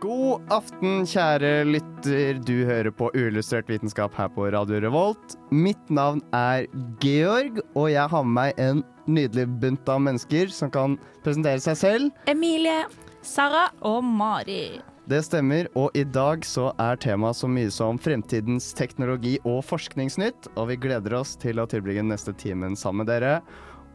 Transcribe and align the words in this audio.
God 0.00 0.46
aften, 0.48 1.02
kjære 1.04 1.66
lytter. 1.68 2.38
Du 2.40 2.62
hører 2.64 2.88
på 2.96 3.10
Uillustrert 3.12 3.68
vitenskap 3.68 4.14
her 4.16 4.30
på 4.32 4.46
Radio 4.54 4.78
Revolt. 4.80 5.34
Mitt 5.52 5.90
navn 5.92 6.22
er 6.32 6.64
Georg, 7.04 7.60
og 7.76 7.90
jeg 7.92 8.08
har 8.08 8.24
med 8.24 8.32
meg 8.38 8.62
en 8.64 8.80
nydelig 9.04 9.44
bunt 9.60 9.92
av 9.92 10.00
mennesker 10.06 10.48
som 10.56 10.72
kan 10.72 10.96
presentere 11.20 11.60
seg 11.60 11.76
selv. 11.76 12.24
Emilie, 12.32 12.86
Sara 13.20 13.66
og 13.84 14.00
Mari. 14.06 14.80
Det 15.10 15.20
stemmer, 15.26 15.68
og 15.76 15.92
i 15.92 16.06
dag 16.08 16.48
så 16.48 16.70
er 16.80 16.96
temaet 17.02 17.36
så 17.36 17.50
mye 17.52 17.68
som 17.74 18.00
fremtidens 18.00 18.72
teknologi 18.78 19.36
og 19.44 19.60
forskningsnytt, 19.68 20.54
og 20.56 20.70
vi 20.72 20.80
gleder 20.80 21.18
oss 21.20 21.36
til 21.40 21.60
å 21.60 21.68
tilbringe 21.68 22.08
neste 22.08 22.32
timen 22.40 22.72
sammen 22.72 23.04
med 23.04 23.12
dere. 23.12 23.40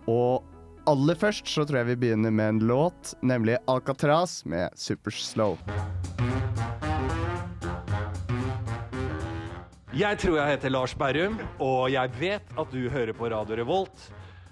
Og 0.05 0.45
aller 0.89 1.17
først 1.17 1.49
så 1.49 1.65
tror 1.65 1.81
jeg 1.81 1.89
vi 1.93 1.97
begynner 2.05 2.33
med 2.33 2.55
en 2.55 2.59
låt, 2.69 3.13
nemlig 3.25 3.57
Alcatraz 3.71 4.43
med 4.45 4.73
Superslow. 4.77 5.57
Jeg 9.95 10.19
tror 10.19 10.37
jeg 10.41 10.51
heter 10.51 10.73
Lars 10.73 10.93
Berrum, 10.99 11.39
og 11.63 11.87
jeg 11.93 12.11
vet 12.19 12.57
at 12.59 12.73
du 12.73 12.89
hører 12.91 13.15
på 13.15 13.29
Radio 13.31 13.55
Revolt. 13.61 14.09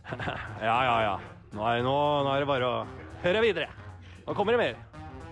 ja, 0.63 0.77
ja, 0.88 0.97
ja. 1.03 1.16
Nå 1.53 1.66
er, 1.67 1.83
nå, 1.85 1.95
nå 2.25 2.31
er 2.33 2.45
det 2.45 2.49
bare 2.49 2.69
å 2.69 2.77
høre 3.25 3.43
videre. 3.43 3.67
Nå 4.23 4.38
kommer 4.38 4.55
det 4.55 4.61
mer. 4.63 4.80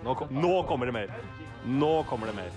Nå, 0.03 0.15
kom, 0.19 0.33
nå 0.35 0.53
kommer 0.67 0.91
det 0.91 0.97
mer. 0.99 1.15
Nå 1.63 1.93
kommer 2.09 2.29
det 2.29 2.35
mer. 2.35 2.51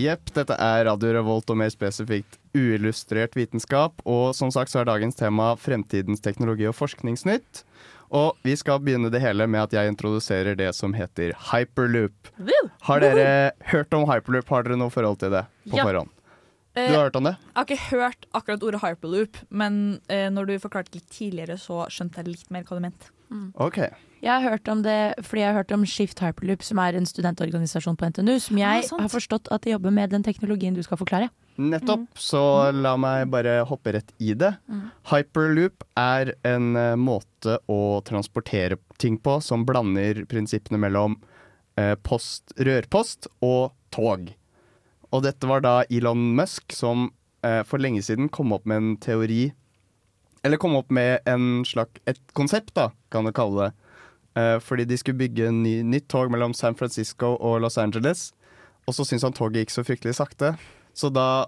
Jepp, 0.00 0.34
dette 0.34 0.56
er 0.58 0.84
Radio 0.88 1.14
Revolt 1.20 1.50
og 1.52 1.60
mer 1.60 1.70
spesifikt 1.72 2.39
uillustrert 2.56 3.36
vitenskap. 3.36 4.00
Og 4.04 4.34
som 4.36 4.50
sagt 4.54 4.70
så 4.72 4.80
er 4.82 4.88
dagens 4.90 5.18
tema 5.18 5.52
fremtidens 5.60 6.20
teknologi 6.24 6.66
og 6.70 6.74
forskningsnytt. 6.78 7.64
Og 8.10 8.34
vi 8.42 8.56
skal 8.58 8.80
begynne 8.82 9.10
det 9.12 9.20
hele 9.22 9.46
med 9.46 9.68
at 9.68 9.72
jeg 9.76 9.92
introduserer 9.92 10.56
det 10.58 10.72
som 10.74 10.94
heter 10.98 11.30
hyperloop. 11.52 12.32
Har 12.88 13.00
dere 13.04 13.52
hørt 13.70 13.94
om 13.94 14.08
hyperloop? 14.10 14.48
Har 14.50 14.66
dere 14.66 14.76
noe 14.80 14.90
forhold 14.90 15.20
til 15.22 15.30
det 15.30 15.44
på 15.70 15.76
Ja. 15.78 15.84
forhånd? 15.84 16.10
Du 16.74 16.80
Eh, 16.80 16.88
har 16.94 17.04
hørt 17.10 17.16
om 17.16 17.24
det? 17.24 17.36
Jeg 17.36 17.54
har 17.56 17.64
ikke 17.66 17.90
hørt 17.90 18.26
akkurat 18.32 18.62
ordet 18.62 18.80
hyperloop, 18.80 19.36
men 19.50 20.00
eh, 20.08 20.28
når 20.30 20.46
du 20.46 20.58
forklarte 20.58 20.94
litt 20.94 21.08
tidligere, 21.10 21.56
så 21.58 21.86
skjønte 21.90 22.18
jeg 22.22 22.26
litt 22.28 22.50
mer 22.50 22.62
hva 22.62 22.76
du 22.78 22.80
mente. 22.80 23.10
OK. 23.54 23.78
Jeg 24.20 24.42
har 24.42 24.52
hørt 24.52 24.68
om 24.68 24.82
det 24.84 25.14
fordi 25.24 25.40
jeg 25.40 25.48
har 25.48 25.62
hørt 25.62 25.72
om 25.72 25.84
Shift 25.88 26.20
Hyperloop, 26.20 26.62
som 26.66 26.80
er 26.82 26.96
en 26.98 27.06
studentorganisasjon 27.08 27.96
på 27.96 28.10
NTNU, 28.10 28.34
som 28.42 28.58
jeg 28.60 28.84
Ah, 28.84 29.00
har 29.00 29.08
forstått 29.08 29.48
at 29.50 29.64
de 29.64 29.72
jobber 29.72 29.94
med 29.96 30.10
den 30.12 30.22
teknologien 30.26 30.74
du 30.76 30.82
skal 30.84 31.00
forklare. 31.00 31.30
Nettopp. 31.60 32.04
Så 32.16 32.40
la 32.72 32.94
meg 33.00 33.30
bare 33.32 33.60
hoppe 33.68 33.92
rett 33.96 34.12
i 34.20 34.34
det. 34.34 34.52
Hyperloop 35.10 35.84
er 35.98 36.34
en 36.44 36.76
uh, 36.76 36.96
måte 37.00 37.58
å 37.68 38.00
transportere 38.04 38.76
ting 38.98 39.16
på 39.18 39.38
som 39.44 39.64
blander 39.68 40.24
prinsippene 40.28 40.80
mellom 40.80 41.16
uh, 41.80 41.96
post, 42.04 42.52
rørpost 42.60 43.28
og 43.40 43.72
tog. 43.90 44.30
Og 45.10 45.24
dette 45.24 45.48
var 45.48 45.64
da 45.64 45.74
Elon 45.90 46.30
Musk 46.36 46.72
som 46.76 47.08
uh, 47.44 47.62
for 47.64 47.80
lenge 47.82 48.02
siden 48.04 48.28
kom 48.28 48.52
opp 48.56 48.68
med 48.68 48.76
en 48.76 48.92
teori 49.00 49.50
Eller 50.42 50.60
kom 50.60 50.76
opp 50.78 50.90
med 50.90 51.26
en 51.28 51.64
slags, 51.68 52.00
et 52.08 52.20
konsept, 52.36 52.72
da, 52.74 52.90
kan 53.12 53.26
du 53.28 53.32
kalle 53.36 53.68
det. 53.68 53.72
Eh, 54.40 54.58
fordi 54.62 54.86
de 54.88 54.98
skulle 55.00 55.20
bygge 55.20 55.50
ny, 55.52 55.80
nytt 55.82 56.08
tog 56.08 56.30
mellom 56.32 56.54
San 56.56 56.76
Francisco 56.78 57.34
og 57.36 57.60
Los 57.64 57.78
Angeles. 57.78 58.30
Og 58.88 58.96
så 58.96 59.04
syntes 59.04 59.26
han 59.26 59.36
toget 59.36 59.64
gikk 59.64 59.74
så 59.74 59.84
fryktelig 59.84 60.16
sakte. 60.16 60.54
Så 60.96 61.10
da 61.12 61.46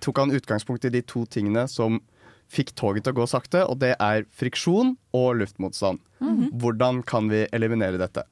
tok 0.00 0.22
han 0.22 0.32
utgangspunkt 0.34 0.86
i 0.86 0.94
de 0.94 1.02
to 1.02 1.26
tingene 1.28 1.66
som 1.68 2.00
fikk 2.50 2.72
toget 2.78 3.04
til 3.06 3.14
å 3.14 3.20
gå 3.20 3.26
sakte, 3.30 3.62
og 3.62 3.78
det 3.82 3.92
er 4.02 4.24
friksjon 4.34 4.96
og 5.14 5.28
luftmotstand. 5.38 6.00
Hvordan 6.60 7.04
kan 7.06 7.28
vi 7.30 7.44
eliminere 7.54 8.00
dette? 8.00 8.24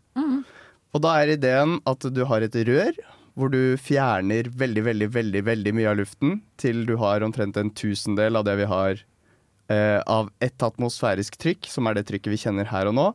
Og 0.96 1.04
da 1.04 1.14
er 1.20 1.36
ideen 1.36 1.78
at 1.86 2.02
du 2.10 2.24
har 2.26 2.42
et 2.42 2.56
rør 2.66 2.96
hvor 3.38 3.52
du 3.52 3.76
fjerner 3.78 4.48
veldig, 4.50 4.82
veldig, 4.88 5.08
veldig, 5.14 5.42
veldig 5.46 5.72
mye 5.76 5.90
av 5.92 6.00
luften 6.00 6.40
til 6.58 6.82
du 6.88 6.96
har 6.98 7.22
omtrent 7.22 7.56
en 7.60 7.70
tusendel 7.70 8.40
av 8.40 8.46
det 8.48 8.56
vi 8.58 8.66
har 8.66 9.04
eh, 9.72 10.00
av 10.06 10.30
ett 10.44 10.62
atmosfærisk 10.62 11.36
trykk, 11.40 11.68
som 11.70 11.86
er 11.86 11.98
det 11.98 12.06
trykket 12.08 12.32
vi 12.32 12.40
kjenner 12.40 12.68
her 12.70 12.88
og 12.90 12.96
nå. 12.98 13.06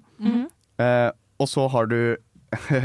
Eh, 0.83 1.09
og 1.41 1.49
så 1.49 1.67
har 1.73 1.89
du 1.91 1.99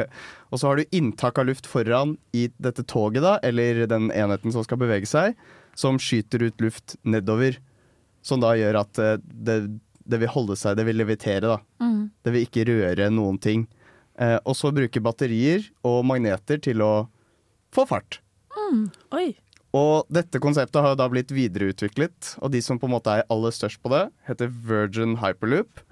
Og 0.48 0.56
så 0.56 0.70
har 0.70 0.78
du 0.80 0.96
inntak 0.96 1.36
av 1.38 1.44
luft 1.44 1.66
foran 1.68 2.14
i 2.32 2.46
dette 2.56 2.80
toget, 2.88 3.20
da, 3.20 3.34
eller 3.44 3.82
den 3.90 4.06
enheten 4.16 4.52
som 4.54 4.64
skal 4.64 4.78
bevege 4.80 5.04
seg, 5.04 5.34
som 5.76 5.98
skyter 6.00 6.40
ut 6.46 6.62
luft 6.64 6.94
nedover. 7.04 7.58
Som 8.24 8.40
da 8.40 8.54
gjør 8.56 8.78
at 8.80 8.98
eh, 9.04 9.18
det, 9.20 9.58
det 10.08 10.20
vil 10.22 10.32
holde 10.32 10.56
seg, 10.56 10.78
det 10.80 10.86
vil 10.88 10.96
levitere, 11.02 11.44
da. 11.52 11.58
Det 12.24 12.32
vil 12.32 12.46
ikke 12.46 12.64
røre 12.70 13.10
noen 13.12 13.36
ting. 13.44 13.66
Eh, 14.18 14.38
og 14.48 14.56
så 14.56 14.72
bruke 14.74 15.02
batterier 15.04 15.68
og 15.86 16.00
magneter 16.08 16.58
til 16.64 16.80
å 16.82 16.92
få 17.76 17.84
fart. 17.86 18.22
Oi. 19.14 19.28
Og 19.76 20.06
dette 20.08 20.40
konseptet 20.40 20.80
har 20.80 20.94
jo 20.94 20.98
da 21.00 21.08
blitt 21.12 21.32
videreutviklet, 21.34 22.36
og 22.40 22.52
de 22.54 22.60
som 22.64 22.78
på 22.80 22.88
en 22.88 22.94
måte 22.96 23.12
er 23.18 23.26
aller 23.28 23.52
størst 23.52 23.82
på 23.84 23.90
det, 23.92 24.06
heter 24.28 24.48
Virgin 24.48 25.18
Hyperloop. 25.20 25.82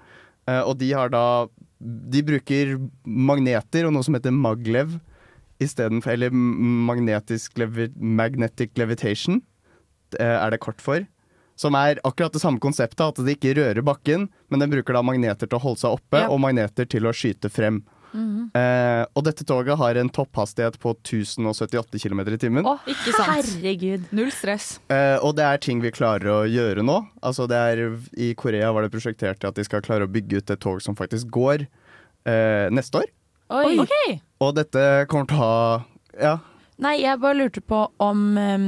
Eh, 0.49 0.61
og 0.63 0.77
de 0.79 0.93
har 0.95 1.09
da 1.13 1.47
De 1.77 2.23
bruker 2.25 2.71
magneter 3.05 3.85
og 3.85 3.91
noe 3.93 4.01
som 4.01 4.15
heter 4.17 4.31
maglev 4.33 4.95
istedenfor 5.61 6.13
Eller 6.15 6.31
magnetisk 6.31 7.57
levi, 7.57 7.89
magnetic 7.97 8.71
levitation, 8.77 9.41
eh, 10.19 10.25
er 10.37 10.49
det 10.51 10.59
kort 10.59 10.81
for. 10.81 11.05
Som 11.57 11.73
er 11.75 11.97
akkurat 12.05 12.31
det 12.33 12.41
samme 12.41 12.59
konseptet, 12.61 13.01
at 13.01 13.21
det 13.25 13.37
ikke 13.37 13.55
rører 13.57 13.81
bakken, 13.85 14.27
men 14.49 14.59
den 14.61 14.69
bruker 14.69 14.93
da 14.93 15.01
magneter 15.01 15.49
til 15.49 15.57
å 15.57 15.61
holde 15.61 15.81
seg 15.81 15.97
oppe, 15.97 16.19
Ja. 16.21 16.29
og 16.29 16.39
magneter 16.39 16.85
til 16.87 17.03
å 17.09 17.13
skyte 17.13 17.49
frem. 17.49 17.83
Eh, 18.15 19.03
og 19.13 19.23
dette 19.27 19.45
toget 19.47 19.77
har 19.79 19.99
en 19.99 20.09
topphastighet 20.13 20.77
på 20.81 20.93
1078 20.95 21.99
km 22.03 22.21
i 22.33 22.39
timen. 22.41 22.67
Å, 22.67 22.77
Ikke 22.87 23.13
sant. 23.15 23.31
herregud. 23.31 24.07
Null 24.15 24.31
stress. 24.35 24.77
Eh, 24.93 25.17
og 25.21 25.35
det 25.39 25.45
er 25.47 25.61
ting 25.63 25.81
vi 25.83 25.93
klarer 25.93 26.31
å 26.33 26.39
gjøre 26.49 26.85
nå. 26.85 26.99
Altså 27.21 27.47
det 27.49 27.57
er, 27.57 27.83
I 28.17 28.33
Korea 28.39 28.71
var 28.75 28.85
det 28.87 28.93
prosjektert 28.95 29.43
at 29.47 29.57
de 29.57 29.65
skal 29.67 29.83
klare 29.85 30.07
å 30.07 30.11
bygge 30.11 30.41
ut 30.41 30.55
et 30.55 30.63
tog 30.63 30.81
som 30.83 30.97
faktisk 30.97 31.31
går 31.33 31.65
eh, 31.67 32.67
neste 32.73 33.03
år. 33.03 33.09
Oi. 33.57 33.77
Okay. 33.83 34.19
Og 34.43 34.55
dette 34.57 34.83
kommer 35.11 35.29
til 35.29 35.39
å 35.39 35.43
ha 35.43 35.57
Ja. 36.17 36.37
Nei, 36.77 36.99
jeg 37.01 37.17
bare 37.17 37.39
lurte 37.39 37.61
på 37.65 37.77
om 38.05 38.19
um, 38.37 38.65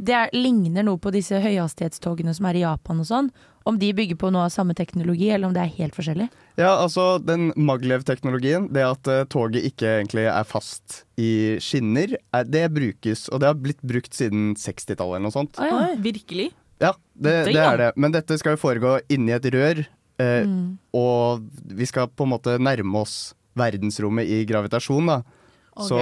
det 0.00 0.14
er, 0.16 0.30
ligner 0.32 0.86
noe 0.86 0.96
på 1.00 1.12
disse 1.12 1.36
høyhastighetstogene 1.42 2.32
som 2.32 2.46
er 2.48 2.56
i 2.56 2.62
Japan 2.62 3.02
og 3.02 3.08
sånn. 3.08 3.28
Om 3.68 3.76
de 3.78 3.90
bygger 3.92 4.16
på 4.16 4.30
noe 4.32 4.46
av 4.48 4.52
samme 4.54 4.72
teknologi, 4.74 5.28
eller 5.30 5.50
om 5.50 5.54
det 5.54 5.60
er 5.62 5.74
helt 5.76 5.96
forskjellig. 5.96 6.30
ja, 6.56 6.70
altså 6.80 7.18
den 7.20 7.50
maglev-teknologien, 7.60 8.70
det 8.72 8.86
at 8.86 9.10
uh, 9.10 9.24
toget 9.28 9.66
ikke 9.68 9.90
egentlig 9.98 10.24
er 10.32 10.46
fast 10.48 11.02
i 11.20 11.58
skinner, 11.60 12.16
er, 12.32 12.48
det 12.48 12.64
brukes. 12.72 13.26
Og 13.28 13.42
det 13.42 13.50
har 13.50 13.60
blitt 13.60 13.82
brukt 13.84 14.16
siden 14.16 14.54
60-tallet 14.56 15.18
eller 15.18 15.26
noe 15.28 15.36
sånt. 15.36 15.60
Å, 15.60 15.68
ja. 15.68 15.82
Virkelig? 16.00 16.50
Ja, 16.80 16.94
det, 17.12 17.34
det 17.52 17.60
er 17.60 17.76
det. 17.76 17.90
Men 18.00 18.16
dette 18.16 18.38
skal 18.40 18.56
jo 18.56 18.62
foregå 18.62 18.96
inni 19.12 19.36
et 19.36 19.50
rør. 19.52 19.84
Eh, 20.20 20.48
Og 20.96 21.44
vi 21.76 21.86
skal 21.88 22.08
på 22.08 22.24
en 22.24 22.32
måte 22.34 22.56
nærme 22.60 23.04
oss 23.04 23.34
verdensrommet 23.60 24.28
i 24.28 24.42
gravitasjon, 24.48 25.08
da. 25.12 25.20
Så 25.84 26.00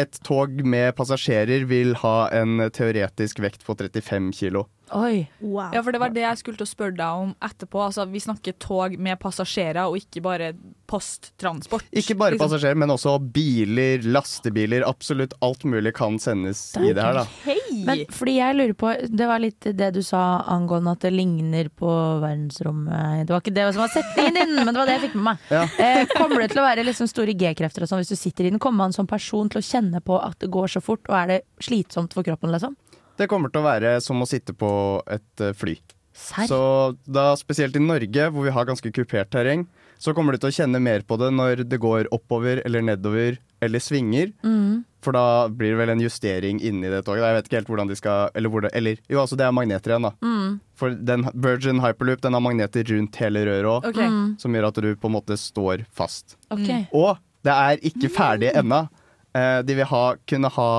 et 0.00 0.16
tog 0.24 0.54
med 0.64 0.94
passasjerer 0.96 1.66
vil 1.68 1.92
ha 2.00 2.30
en 2.32 2.62
teoretisk 2.72 3.42
vekt 3.42 3.66
på 3.66 3.74
35 3.76 4.30
kilo. 4.38 4.64
Oi. 4.92 5.30
Wow. 5.38 5.70
Ja, 5.74 5.82
for 5.82 5.94
det 5.94 6.00
var 6.02 6.10
det 6.14 6.24
jeg 6.24 6.40
skulle 6.40 6.58
til 6.58 6.66
å 6.66 6.70
spørre 6.70 6.96
deg 6.98 7.22
om 7.24 7.32
etterpå. 7.46 7.82
Altså, 7.86 8.06
vi 8.10 8.22
snakker 8.22 8.56
tog 8.62 8.96
med 8.98 9.18
passasjerer, 9.22 9.84
og 9.86 9.98
ikke 10.00 10.22
bare 10.24 10.50
posttransport. 10.90 11.86
Ikke 11.94 12.16
bare 12.18 12.34
liksom. 12.34 12.48
passasjerer, 12.48 12.78
men 12.82 12.90
også 12.90 13.14
biler, 13.34 14.02
lastebiler. 14.10 14.82
Absolutt 14.88 15.36
alt 15.46 15.64
mulig 15.68 15.94
kan 15.96 16.18
sendes 16.22 16.64
i 16.80 16.90
det 16.90 17.04
her, 17.04 17.20
da. 17.20 17.24
Hei! 17.44 17.58
Men 17.86 18.02
fordi 18.10 18.36
jeg 18.40 18.58
lurer 18.58 18.74
på, 18.78 18.92
det 19.06 19.30
var 19.30 19.42
litt 19.42 19.70
det 19.78 19.92
du 19.94 20.02
sa 20.06 20.42
angående 20.50 20.96
at 20.96 21.06
det 21.06 21.14
ligner 21.14 21.70
på 21.70 21.90
verdensrommet. 22.24 23.26
Det 23.28 23.34
var 23.34 23.44
ikke 23.44 23.54
det 23.60 23.68
som 23.70 23.84
var 23.84 23.94
setningen 23.94 24.40
din, 24.40 24.56
men 24.58 24.72
det 24.72 24.82
var 24.82 24.90
det 24.90 24.98
jeg 24.98 25.06
fikk 25.08 25.18
med 25.20 25.28
meg. 25.30 25.38
Ja. 25.50 25.64
Eh, 25.82 26.06
kommer 26.14 26.44
det 26.44 26.52
til 26.52 26.60
å 26.62 26.64
være 26.64 26.84
liksom 26.86 27.08
store 27.10 27.32
G-krefter 27.36 27.82
og 27.82 27.90
sånn 27.90 28.00
hvis 28.00 28.12
du 28.12 28.18
sitter 28.18 28.46
i 28.46 28.52
den? 28.52 28.60
Kommer 28.62 28.86
man 28.86 28.94
som 28.94 29.08
person 29.10 29.48
til 29.50 29.58
å 29.58 29.64
kjenne 29.64 29.98
på 30.04 30.14
at 30.22 30.38
det 30.42 30.50
går 30.52 30.70
så 30.70 30.82
fort, 30.84 31.02
og 31.10 31.16
er 31.18 31.30
det 31.30 31.38
slitsomt 31.64 32.14
for 32.14 32.26
kroppen, 32.26 32.52
liksom? 32.54 32.76
Det 33.20 33.28
kommer 33.28 33.52
til 33.52 33.60
å 33.60 33.68
være 33.68 33.98
som 34.04 34.22
å 34.22 34.28
sitte 34.28 34.56
på 34.56 34.70
et 35.12 35.44
eh, 35.44 35.56
fly. 35.56 35.76
Sær? 36.16 36.46
Så 36.48 36.60
da 37.04 37.30
spesielt 37.38 37.76
i 37.76 37.82
Norge, 37.82 38.30
hvor 38.32 38.46
vi 38.46 38.54
har 38.54 38.68
ganske 38.68 38.92
kupert 38.92 39.30
terreng, 39.32 39.66
så 40.00 40.14
kommer 40.16 40.32
du 40.32 40.40
til 40.40 40.48
å 40.48 40.56
kjenne 40.56 40.80
mer 40.80 41.04
på 41.04 41.18
det 41.20 41.28
når 41.36 41.66
det 41.68 41.78
går 41.80 42.08
oppover 42.14 42.62
eller 42.64 42.84
nedover 42.84 43.36
eller 43.60 43.82
svinger. 43.84 44.32
Mm. 44.40 44.86
For 45.04 45.16
da 45.16 45.48
blir 45.52 45.74
det 45.74 45.80
vel 45.80 45.92
en 45.94 46.02
justering 46.02 46.60
inni 46.64 46.88
det 46.92 47.02
toget. 47.04 47.24
Jeg 47.24 47.36
vet 47.36 47.48
ikke 47.48 47.58
helt 47.58 47.70
hvordan 47.72 47.90
de 47.90 47.96
skal 47.96 48.32
Eller, 48.36 48.52
hvor 48.52 48.64
det, 48.64 48.70
eller 48.76 48.98
jo, 49.08 49.20
altså 49.20 49.36
det 49.36 49.46
er 49.46 49.54
magneter 49.56 49.94
igjen, 49.94 50.08
da. 50.08 50.12
Mm. 50.24 50.54
For 50.80 50.96
den 51.12 51.26
Virgin 51.34 51.82
Hyperloop 51.84 52.24
den 52.24 52.36
har 52.36 52.44
magneter 52.44 52.88
rundt 52.88 53.20
hele 53.20 53.44
røret 53.48 53.70
òg, 53.74 53.90
OK. 53.92 54.00
Mm. 54.00 54.24
som 54.40 54.56
gjør 54.56 54.68
at 54.70 54.80
du 54.80 54.90
på 54.96 55.10
en 55.10 55.16
måte 55.16 55.36
står 55.40 55.84
fast. 55.92 56.38
Okay. 56.48 56.86
Og 56.96 57.20
det 57.44 57.52
er 57.56 57.84
ikke 57.92 58.12
ferdig 58.12 58.52
ennå. 58.56 58.86
Eh, 59.30 59.58
de 59.62 59.76
vil 59.78 59.86
ha, 59.86 60.04
kunne 60.26 60.48
ha 60.50 60.70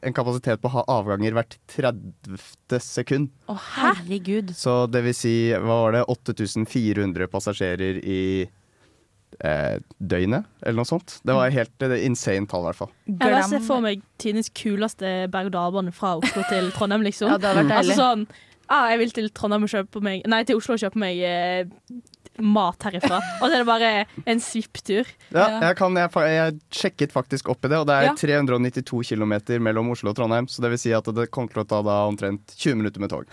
en 0.00 0.14
kapasitet 0.16 0.62
på 0.62 0.70
å 0.70 0.78
ha 0.78 0.84
avganger 0.98 1.34
hvert 1.36 1.58
30. 1.74 2.78
sekund. 2.80 3.32
Å, 3.52 3.56
herregud. 3.74 4.54
Så 4.56 4.86
det 4.88 5.02
vil 5.04 5.16
si, 5.16 5.34
hva 5.52 5.82
var 5.84 5.98
det, 5.98 6.04
8400 6.08 7.28
passasjerer 7.32 8.00
i 8.00 8.22
eh, 9.44 9.76
døgnet, 9.98 10.48
eller 10.62 10.80
noe 10.80 10.88
sånt. 10.88 11.18
Det 11.20 11.36
var 11.36 11.52
helt 11.52 11.74
det 11.84 12.00
insane 12.06 12.48
tall, 12.48 12.64
i 12.64 12.70
hvert 12.70 12.80
fall. 12.80 12.92
Jeg 13.12 13.46
ser 13.52 13.64
for 13.66 13.84
meg 13.84 14.04
tidenes 14.22 14.48
kuleste 14.56 15.14
berg-og-dal-bane 15.34 15.92
fra 15.92 16.16
Oslo 16.22 16.44
til 16.48 16.70
Trondheim, 16.76 17.04
liksom. 17.06 17.32
Ja, 17.34 17.40
det 17.40 17.50
hadde 17.50 17.64
vært 17.66 17.74
deilig. 17.74 17.92
Altså 17.92 18.00
sånn 18.00 18.28
ah, 18.68 18.88
Jeg 18.92 19.02
vil 19.02 19.16
til 19.16 19.30
Trondheim 19.36 19.68
og 19.68 19.72
kjøpe 19.72 20.02
meg 20.04 20.24
Nei, 20.28 20.42
til 20.48 20.58
Oslo 20.60 20.76
og 20.76 20.82
kjøpe 20.82 21.00
meg 21.00 21.20
eh, 21.24 21.60
mat 22.38 22.82
herifra. 22.88 23.18
Og 23.40 23.46
så 23.48 23.52
er 23.54 23.58
det 23.62 23.66
bare 23.68 23.90
en 24.28 24.40
svipptur. 24.42 25.08
Ja, 25.34 25.46
jeg, 25.62 25.76
kan, 25.80 25.94
jeg, 25.98 26.10
jeg 26.32 26.58
sjekket 26.70 27.12
faktisk 27.14 27.48
opp 27.52 27.64
i 27.64 27.70
det, 27.72 27.78
og 27.82 27.86
det 27.90 27.96
er 27.96 28.08
Ja. 28.08 28.14
392 28.14 29.02
km 29.12 29.34
mellom 29.64 29.90
Oslo 29.94 30.10
og 30.12 30.16
Trondheim. 30.16 30.46
Så 30.48 30.62
det 30.64 30.70
vil 30.74 30.78
si 30.82 30.92
at 30.96 31.04
det 31.14 31.28
kommer 31.34 31.52
til 31.52 31.62
å 31.64 31.68
ta 31.68 31.80
da 31.86 31.98
omtrent 32.08 32.54
20 32.56 32.76
minutter 32.82 33.00
med 33.00 33.10
tog. 33.10 33.26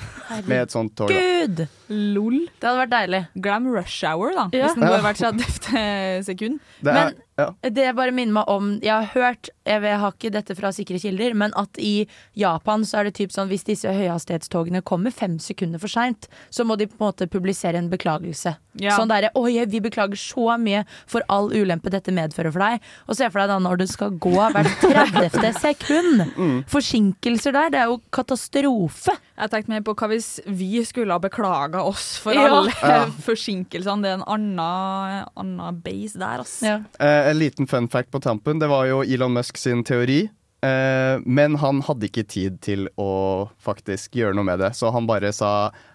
Med 0.48 0.62
et 0.66 0.72
sånt 0.74 0.96
tog. 0.98 1.10
Gud! 1.14 1.66
Lol. 1.90 2.40
Det 2.60 2.66
hadde 2.66 2.80
vært 2.86 2.94
deilig. 2.96 3.22
Glem 3.46 3.68
rush 3.76 4.02
hour, 4.10 4.32
da. 4.34 4.48
Ja. 4.56 4.66
Hvis 4.70 4.80
den 4.80 4.88
går 4.90 5.04
hvert 5.06 5.22
30. 5.70 6.24
sekund. 6.26 6.60
Det 6.82 6.92
er, 6.96 7.12
Men- 7.12 7.22
ja. 7.38 7.50
Det 7.62 7.90
bare 7.98 8.14
minner 8.16 8.34
meg 8.38 8.48
om 8.48 8.68
Jeg 8.80 8.94
har 8.94 9.10
hørt, 9.12 9.50
jeg 9.68 9.82
har 10.00 10.14
ikke 10.14 10.30
dette 10.32 10.56
fra 10.56 10.70
sikre 10.72 11.00
kilder, 11.02 11.34
men 11.36 11.52
at 11.60 11.76
i 11.82 12.08
Japan 12.38 12.86
så 12.88 13.00
er 13.02 13.10
det 13.10 13.16
typ 13.18 13.34
sånn 13.36 13.50
hvis 13.52 13.66
disse 13.68 13.92
høyhastighetstogene 13.92 14.82
kommer 14.88 15.12
fem 15.12 15.36
sekunder 15.44 15.82
for 15.82 15.92
seint, 15.92 16.30
så 16.50 16.64
må 16.64 16.78
de 16.80 16.88
på 16.88 16.96
en 17.00 17.08
måte 17.10 17.28
publisere 17.28 17.76
en 17.82 17.90
beklagelse. 17.92 18.56
Ja. 18.80 18.96
Sånn 18.96 19.12
derre 19.12 19.32
'Oi, 19.36 19.66
vi 19.72 19.80
beklager 19.84 20.16
så 20.20 20.56
mye 20.60 20.86
for 21.08 21.24
all 21.30 21.50
ulempe 21.52 21.90
dette 21.92 22.12
medfører 22.12 22.52
for 22.56 22.60
deg'. 22.64 22.80
Og 23.10 23.16
se 23.20 23.30
for 23.30 23.40
deg 23.40 23.50
da 23.52 23.60
når 23.60 23.78
det 23.84 23.90
skal 23.90 24.12
gå 24.12 24.36
hvert 24.52 24.80
30. 24.84 25.54
sekund. 25.66 26.64
Forsinkelser 26.72 27.52
der, 27.56 27.70
det 27.74 27.80
er 27.80 27.92
jo 27.92 28.00
katastrofe. 28.16 29.16
Jeg 29.36 29.52
tenkte 29.52 29.72
mer 29.74 29.84
på 29.84 29.96
hva 29.96 30.08
hvis 30.12 30.40
vi 30.48 30.84
skulle 30.88 31.12
ha 31.16 31.20
beklaga 31.20 31.84
oss 31.84 32.18
for 32.22 32.34
Ja. 32.36 32.48
alle 32.48 32.72
Ja. 32.82 33.06
forsinkelsene. 33.28 34.02
Det 34.04 34.12
er 34.12 34.20
en 34.22 34.28
annen, 34.28 35.26
annen 35.36 35.82
base 35.84 36.20
der, 36.20 36.44
Ja 36.62 36.76
Eh, 37.00 37.25
en 37.26 37.40
liten 37.40 37.68
fun 37.68 37.88
fact 37.90 38.12
på 38.12 38.20
tampen. 38.20 38.60
Det 38.60 38.68
var 38.68 38.86
jo 38.86 39.04
Elon 39.04 39.34
Musk 39.34 39.58
sin 39.58 39.84
teori. 39.84 40.30
Eh, 40.66 41.20
men 41.26 41.56
han 41.56 41.82
hadde 41.86 42.08
ikke 42.08 42.24
tid 42.30 42.56
til 42.64 42.88
å 43.02 43.50
faktisk 43.62 44.16
gjøre 44.18 44.38
noe 44.38 44.48
med 44.48 44.62
det, 44.64 44.72
så 44.78 44.90
han 44.96 45.06
bare 45.06 45.30
sa 45.36 45.50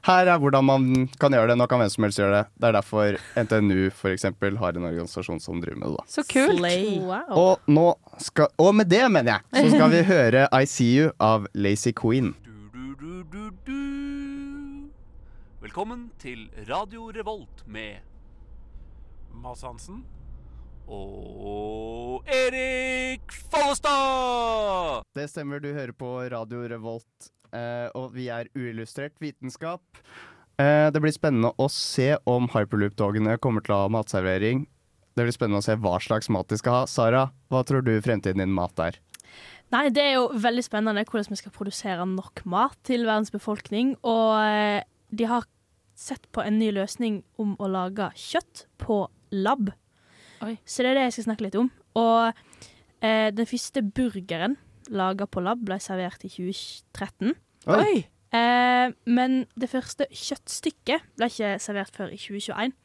her 0.06 0.28
er 0.30 0.38
hvordan 0.38 0.66
man 0.66 0.84
kan 1.22 1.34
gjøre 1.34 1.52
det. 1.52 1.56
Nå 1.58 1.66
kan 1.70 1.82
hvem 1.82 1.90
som 1.90 2.06
helst 2.06 2.20
gjøre 2.20 2.36
det. 2.36 2.42
Det 2.60 2.68
er 2.68 2.76
derfor 2.76 3.18
NTNU 3.40 3.88
for 3.96 4.12
eksempel, 4.12 4.60
har 4.60 4.76
en 4.76 4.86
organisasjon 4.90 5.42
som 5.42 5.62
driver 5.62 5.80
med 5.80 5.88
det. 5.88 6.04
da 6.04 6.14
Så 6.14 6.26
kult. 6.28 6.60
Wow. 6.60 7.32
Og, 7.34 7.72
nå 7.72 7.88
skal, 8.22 8.52
og 8.60 8.74
med 8.78 8.92
det, 8.92 9.02
mener 9.10 9.38
jeg, 9.38 9.64
så 9.64 9.74
skal 9.74 9.96
vi 9.96 10.04
høre 10.12 10.46
I 10.52 10.62
See 10.70 10.92
You 11.00 11.10
av 11.18 11.48
Lazy 11.54 11.94
Queen. 11.96 12.34
Du, 12.44 12.70
du, 12.70 12.94
du, 13.00 13.24
du, 13.32 13.50
du. 13.66 14.86
Velkommen 15.64 16.10
til 16.20 16.46
Radio 16.68 17.10
Revolt 17.16 17.66
med 17.66 18.04
Mads 19.34 19.66
Hansen. 19.66 20.04
Og 20.88 22.28
Erik 22.30 23.32
Follestad! 23.52 25.04
Det 25.16 25.26
stemmer, 25.30 25.60
du 25.60 25.72
hører 25.74 25.92
på 25.96 26.12
Radio 26.32 26.62
Revolt, 26.70 27.30
eh, 27.52 27.88
og 27.98 28.14
vi 28.16 28.28
er 28.32 28.48
uillustrert 28.56 29.16
vitenskap. 29.20 29.82
Eh, 30.60 30.88
det 30.92 31.00
blir 31.02 31.14
spennende 31.14 31.52
å 31.58 31.68
se 31.72 32.14
om 32.28 32.48
hyperloop-togene 32.52 33.38
kommer 33.42 33.64
til 33.64 33.76
å 33.76 33.84
ha 33.84 33.92
matservering. 33.92 34.66
Det 35.16 35.26
blir 35.26 35.34
spennende 35.34 35.60
å 35.62 35.66
se 35.66 35.76
hva 35.80 35.96
slags 36.02 36.30
mat 36.32 36.48
de 36.50 36.58
skal 36.60 36.80
ha. 36.80 36.88
Sara, 36.90 37.28
hva 37.50 37.62
tror 37.66 37.84
du 37.86 37.94
fremtiden 38.04 38.42
din 38.42 38.54
mat 38.54 38.78
er? 38.82 38.98
Nei, 39.70 39.86
det 39.94 40.02
er 40.02 40.16
jo 40.18 40.30
veldig 40.34 40.64
spennende 40.66 41.04
hvordan 41.06 41.30
vi 41.30 41.38
skal 41.38 41.54
produsere 41.54 42.06
nok 42.08 42.42
mat 42.50 42.74
til 42.86 43.06
verdens 43.06 43.30
befolkning. 43.34 43.94
Og 44.02 44.34
eh, 44.42 44.82
de 45.14 45.28
har 45.30 45.46
sett 46.00 46.26
på 46.34 46.42
en 46.42 46.58
ny 46.58 46.72
løsning 46.74 47.20
om 47.40 47.54
å 47.60 47.68
lage 47.70 48.10
kjøtt 48.18 48.66
på 48.82 49.04
lab. 49.30 49.70
Oi. 50.46 50.56
Så 50.64 50.84
det 50.84 50.92
er 50.92 50.98
det 50.98 51.06
jeg 51.08 51.16
skal 51.18 51.28
snakke 51.30 51.46
litt 51.46 51.58
om. 51.60 51.68
Og 52.00 52.30
eh, 53.04 53.28
den 53.34 53.48
første 53.48 53.82
burgeren 53.84 54.56
laga 54.90 55.26
på 55.30 55.42
lab 55.44 55.62
ble 55.66 55.78
servert 55.82 56.24
i 56.26 56.32
2013. 56.32 57.34
Oi! 57.70 58.04
Eh, 58.30 58.92
men 59.10 59.40
det 59.58 59.70
første 59.72 60.06
kjøttstykket 60.08 61.08
ble 61.18 61.30
ikke 61.30 61.56
servert 61.62 61.96
før 61.96 62.14
i 62.14 62.20
2021. 62.20 62.76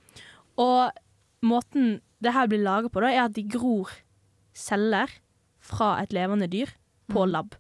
Og 0.61 1.45
måten 1.45 1.99
det 2.23 2.33
her 2.33 2.49
blir 2.49 2.63
laga 2.65 2.89
på, 2.89 3.03
da, 3.03 3.11
er 3.11 3.27
at 3.27 3.35
de 3.35 3.45
gror 3.47 3.91
celler 4.55 5.11
fra 5.63 5.95
et 6.01 6.13
levende 6.15 6.47
dyr 6.51 6.71
på 7.11 7.25
lab. 7.29 7.55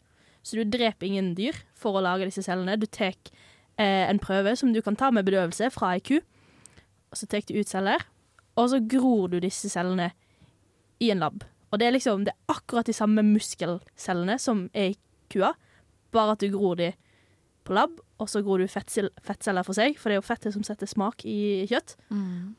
Så 0.45 0.57
du 0.59 0.69
dreper 0.69 1.07
ingen 1.07 1.33
dyr 1.37 1.57
for 1.77 1.97
å 1.97 2.03
lage 2.05 2.27
disse 2.27 2.43
cellene. 2.45 2.77
Du 2.79 2.87
tar 2.89 3.15
eh, 3.77 4.05
en 4.05 4.21
prøve 4.21 4.55
som 4.57 4.73
du 4.73 4.81
kan 4.85 4.97
ta 4.97 5.11
med 5.13 5.25
bedøvelse 5.27 5.71
fra 5.73 5.95
ei 5.95 6.03
ku, 6.05 6.19
og 7.11 7.19
så 7.19 7.29
tar 7.29 7.45
du 7.47 7.55
ut 7.57 7.69
celler, 7.69 8.03
og 8.55 8.69
så 8.71 8.79
gror 8.87 9.29
du 9.33 9.39
disse 9.43 9.69
cellene 9.69 10.11
i 11.03 11.09
en 11.11 11.19
lab. 11.19 11.43
Og 11.71 11.79
det 11.81 11.87
er 11.89 11.95
liksom 11.97 12.23
det 12.23 12.31
er 12.33 12.53
akkurat 12.55 12.87
de 12.87 12.93
samme 12.95 13.23
muskelcellene 13.27 14.37
som 14.39 14.69
er 14.73 14.93
i 14.93 14.97
kua, 15.33 15.53
bare 16.15 16.35
at 16.37 16.39
du 16.45 16.49
gror 16.53 16.77
de 16.79 16.93
på 17.65 17.73
lab, 17.75 17.97
og 18.21 18.29
så 18.29 18.43
gror 18.45 18.61
du 18.61 18.67
fettcell- 18.71 19.11
fettceller 19.25 19.65
for 19.65 19.73
seg, 19.75 19.97
for 19.99 20.09
det 20.09 20.15
er 20.15 20.21
jo 20.21 20.27
fettet 20.29 20.53
som 20.53 20.63
setter 20.63 20.87
smak 20.87 21.25
i 21.25 21.65
kjøtt. 21.67 21.95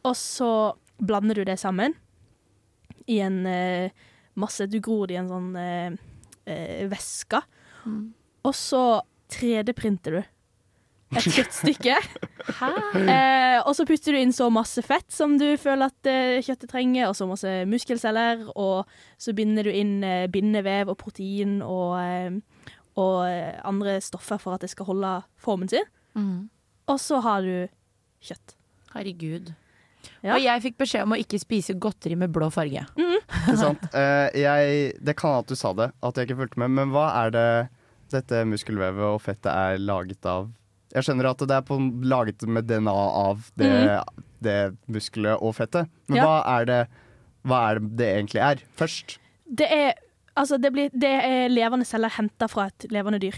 Og 0.04 0.16
så 0.18 0.50
blander 0.98 1.34
du 1.38 1.44
det 1.44 1.58
sammen 1.62 1.94
i 3.08 3.20
en 3.22 3.46
eh, 3.46 3.90
masse 4.36 4.66
Du 4.68 4.80
gror 4.80 5.06
det 5.06 5.14
i 5.16 5.20
en 5.20 5.28
sånn 5.30 5.52
eh, 5.56 5.92
eh, 6.46 6.88
væske. 6.90 7.40
Og 8.44 8.54
så 8.54 9.00
3D-printer 9.32 10.18
du 10.18 10.22
et 11.14 11.26
kjøttstykke. 11.36 11.96
Eh, 13.06 13.58
og 13.62 13.72
så 13.78 13.86
putter 13.88 14.16
du 14.16 14.20
inn 14.20 14.34
så 14.34 14.48
masse 14.52 14.82
fett 14.86 15.06
som 15.12 15.36
du 15.38 15.46
føler 15.60 15.90
at 15.90 16.10
eh, 16.10 16.38
kjøttet 16.44 16.70
trenger, 16.72 17.10
og 17.10 17.16
så 17.18 17.28
masse 17.30 17.52
muskelceller, 17.70 18.46
og 18.54 18.90
så 19.22 19.34
binder 19.36 19.68
du 19.68 19.72
inn 19.74 20.00
eh, 20.06 20.26
bindevev 20.32 20.90
og 20.92 20.98
protein 21.02 21.60
og, 21.62 21.96
eh, 22.00 22.66
og 22.98 23.20
eh, 23.28 23.54
andre 23.66 23.98
stoffer 24.04 24.40
for 24.42 24.56
at 24.56 24.66
det 24.66 24.72
skal 24.74 24.90
holde 24.90 25.14
formen 25.42 25.70
sin. 25.70 25.86
Mm. 26.18 26.48
Og 26.90 27.00
så 27.02 27.20
har 27.24 27.46
du 27.46 27.68
kjøtt. 28.24 28.56
Herregud. 28.94 29.54
Ja. 30.22 30.36
Og 30.36 30.42
jeg 30.42 30.62
fikk 30.62 30.76
beskjed 30.80 31.06
om 31.06 31.14
å 31.16 31.20
ikke 31.20 31.38
spise 31.42 31.74
godteri 31.82 32.16
med 32.18 32.32
blå 32.34 32.48
farge. 32.54 32.84
Ikke 32.96 33.56
sant? 33.58 33.82
Eh, 33.90 34.28
jeg, 34.38 34.92
det 35.02 35.16
kan 35.18 35.40
at 35.40 35.50
du 35.50 35.58
sa 35.58 35.72
det, 35.76 35.90
at 36.00 36.18
jeg 36.18 36.28
ikke 36.28 36.40
fulgte 36.44 36.62
med, 36.62 36.74
men 36.78 36.94
hva 36.94 37.08
er 37.24 37.34
det 37.34 37.48
dette 38.14 38.44
muskelvevet 38.46 39.16
og 39.16 39.20
fettet 39.24 39.50
er 39.50 39.82
laget 39.82 40.26
av? 40.30 40.48
Jeg 40.96 41.04
skjønner 41.04 41.28
at 41.28 41.42
det 41.44 41.56
er 41.58 41.64
på, 41.66 41.76
laget 42.08 42.46
med 42.48 42.68
DNA 42.70 42.92
av 42.92 43.50
det, 43.60 43.72
det 44.44 44.58
muskelet 44.88 45.42
og 45.44 45.52
fettet, 45.58 45.90
men 46.08 46.22
Ja. 46.22 46.24
hva, 46.24 46.36
er 46.56 46.68
det, 46.70 46.80
hva 47.44 47.58
er 47.70 47.80
det 47.80 47.90
det 48.00 48.08
egentlig 48.14 48.40
er, 48.40 48.62
først? 48.80 49.18
Det 49.44 49.68
er, 49.68 49.92
altså 50.34 50.56
det 50.56 50.72
blir, 50.72 50.88
det 50.96 51.12
er 51.20 51.52
levende 51.52 51.84
celler 51.84 52.14
henta 52.16 52.48
fra 52.48 52.70
et 52.72 52.88
levende 52.90 53.20
dyr. 53.20 53.36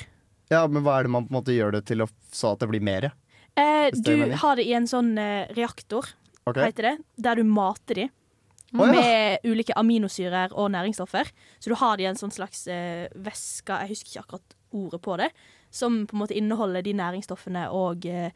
Ja, 0.53 0.63
men 0.71 0.85
hva 0.87 1.01
er 1.01 1.09
det 1.09 1.13
man 1.13 1.27
på 1.27 1.35
en 1.35 1.41
måte 1.41 1.57
gjør 1.57 1.75
det 1.77 1.85
til 1.91 2.07
å, 2.07 2.09
så 2.33 2.55
at 2.55 2.63
det 2.63 2.71
blir 2.71 2.85
mer? 2.85 3.11
Eh, 3.59 3.91
du 3.93 4.15
har 4.39 4.57
det 4.57 4.69
i 4.69 4.77
en 4.79 4.87
sånn 4.89 5.17
eh, 5.19 5.51
reaktor, 5.59 6.07
okay. 6.45 6.71
heter 6.71 6.93
det, 6.93 6.95
der 7.19 7.41
du 7.41 7.45
mater 7.45 8.05
de 8.05 8.07
ja. 8.07 8.87
med 8.87 9.45
ulike 9.49 9.75
aminosyrer 9.77 10.55
og 10.55 10.71
næringsstoffer. 10.77 11.31
Så 11.59 11.73
du 11.73 11.77
har 11.81 11.99
det 11.99 12.07
i 12.07 12.11
en 12.13 12.21
sånn 12.21 12.35
slags 12.35 12.67
eh, 12.71 13.09
væske, 13.19 13.83
jeg 13.83 13.97
husker 13.97 14.13
ikke 14.13 14.25
akkurat 14.27 14.57
ordet 14.79 15.03
på 15.03 15.17
det, 15.21 15.31
som 15.71 16.05
på 16.09 16.17
en 16.17 16.23
måte 16.23 16.37
inneholder 16.39 16.85
de 16.87 16.95
næringsstoffene 16.99 17.67
og 17.77 18.07
eh, 18.09 18.31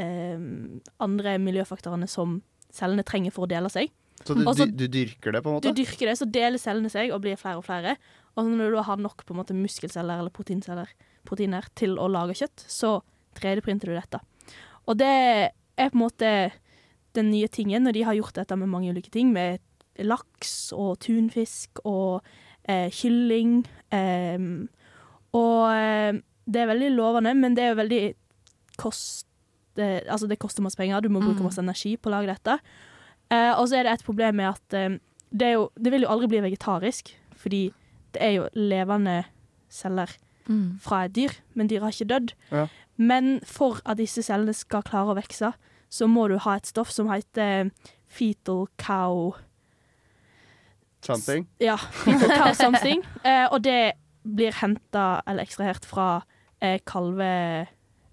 eh, 0.00 0.46
andre 1.02 1.36
miljøfaktorene 1.42 2.08
som 2.10 2.40
cellene 2.72 3.04
trenger 3.06 3.34
for 3.34 3.46
å 3.46 3.52
dele 3.52 3.70
seg. 3.72 3.92
Så 4.22 4.36
du, 4.38 4.44
Også, 4.46 4.68
du, 4.70 4.86
dyrker 4.86 5.34
det, 5.34 5.42
på 5.42 5.50
en 5.50 5.56
måte? 5.58 5.70
Du 5.70 5.80
dyrker 5.82 6.08
det, 6.08 6.18
så 6.20 6.28
deler 6.30 6.60
cellene 6.62 6.90
seg 6.92 7.10
og 7.14 7.22
blir 7.24 7.38
flere 7.40 7.58
og 7.58 7.66
flere. 7.66 7.96
Og 8.38 8.48
når 8.48 8.76
du 8.76 8.82
har 8.86 9.00
nok 9.00 9.24
på 9.26 9.34
en 9.34 9.40
måte 9.40 9.56
muskelceller 9.56 10.22
eller 10.22 10.34
proteinceller, 10.34 10.92
proteiner 11.28 11.66
til 11.78 11.98
å 12.00 12.08
lage 12.10 12.36
kjøtt, 12.38 12.64
så 12.70 13.00
3D-printer 13.38 13.90
du 13.90 13.96
dette. 13.96 14.22
Og 14.86 14.98
det 15.00 15.10
er 15.10 15.90
på 15.90 15.98
en 15.98 16.04
måte 16.04 16.30
den 17.16 17.28
nye 17.32 17.50
tingen, 17.52 17.86
og 17.86 17.96
de 17.96 18.06
har 18.06 18.16
gjort 18.16 18.38
dette 18.38 18.56
med 18.56 18.70
mange 18.72 18.92
ulike 18.94 19.12
ting, 19.12 19.32
med 19.34 19.60
laks 20.00 20.72
og 20.76 20.96
tunfisk 21.04 21.82
og 21.84 22.22
eh, 22.64 22.88
kylling. 22.94 23.62
Eh, 23.92 24.38
og 25.36 25.64
eh, 25.74 26.22
det 26.52 26.62
er 26.62 26.70
veldig 26.72 26.90
lovende, 26.94 27.32
men 27.38 27.54
det 27.56 27.64
er 27.66 27.72
jo 27.74 27.80
veldig 27.82 28.00
kost... 28.80 29.26
Det, 29.76 30.02
altså 30.12 30.26
det 30.28 30.36
koster 30.42 30.60
masse 30.60 30.76
penger, 30.76 31.00
du 31.00 31.08
må 31.08 31.22
bruke 31.22 31.40
Mm. 31.40 31.46
masse 31.48 31.62
energi 31.62 31.94
på 31.96 32.10
å 32.10 32.12
lage 32.12 32.28
dette. 32.28 32.58
Eh, 33.32 33.52
og 33.56 33.68
så 33.70 33.78
er 33.78 33.86
det 33.86 33.92
et 33.94 34.04
problem 34.04 34.36
med 34.36 34.50
at 34.50 34.74
eh, 34.76 34.98
det, 35.32 35.46
er 35.46 35.52
jo, 35.54 35.62
det 35.80 35.92
vil 35.94 36.04
jo 36.04 36.10
aldri 36.12 36.28
bli 36.28 36.42
vegetarisk, 36.44 37.14
fordi 37.40 37.62
det 38.12 38.20
er 38.26 38.34
jo 38.36 38.48
levende 38.54 39.22
celler 39.72 40.12
Mm. 40.48 40.76
fra 40.82 41.04
et 41.06 41.12
dyr, 41.14 41.30
men 41.54 41.68
dyret 41.70 41.82
har 41.86 41.92
ikke 41.94 42.10
dødd. 42.10 42.32
Ja. 42.50 42.66
Men 42.98 43.40
for 43.46 43.78
at 43.86 43.96
disse 43.96 44.20
cellene 44.26 44.52
skal 44.52 44.82
klare 44.82 45.14
å 45.14 45.16
vokse, 45.16 45.52
så 45.88 46.08
må 46.10 46.26
du 46.28 46.36
ha 46.42 46.56
et 46.58 46.66
stoff 46.66 46.90
som 46.90 47.08
heter 47.08 47.70
fetal 48.10 48.66
cow 48.76 49.36
Something. 51.06 51.46
Ja, 51.58 51.76
fetal 51.76 52.28
cow 52.28 52.52
something. 52.54 53.02
Eh, 53.24 53.46
og 53.52 53.62
det 53.64 53.92
blir 54.26 54.52
henta 54.60 55.22
eller 55.26 55.42
ekstrahert 55.46 55.84
fra 55.86 56.22
eh, 56.62 56.78
kalve... 56.86 57.28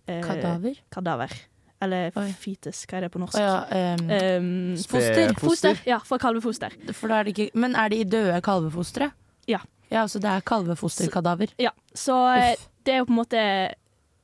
Eh, 0.09 0.21
Kadaver? 0.25 0.81
Kadaver. 0.91 1.33
Eller 1.79 2.11
Oi. 2.19 2.27
fetus, 2.35 2.81
hva 2.89 2.97
er 2.97 3.05
det 3.05 3.11
på 3.13 3.21
norsk? 3.21 3.37
Oh, 3.39 3.43
ja, 3.45 3.93
um, 3.95 4.09
Um, 4.11 4.77
Foster. 4.89 5.33
foster. 5.39 5.77
Ja, 5.87 5.99
fra 6.03 6.17
kalvefoster. 6.19 6.73
For 6.91 7.07
da 7.07 7.21
er 7.21 7.29
det 7.29 7.37
ikke 7.37 7.51
Men 7.55 7.77
er 7.79 7.93
de 7.93 8.01
døde 8.03 8.41
kalvefostre? 8.43 9.11
Ja. 9.47 9.61
Ja, 9.89 10.03
så 10.11 10.19
det 10.19 10.27
er 10.29 10.43
kalvefosterkadaver. 10.45 11.53
Ja, 11.57 11.71
så 11.95 12.17
Uff. 12.35 12.65
det 12.85 12.93
er 12.93 12.99
jo 12.99 13.05
på 13.07 13.13
en 13.15 13.21
måte 13.21 13.43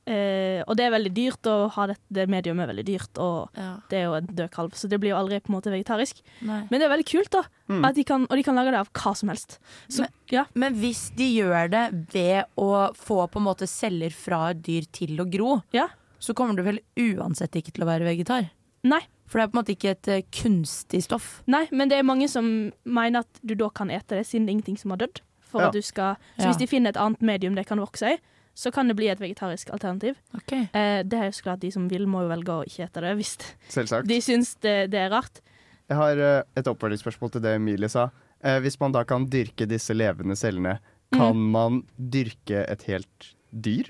eh, 0.06 0.62
Og 0.66 0.76
det 0.76 0.84
er 0.86 0.90
veldig 0.94 1.12
dyrt 1.14 1.42
å 1.50 1.68
ha 1.74 1.86
det, 1.90 1.96
det 2.12 2.28
mediumet, 2.28 2.64
er 2.68 2.72
veldig 2.74 2.84
dyrt, 2.86 3.18
og 3.18 3.50
Ja. 3.56 3.76
det 3.90 3.98
er 3.98 4.04
jo 4.04 4.14
en 4.14 4.26
død 4.26 4.50
kalv, 4.50 4.70
så 4.74 4.88
det 4.88 5.00
blir 5.00 5.10
jo 5.10 5.16
aldri 5.18 5.40
på 5.40 5.50
en 5.52 5.56
måte 5.60 5.70
vegetarisk. 5.72 6.22
Nei. 6.42 6.60
Men 6.70 6.80
det 6.80 6.82
er 6.86 6.94
veldig 6.96 7.06
kult, 7.10 7.30
da. 7.30 7.42
Mm. 7.68 7.84
At 7.84 7.94
de 7.94 8.04
kan, 8.04 8.22
og 8.30 8.36
de 8.36 8.42
kan 8.42 8.54
lage 8.54 8.70
det 8.70 8.80
av 8.80 8.90
hva 8.92 9.16
som 9.16 9.28
helst. 9.28 9.58
Så, 9.88 10.00
Men- 10.00 10.10
ja. 10.30 10.44
Men 10.54 10.74
hvis 10.74 11.10
de 11.16 11.28
gjør 11.42 11.70
det 11.70 12.12
ved 12.12 12.44
å 12.56 12.94
få 12.94 13.28
på 13.30 13.36
en 13.36 13.44
måte 13.46 13.66
celler 13.68 14.10
fra 14.12 14.50
et 14.50 14.62
dyr 14.62 14.86
til 14.92 15.16
å 15.18 15.28
gro, 15.30 15.62
Ja. 15.72 15.88
så 16.20 16.34
kommer 16.34 16.56
du 16.56 16.62
vel 16.62 16.80
uansett 16.96 17.52
ikke 17.52 17.72
til 17.72 17.84
å 17.84 17.86
være 17.86 18.04
vegetar? 18.06 18.50
Nei. 18.84 19.00
For 19.26 19.38
det 19.40 19.48
er 19.48 19.50
på 19.50 19.58
en 19.58 19.64
måte 19.64 19.74
ikke 19.76 19.90
et 19.90 20.08
eh, 20.08 20.22
kunstig 20.30 21.02
stoff. 21.02 21.42
Nei, 21.48 21.66
men 21.72 21.88
det 21.88 21.98
er 21.98 22.04
mange 22.04 22.28
som 22.30 22.70
mener 22.84 23.18
at 23.20 23.40
du 23.44 23.56
da 23.56 23.68
kan 23.70 23.88
ete 23.90 24.14
det, 24.14 24.24
siden 24.24 24.46
det 24.46 24.52
er 24.54 24.58
ingenting 24.60 24.78
som 24.78 24.90
har 24.92 24.98
dødd. 24.98 25.18
For 25.46 25.60
Ja. 25.62 25.68
at 25.68 25.72
du 25.74 25.82
skal, 25.82 26.16
så 26.38 26.42
Ja. 26.42 26.50
hvis 26.50 26.58
de 26.58 26.66
finner 26.66 26.90
et 26.90 26.96
annet 26.96 27.20
medium 27.22 27.54
det 27.54 27.66
kan 27.66 27.78
vokse 27.78 28.14
i, 28.14 28.18
så 28.56 28.72
kan 28.72 28.88
det 28.88 28.96
bli 28.96 29.08
et 29.12 29.18
vegetarisk 29.20 29.70
alternativ. 29.70 30.16
Okay. 30.34 30.68
Eh, 30.74 31.02
det 31.04 31.12
er 31.14 31.24
jo 31.28 31.34
så 31.36 31.42
klart 31.44 31.60
de 31.60 31.70
som 31.70 31.88
vil, 31.88 32.06
må 32.06 32.22
jo 32.24 32.28
velge 32.32 32.48
å 32.54 32.64
ikke 32.64 32.84
ete 32.88 33.00
det, 33.04 33.16
hvis 33.18 33.36
Selvsagt. 33.68 34.06
de 34.08 34.18
syns 34.20 34.54
det, 34.60 34.90
det 34.90 34.98
er 34.98 35.10
rart. 35.10 35.40
Jeg 35.88 35.96
har 35.98 36.18
eh, 36.18 36.42
et 36.56 36.64
oppfølgingsspørsmål 36.66 37.30
til 37.32 37.40
det 37.42 37.54
Emilie 37.60 37.88
sa. 37.88 38.10
Eh, 38.42 38.58
hvis 38.60 38.78
man 38.80 38.92
da 38.92 39.04
kan 39.04 39.26
dyrke 39.26 39.66
disse 39.68 39.94
levende 39.94 40.34
cellene, 40.36 40.78
kan 41.12 41.36
man 41.36 41.82
dyrke 41.98 42.64
et 42.68 42.82
helt 42.88 43.34
dyr? 43.52 43.86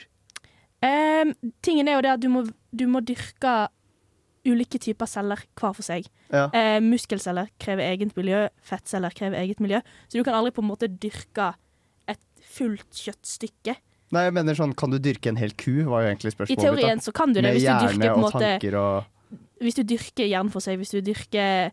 Eh, 0.83 1.25
tingen 1.63 1.89
er 1.89 1.95
jo 1.97 2.03
det 2.03 2.11
at 2.13 2.21
du 2.21 2.29
må, 2.29 2.43
du 2.75 2.87
må 2.87 3.01
dyrke 3.01 3.69
ulike 4.47 4.79
typer 4.83 5.09
celler 5.11 5.43
hver 5.59 5.75
for 5.77 5.85
seg. 5.85 6.07
Ja. 6.31 6.47
Eh, 6.55 6.79
muskelceller 6.85 7.51
krever 7.63 7.87
eget 7.91 8.15
miljø, 8.19 8.47
fettceller 8.65 9.15
krever 9.17 9.41
eget 9.43 9.61
miljø. 9.63 9.83
Så 10.09 10.21
du 10.21 10.25
kan 10.27 10.39
aldri 10.39 10.55
på 10.57 10.65
en 10.65 10.71
måte 10.71 10.89
dyrke 10.89 11.53
et 12.11 12.23
fullt 12.57 13.03
kjøttstykke. 13.03 13.77
Nei, 14.15 14.23
jeg 14.29 14.37
mener 14.37 14.55
sånn, 14.55 14.75
Kan 14.79 14.93
du 14.95 15.01
dyrke 15.03 15.33
en 15.33 15.39
hel 15.41 15.53
ku? 15.59 15.83
var 15.91 16.05
jo 16.05 16.13
egentlig 16.13 16.33
spørsmålet. 16.37 16.63
I 16.63 16.63
teorien 16.63 17.03
så 17.03 17.13
kan 17.13 17.33
du 17.35 17.41
det, 17.41 17.49
Med 17.49 17.57
hvis 17.59 17.67
du 17.67 17.87
dyrker 17.89 18.13
på 18.13 18.17
en 18.17 18.27
måte 18.29 18.75
og 18.79 19.05
Hvis 19.59 19.75
du 19.75 19.83
dyrker 19.83 20.29
hjernen 20.31 20.53
for 20.53 20.63
seg, 20.63 20.79
hvis 20.79 20.95
du 20.95 21.01
dyrker 21.03 21.73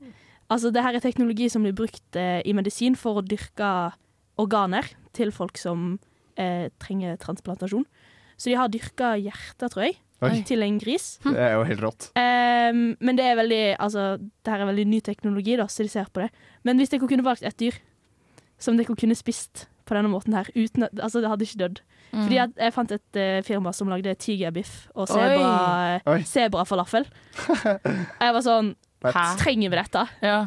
Altså, 0.51 0.70
det 0.74 0.84
her 0.84 0.94
er 0.98 1.01
teknologi 1.01 1.48
som 1.50 1.63
blir 1.63 1.74
brukt 1.74 2.18
eh, 2.20 2.42
i 2.46 2.53
medisin 2.53 2.98
for 3.00 3.22
å 3.22 3.25
dyrke 3.25 3.94
organer 4.38 4.86
til 5.15 5.32
folk 5.34 5.58
som 5.58 6.00
eh, 6.38 6.68
trenger 6.84 7.18
transplantasjon. 7.22 7.86
Så 8.38 8.51
de 8.51 8.58
har 8.60 8.70
dyrka 8.70 9.13
hjerter, 9.22 9.72
tror 9.72 9.86
jeg, 9.88 9.98
Oi. 10.24 10.44
til 10.48 10.63
en 10.65 10.80
gris. 10.82 11.08
Det 11.25 11.36
er 11.39 11.56
jo 11.58 11.65
helt 11.68 11.84
rått. 11.84 12.10
Um, 12.18 12.84
men 13.00 13.20
det 13.20 13.25
er 13.27 13.39
veldig 13.39 13.63
Altså, 13.77 14.06
det 14.18 14.53
her 14.53 14.63
er 14.63 14.70
veldig 14.72 14.86
ny 14.89 15.00
teknologi, 15.06 15.58
da, 15.60 15.68
så 15.68 15.86
de 15.86 15.92
ser 15.92 16.10
på 16.13 16.24
det. 16.24 16.30
Men 16.63 16.80
hvis 16.80 16.94
dere 16.94 17.08
kunne 17.10 17.25
valgt 17.25 17.46
et 17.48 17.60
dyr 17.60 17.80
som 18.62 18.77
dere 18.80 18.96
kunne 18.96 19.18
spist 19.20 19.68
på 19.84 19.98
denne 19.98 20.12
måten 20.12 20.36
her, 20.38 20.48
uten 20.56 20.88
at 20.88 20.96
Altså, 21.00 21.22
det 21.22 21.30
hadde 21.32 21.48
ikke 21.48 21.62
dødd. 21.65 21.84
Mm. 22.13 22.24
Fordi 22.24 22.36
jeg, 22.38 22.53
jeg 22.62 22.74
fant 22.74 22.92
et 22.94 23.20
uh, 23.20 23.44
firma 23.44 23.74
som 23.74 23.89
lagde 23.89 24.15
tigerbiff 24.22 24.74
og 24.94 25.10
sebrafalafel. 26.30 27.08
jeg 28.24 28.36
var 28.38 28.44
sånn 28.46 28.75
Hæ? 29.03 29.24
Trenger 29.36 29.68
vi 29.68 29.75
dette? 29.75 30.01
Ja. 30.24 30.38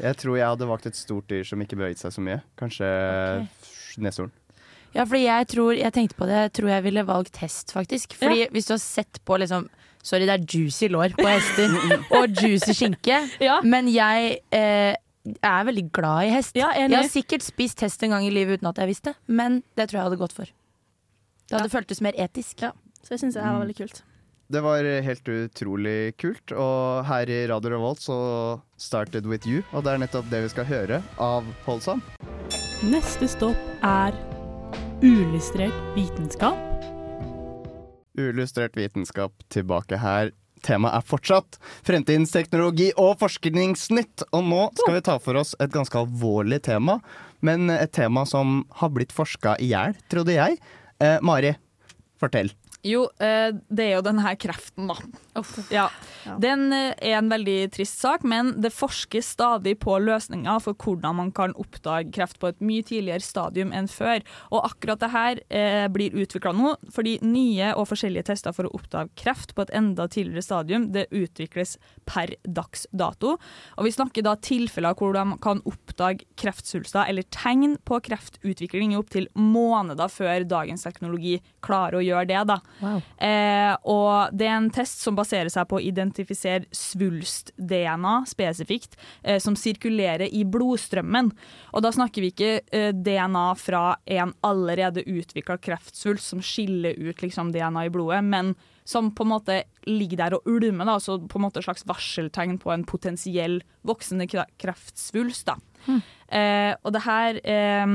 Jeg 0.00 0.16
tror 0.18 0.34
jeg 0.38 0.48
hadde 0.48 0.66
valgt 0.66 0.88
et 0.90 0.98
stort 0.98 1.28
dyr 1.30 1.44
som 1.46 1.60
ikke 1.62 1.76
beveget 1.78 2.00
seg 2.00 2.14
så 2.14 2.24
mye. 2.24 2.40
Kanskje 2.58 2.88
neshorn. 4.02 4.32
Ja, 4.94 5.04
fordi 5.06 5.22
jeg 5.24 5.46
tror 5.52 5.76
Jeg 5.78 5.92
tenkte 5.94 6.16
på 6.18 6.26
det, 6.26 6.38
jeg 6.48 6.52
tror 6.58 6.68
jeg 6.72 6.82
ville 6.88 7.04
valgt 7.06 7.36
hest, 7.42 7.70
faktisk. 7.76 8.16
Fordi 8.18 8.48
hvis 8.50 8.66
du 8.66 8.72
har 8.74 8.82
sett 8.82 9.20
på 9.24 9.38
liksom 9.38 9.68
Sorry, 10.02 10.24
det 10.24 10.32
er 10.38 10.44
juicy 10.48 10.88
lår 10.88 11.12
på 11.18 11.26
hester 11.28 11.74
og 12.16 12.32
juicy 12.40 12.72
skinke, 12.72 13.18
Ja. 13.38 13.58
men 13.62 13.86
jeg 13.92 14.38
eh, 14.56 14.94
er 15.44 15.66
veldig 15.68 15.84
glad 15.92 16.24
i 16.24 16.30
hest. 16.32 16.56
Ja, 16.56 16.70
Jeg 16.72 16.88
har 16.94 17.10
sikkert 17.12 17.44
spist 17.44 17.82
hest 17.84 18.02
en 18.02 18.14
gang 18.14 18.24
i 18.24 18.30
livet 18.32 18.58
uten 18.62 18.70
at 18.70 18.80
jeg 18.80 18.88
visste, 18.88 19.12
men 19.28 19.58
det 19.76 19.90
tror 19.90 19.98
jeg 20.00 20.06
hadde 20.08 20.20
gått 20.22 20.32
for. 20.32 20.48
Det 21.50 21.58
hadde 21.58 21.68
føltes 21.74 22.00
mer 22.00 22.16
etisk. 22.16 22.62
Ja. 22.64 22.72
Så 23.04 23.12
jeg 23.12 23.20
syns 23.26 23.36
det 23.36 23.44
her 23.44 23.52
var 23.58 23.66
veldig 23.66 23.76
kult. 23.82 24.00
Det 24.50 24.64
var 24.64 24.88
helt 25.04 25.28
utrolig 25.30 26.16
kult. 26.18 26.56
Og 26.56 27.04
her 27.06 27.28
i 27.30 27.38
Radio 27.52 27.74
Revolt 27.76 28.00
så 28.02 28.16
started 28.80 29.28
with 29.28 29.44
you, 29.46 29.60
og 29.76 29.84
det 29.84 29.92
er 29.92 30.00
nettopp 30.06 30.32
det 30.32 30.40
vi 30.48 30.52
skal 30.56 30.64
høre 30.64 31.02
av 31.20 31.44
Holsam. 31.68 32.00
Neste 32.88 33.28
stopp 33.28 33.84
er 33.84 34.16
uillustrert 35.02 35.96
vitenskap. 35.96 36.56
Uillustrert 38.18 38.76
vitenskap 38.76 39.32
tilbake 39.48 39.96
her. 40.00 40.32
Temaet 40.60 40.98
er 40.98 41.06
fortsatt 41.08 41.56
fremtidens 41.86 42.34
teknologi 42.34 42.90
og 43.00 43.14
forskningsnytt. 43.22 44.26
Og 44.36 44.44
nå 44.44 44.66
skal 44.76 44.98
vi 44.98 45.04
ta 45.06 45.16
for 45.22 45.40
oss 45.40 45.54
et 45.56 45.72
ganske 45.72 45.96
alvorlig 46.02 46.60
tema, 46.68 46.98
men 47.40 47.72
et 47.72 47.92
tema 47.96 48.26
som 48.28 48.60
har 48.82 48.92
blitt 48.92 49.14
forska 49.16 49.56
i 49.56 49.70
hjel, 49.72 49.96
trodde 50.12 50.36
jeg. 50.36 50.60
Eh, 51.00 51.16
Mari, 51.24 51.54
fortell. 52.20 52.52
Jo, 52.84 53.06
eh, 53.20 53.54
det 53.68 53.86
er 53.86 53.96
jo 53.96 54.04
denne 54.04 54.36
kreften, 54.40 54.92
da. 54.92 55.00
Ja. 55.70 55.90
Ja. 56.26 56.36
Den 56.42 56.72
eh, 56.74 56.92
er 56.98 57.16
en 57.18 57.30
veldig 57.30 57.70
trist 57.74 58.00
sak, 58.02 58.24
men 58.26 58.52
det 58.60 58.72
forskes 58.74 59.32
stadig 59.36 59.76
på 59.82 59.96
løsninger 60.02 60.60
for 60.62 60.76
hvordan 60.76 61.16
man 61.20 61.30
kan 61.36 61.54
oppdage 61.60 62.10
kreft 62.14 62.40
på 62.42 62.50
et 62.50 62.60
mye 62.64 62.84
tidligere 62.86 63.24
stadium 63.24 63.72
enn 63.76 63.88
før. 63.90 64.24
Og 64.50 64.66
akkurat 64.66 65.00
det 65.00 65.10
her 65.14 65.40
eh, 65.48 65.86
blir 65.92 66.16
utvikla 66.18 66.52
nå, 66.56 66.74
fordi 66.92 67.18
nye 67.24 67.72
og 67.76 67.88
forskjellige 67.92 68.28
tester 68.32 68.54
for 68.56 68.68
å 68.68 68.74
oppdage 68.76 69.14
kreft 69.20 69.54
på 69.56 69.64
et 69.64 69.74
enda 69.76 70.08
tidligere 70.10 70.44
stadium, 70.44 70.90
det 70.94 71.08
utvikles 71.10 71.76
per 72.08 72.34
dags 72.44 72.86
dato. 72.90 73.36
Og 73.78 73.86
vi 73.86 73.94
snakker 73.94 74.26
da 74.26 74.36
tilfeller 74.40 74.98
hvor 74.98 75.14
de 75.16 75.24
kan 75.42 75.62
oppdage 75.68 76.26
kreftsvulster 76.40 77.08
eller 77.08 77.26
tegn 77.32 77.78
på 77.86 78.00
kreftutvikling 78.10 78.94
i 78.94 79.00
opptil 79.00 79.28
måneder 79.38 80.10
før 80.12 80.44
dagens 80.48 80.84
teknologi 80.86 81.38
klarer 81.64 82.00
å 82.00 82.04
gjøre 82.04 82.28
det. 82.30 82.42
da. 82.50 82.58
Wow. 82.80 83.00
Eh, 83.20 83.72
og 83.90 84.36
det 84.36 84.48
er 84.48 84.56
en 84.58 84.70
test 84.74 85.04
som 85.04 85.16
baserer 85.20 85.52
seg 85.52 85.68
på 85.70 85.78
å 85.78 85.84
identifisere 85.84 86.66
svulst-DNA 86.74 88.16
spesifikt, 88.30 88.98
eh, 89.22 89.38
som 89.42 89.56
sirkulerer 89.58 90.26
i 90.32 90.42
blodstrømmen. 90.48 91.30
Og 91.74 91.84
da 91.86 91.92
snakker 91.94 92.24
vi 92.24 92.32
ikke 92.34 92.52
eh, 92.72 92.90
DNA 92.96 93.46
fra 93.60 93.84
en 94.18 94.34
allerede 94.46 95.06
utvikla 95.06 95.60
kreftsvulst 95.62 96.34
som 96.34 96.44
skiller 96.44 96.98
ut 96.98 97.22
liksom, 97.22 97.54
DNA 97.54 97.86
i 97.86 97.94
blodet, 97.94 98.24
men 98.26 98.54
som 98.90 99.10
på 99.14 99.22
en 99.22 99.30
måte 99.30 99.56
ligger 99.86 100.18
der 100.18 100.36
og 100.38 100.48
ulmer, 100.50 100.88
da, 100.88 100.96
så 101.02 101.18
på 101.20 101.38
en 101.38 101.44
måte 101.44 101.60
et 101.60 101.66
slags 101.68 101.86
varseltegn 101.86 102.58
på 102.62 102.72
en 102.74 102.86
potensiell 102.88 103.60
voksende 103.86 104.26
kreftsvulst. 104.30 105.46
Da. 105.46 105.58
Eh, 106.30 106.72
og 106.82 106.94
det 106.96 107.04
her 107.04 107.38
eh, 107.44 107.94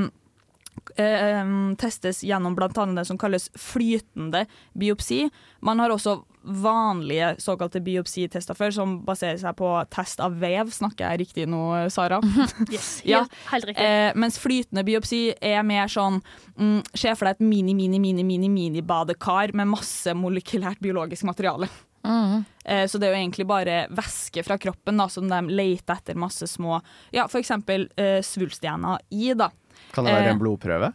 eh, 1.02 1.52
testes 1.82 2.24
gjennom 2.26 2.56
bl.a. 2.58 2.70
det 2.70 3.06
som 3.10 3.20
kalles 3.20 3.50
flytende 3.60 4.46
biopsi. 4.78 5.26
Man 5.66 5.84
har 5.84 5.94
også 5.94 6.22
vanlige 6.46 7.34
såkalte 7.42 7.82
biopsitester 7.84 8.56
før, 8.58 8.72
som 8.76 8.96
baserer 9.06 9.38
seg 9.42 9.56
på 9.60 9.70
test 9.94 10.20
av 10.24 10.36
vev. 10.42 10.70
Snakker 10.74 11.10
jeg 11.10 11.24
riktig 11.26 11.48
nå, 11.52 11.62
Sara? 11.94 12.20
Yes, 12.74 13.02
Ja. 13.06 13.24
helt, 13.24 13.34
helt 13.52 13.66
riktig. 13.72 13.86
Eh, 13.86 14.12
mens 14.16 14.38
flytende 14.42 14.84
biopsi 14.88 15.24
er 15.42 15.64
mer 15.68 15.88
sånn 15.92 16.22
mm, 16.58 16.84
Se 16.96 17.12
for 17.16 17.26
deg 17.28 17.36
et 17.40 17.44
mini, 17.46 17.74
mini, 17.78 18.00
mini, 18.00 18.24
mini, 18.24 18.50
mini-badekar 18.50 19.54
med 19.58 19.68
masse 19.74 20.14
molekylært 20.16 20.80
biologisk 20.84 21.26
materiale. 21.28 21.68
Mm. 22.06 22.44
Eh, 22.66 22.86
så 22.86 23.00
det 23.02 23.08
er 23.10 23.16
jo 23.16 23.22
egentlig 23.24 23.48
bare 23.50 23.78
væske 23.90 24.44
fra 24.46 24.60
kroppen 24.62 24.98
da, 25.02 25.08
som 25.10 25.26
de 25.30 25.40
leter 25.50 25.98
etter 25.98 26.18
masse 26.22 26.46
små 26.52 26.78
Ja, 27.16 27.26
eksempel 27.42 27.88
eh, 27.98 28.20
svulst-DNA 28.22 29.00
i, 29.10 29.34
da. 29.34 29.50
Kan 29.96 30.06
det 30.06 30.14
være 30.14 30.28
Eh, 30.30 30.36
en 30.36 30.40
blodprøve? 30.40 30.92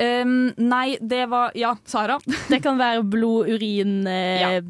Um, 0.00 0.52
nei, 0.58 0.96
det 1.00 1.26
var 1.30 1.52
Ja, 1.54 1.76
Sara. 1.86 2.18
Det 2.50 2.62
kan 2.64 2.78
være 2.80 3.04
blod, 3.06 3.48
urin, 3.48 4.06
eh, 4.06 4.40
Ja. 4.40 4.62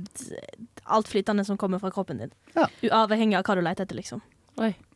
alt 0.84 1.08
flytende 1.08 1.44
som 1.44 1.56
kommer 1.56 1.80
fra 1.80 1.90
kroppen 1.90 2.18
din. 2.18 2.32
Ja. 2.54 2.68
Uavhengig 2.82 3.38
av 3.38 3.44
hva 3.44 3.56
du 3.56 3.62
leter 3.64 3.86
etter, 3.86 3.96
liksom. 3.96 4.20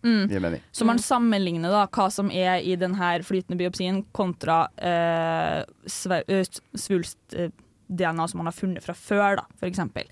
Mm. 0.04 0.60
Så 0.70 0.84
man 0.84 0.98
sammenligner 0.98 1.72
da 1.72 1.86
hva 1.90 2.06
som 2.12 2.30
er 2.30 2.60
i 2.62 2.76
denne 2.78 3.22
flytende 3.26 3.58
biopsien 3.58 4.04
kontra 4.14 4.68
eh, 4.76 5.64
eh, 5.64 6.44
svulst-DNA 6.78 8.28
som 8.28 8.38
man 8.38 8.46
har 8.46 8.54
funnet 8.54 8.84
fra 8.84 8.94
før, 8.94 9.40
da, 9.40 9.46
for 9.58 9.66
eksempel. 9.66 10.06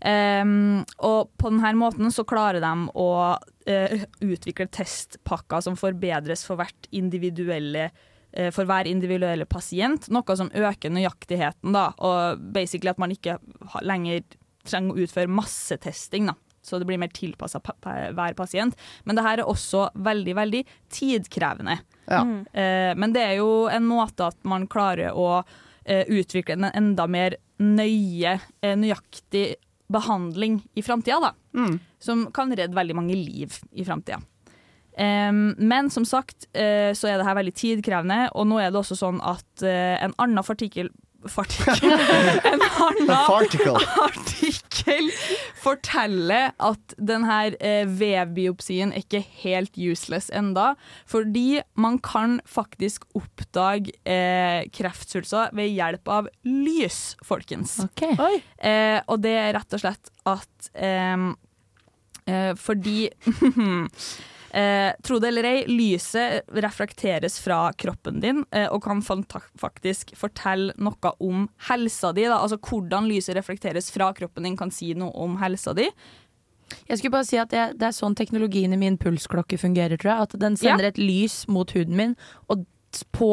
Ehm, 0.00 0.80
og 1.04 1.30
på 1.36 1.50
denne 1.52 1.74
måten 1.76 2.10
så 2.12 2.24
klarer 2.24 2.62
de 2.62 2.72
å 2.96 3.10
uh, 3.36 4.04
utvikle 4.24 4.66
testpakker 4.72 5.60
som 5.64 5.76
forbedres 5.76 6.46
for 6.48 6.56
hvert 6.60 6.88
individuelle 6.96 7.90
eh, 7.90 8.06
for 8.54 8.68
hver 8.68 8.86
individuelle 8.86 9.46
pasient, 9.50 10.04
noe 10.14 10.36
som 10.38 10.52
øker 10.54 10.92
nøyaktigheten. 10.94 11.72
Da, 11.74 11.88
og 11.98 12.44
basically 12.54 12.92
at 12.92 13.00
man 13.02 13.10
ikke 13.10 13.40
lenger 13.82 14.22
trenger 14.66 14.94
å 14.94 15.04
utføre 15.04 15.32
massetesting. 15.32 16.28
Da. 16.30 16.36
Så 16.62 16.78
det 16.78 16.88
blir 16.88 17.00
mer 17.00 17.12
tilpassa 17.14 17.60
hver 17.62 18.36
pasient. 18.38 18.76
Men 19.04 19.16
det 19.18 19.24
her 19.24 19.40
er 19.40 19.48
også 19.48 19.88
veldig, 19.94 20.36
veldig 20.36 20.62
tidkrevende. 20.92 21.78
Ja. 22.10 22.22
Eh, 22.52 22.92
men 22.98 23.14
det 23.16 23.24
er 23.24 23.36
jo 23.40 23.66
en 23.72 23.86
måte 23.88 24.30
at 24.30 24.38
man 24.48 24.68
klarer 24.70 25.16
å 25.16 25.42
eh, 25.84 26.04
utvikle 26.06 26.58
en 26.58 26.70
enda 26.70 27.06
mer 27.10 27.38
nøye, 27.60 28.38
eh, 28.60 28.76
nøyaktig 28.76 29.46
behandling 29.90 30.60
i 30.78 30.84
framtida, 30.86 31.18
da. 31.30 31.32
Som 31.98 32.28
kan 32.34 32.52
redde 32.54 32.76
veldig 32.76 32.94
mange 32.94 33.16
liv 33.18 33.56
i 33.72 33.84
framtida. 33.84 34.20
Men 35.00 35.90
som 35.92 36.04
sagt 36.04 36.48
eh, 36.52 36.90
så 36.96 37.08
er 37.08 37.20
det 37.20 37.28
her 37.28 37.38
veldig 37.38 37.54
tidkrevende, 37.56 38.18
og 38.36 38.50
nå 38.50 38.58
er 38.60 38.72
det 38.72 38.80
også 38.82 38.98
sånn 38.98 39.22
at 39.24 39.64
eh, 39.64 39.96
en 40.04 40.16
annen 40.20 40.44
fartikkel 40.44 40.90
Fartikkel 41.28 41.76
En 42.50 42.62
annen 42.64 43.10
artikkel 44.00 45.10
forteller 45.60 46.54
at 46.56 46.94
denne 46.96 47.36
eh, 47.60 47.84
vevbiopsien 47.84 48.94
er 48.94 49.04
ikke 49.04 49.20
helt 49.42 49.76
useless 49.76 50.30
enda, 50.32 50.72
fordi 51.08 51.60
man 51.76 51.98
kan 52.00 52.38
faktisk 52.48 53.04
oppdage 53.18 53.92
eh, 54.08 54.64
kreftsvulster 54.72 55.52
ved 55.56 55.74
hjelp 55.74 56.08
av 56.08 56.32
lys, 56.48 57.18
folkens. 57.26 57.76
Eh, 58.56 58.98
og 59.04 59.20
det 59.20 59.36
er 59.42 59.52
rett 59.58 59.76
og 59.76 59.84
slett 59.84 60.12
at 60.32 60.72
eh, 60.72 62.56
fordi 62.56 63.10
Eh, 64.50 64.92
tro 65.06 65.20
det 65.22 65.28
eller 65.30 65.46
ei, 65.46 65.58
lyset 65.70 66.48
reflekteres 66.58 67.38
fra 67.38 67.68
kroppen 67.78 68.18
din 68.22 68.42
eh, 68.50 68.66
og 68.66 68.82
kan 68.82 69.02
faktisk 69.04 70.10
fortelle 70.18 70.74
noe 70.80 71.12
om 71.22 71.44
helsa 71.68 72.10
di. 72.16 72.26
Da. 72.26 72.40
Altså 72.40 72.58
Hvordan 72.58 73.06
lyset 73.10 73.38
reflekteres 73.38 73.92
fra 73.94 74.10
kroppen 74.16 74.48
din 74.48 74.58
kan 74.58 74.74
si 74.74 74.90
noe 74.98 75.14
om 75.14 75.38
helsa 75.42 75.74
di. 75.78 75.86
Jeg 76.86 76.98
skulle 76.98 77.14
bare 77.14 77.26
si 77.26 77.38
at 77.38 77.54
jeg, 77.54 77.78
det 77.78 77.88
er 77.88 77.94
sånn 77.94 78.14
teknologien 78.18 78.74
i 78.74 78.78
min 78.78 78.98
pulsklokke 78.98 79.58
fungerer, 79.58 79.98
tror 79.98 80.12
jeg. 80.12 80.26
At 80.28 80.36
den 80.42 80.58
sender 80.58 80.90
et 80.90 81.00
lys 81.00 81.42
mot 81.50 81.70
huden 81.74 81.96
min, 81.98 82.14
og 82.50 82.62
på 83.14 83.30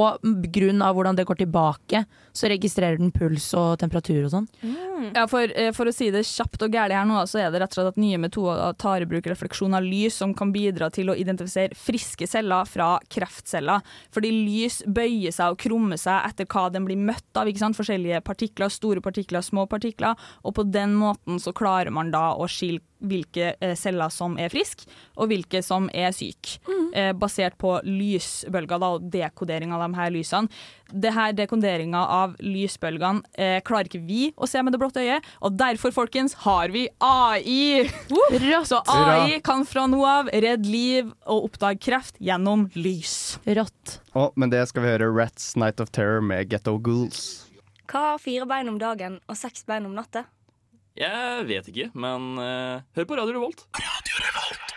grunn 0.53 0.81
av 0.85 0.95
hvordan 0.95 1.17
det 1.17 1.25
går 1.25 1.39
tilbake, 1.41 2.03
så 2.33 2.49
registrerer 2.51 2.99
den 2.99 3.11
puls 3.11 3.49
og 3.57 3.79
temperatur 3.81 4.27
og 4.27 4.33
sånn. 4.33 4.47
Ja, 5.15 5.25
for, 5.29 5.49
eh, 5.49 5.71
for 5.73 5.89
å 5.89 5.93
si 5.93 6.09
det 6.13 6.25
kjapt 6.29 6.61
og 6.65 6.73
gærlig 6.73 6.97
her 6.97 7.07
nå, 7.09 7.21
så 7.29 7.41
er 7.41 7.51
det 7.51 7.61
rett 7.61 7.73
og 7.73 7.79
slett 7.79 7.93
at 7.93 8.01
nye 8.01 8.19
metoder 8.21 8.77
tar 8.77 9.01
i 9.01 9.09
bruk 9.09 9.25
refleksjon 9.29 9.73
av 9.77 9.85
lys 9.85 10.17
som 10.21 10.33
kan 10.37 10.53
bidra 10.53 10.91
til 10.93 11.09
å 11.09 11.17
identifisere 11.17 11.77
friske 11.77 12.27
celler 12.29 12.69
fra 12.69 12.99
kreftceller. 13.09 13.81
Fordi 14.13 14.31
lys 14.31 14.83
bøyer 14.85 15.33
seg 15.33 15.55
og 15.55 15.61
krummer 15.61 15.97
seg 16.01 16.29
etter 16.29 16.45
hva 16.45 16.67
den 16.71 16.85
blir 16.85 16.97
møtt 16.97 17.37
av. 17.37 17.47
ikke 17.47 17.65
sant? 17.65 17.77
Forskjellige 17.77 18.23
partikler, 18.23 18.69
store 18.69 19.01
partikler, 19.01 19.41
små 19.41 19.67
partikler. 19.67 20.17
Og 20.45 20.55
på 20.55 20.69
den 20.69 20.95
måten 20.95 21.41
så 21.41 21.53
klarer 21.53 21.91
man 21.91 22.11
da 22.11 22.35
å 22.37 22.49
skille 22.49 22.81
hvilke 22.99 23.53
eh, 23.59 23.75
celler 23.77 24.11
som 24.13 24.37
er 24.41 24.51
friske, 24.53 24.87
og 25.17 25.31
hvilke 25.31 25.61
som 25.65 25.89
er 25.93 26.13
syke. 26.15 26.57
Eh, 26.93 27.13
basert 27.17 27.57
på 27.59 27.77
lysbølger 27.85 28.81
da, 28.81 28.91
og 28.97 29.07
dekodering 29.13 29.73
av 29.75 29.85
de 29.85 29.99
her 29.99 30.13
lysene. 30.13 30.51
Det 30.87 31.11
her 31.11 31.33
Dekoderinga 31.35 31.99
av 31.99 32.37
lysbølgene 32.39 33.25
eh, 33.35 33.57
klarer 33.67 33.89
ikke 33.89 34.05
vi 34.07 34.29
å 34.39 34.47
se 34.47 34.61
med 34.63 34.73
det 34.73 34.79
blotte 34.81 35.03
øyet, 35.03 35.25
og 35.43 35.57
derfor 35.59 35.91
folkens 35.95 36.37
har 36.45 36.71
vi 36.73 36.85
AI! 37.03 37.89
Så 38.67 38.79
AI 38.87 39.41
kan 39.43 39.65
fra 39.67 39.85
nå 39.91 39.99
av 40.07 40.31
redde 40.31 40.69
liv 40.71 41.11
og 41.27 41.51
oppdage 41.51 41.83
kreft 41.83 42.21
gjennom 42.23 42.67
lys. 42.77 43.37
Rått. 43.45 43.99
Oh, 44.15 44.31
men 44.39 44.51
det 44.53 44.63
skal 44.71 44.85
vi 44.85 44.95
høre 44.95 45.11
Rats 45.11 45.55
Night 45.59 45.83
of 45.83 45.91
Terror 45.91 46.23
med 46.23 46.51
Getto 46.51 46.77
Ghouls. 46.79 47.47
Hva 47.87 48.13
har 48.13 48.23
fire 48.23 48.47
bein 48.47 48.67
om 48.71 48.79
dagen 48.81 49.21
og 49.27 49.37
seks 49.39 49.63
bein 49.67 49.85
om 49.87 49.95
natta? 49.95 50.25
Jeg 50.97 51.43
vet 51.45 51.67
ikke, 51.69 51.91
men 51.93 52.39
uh, 52.41 52.81
hør 52.97 53.05
på 53.05 53.17
Radio 53.19 53.35
Revolt. 53.35 53.59
Radio 53.77 54.21
Revolt, 54.23 54.71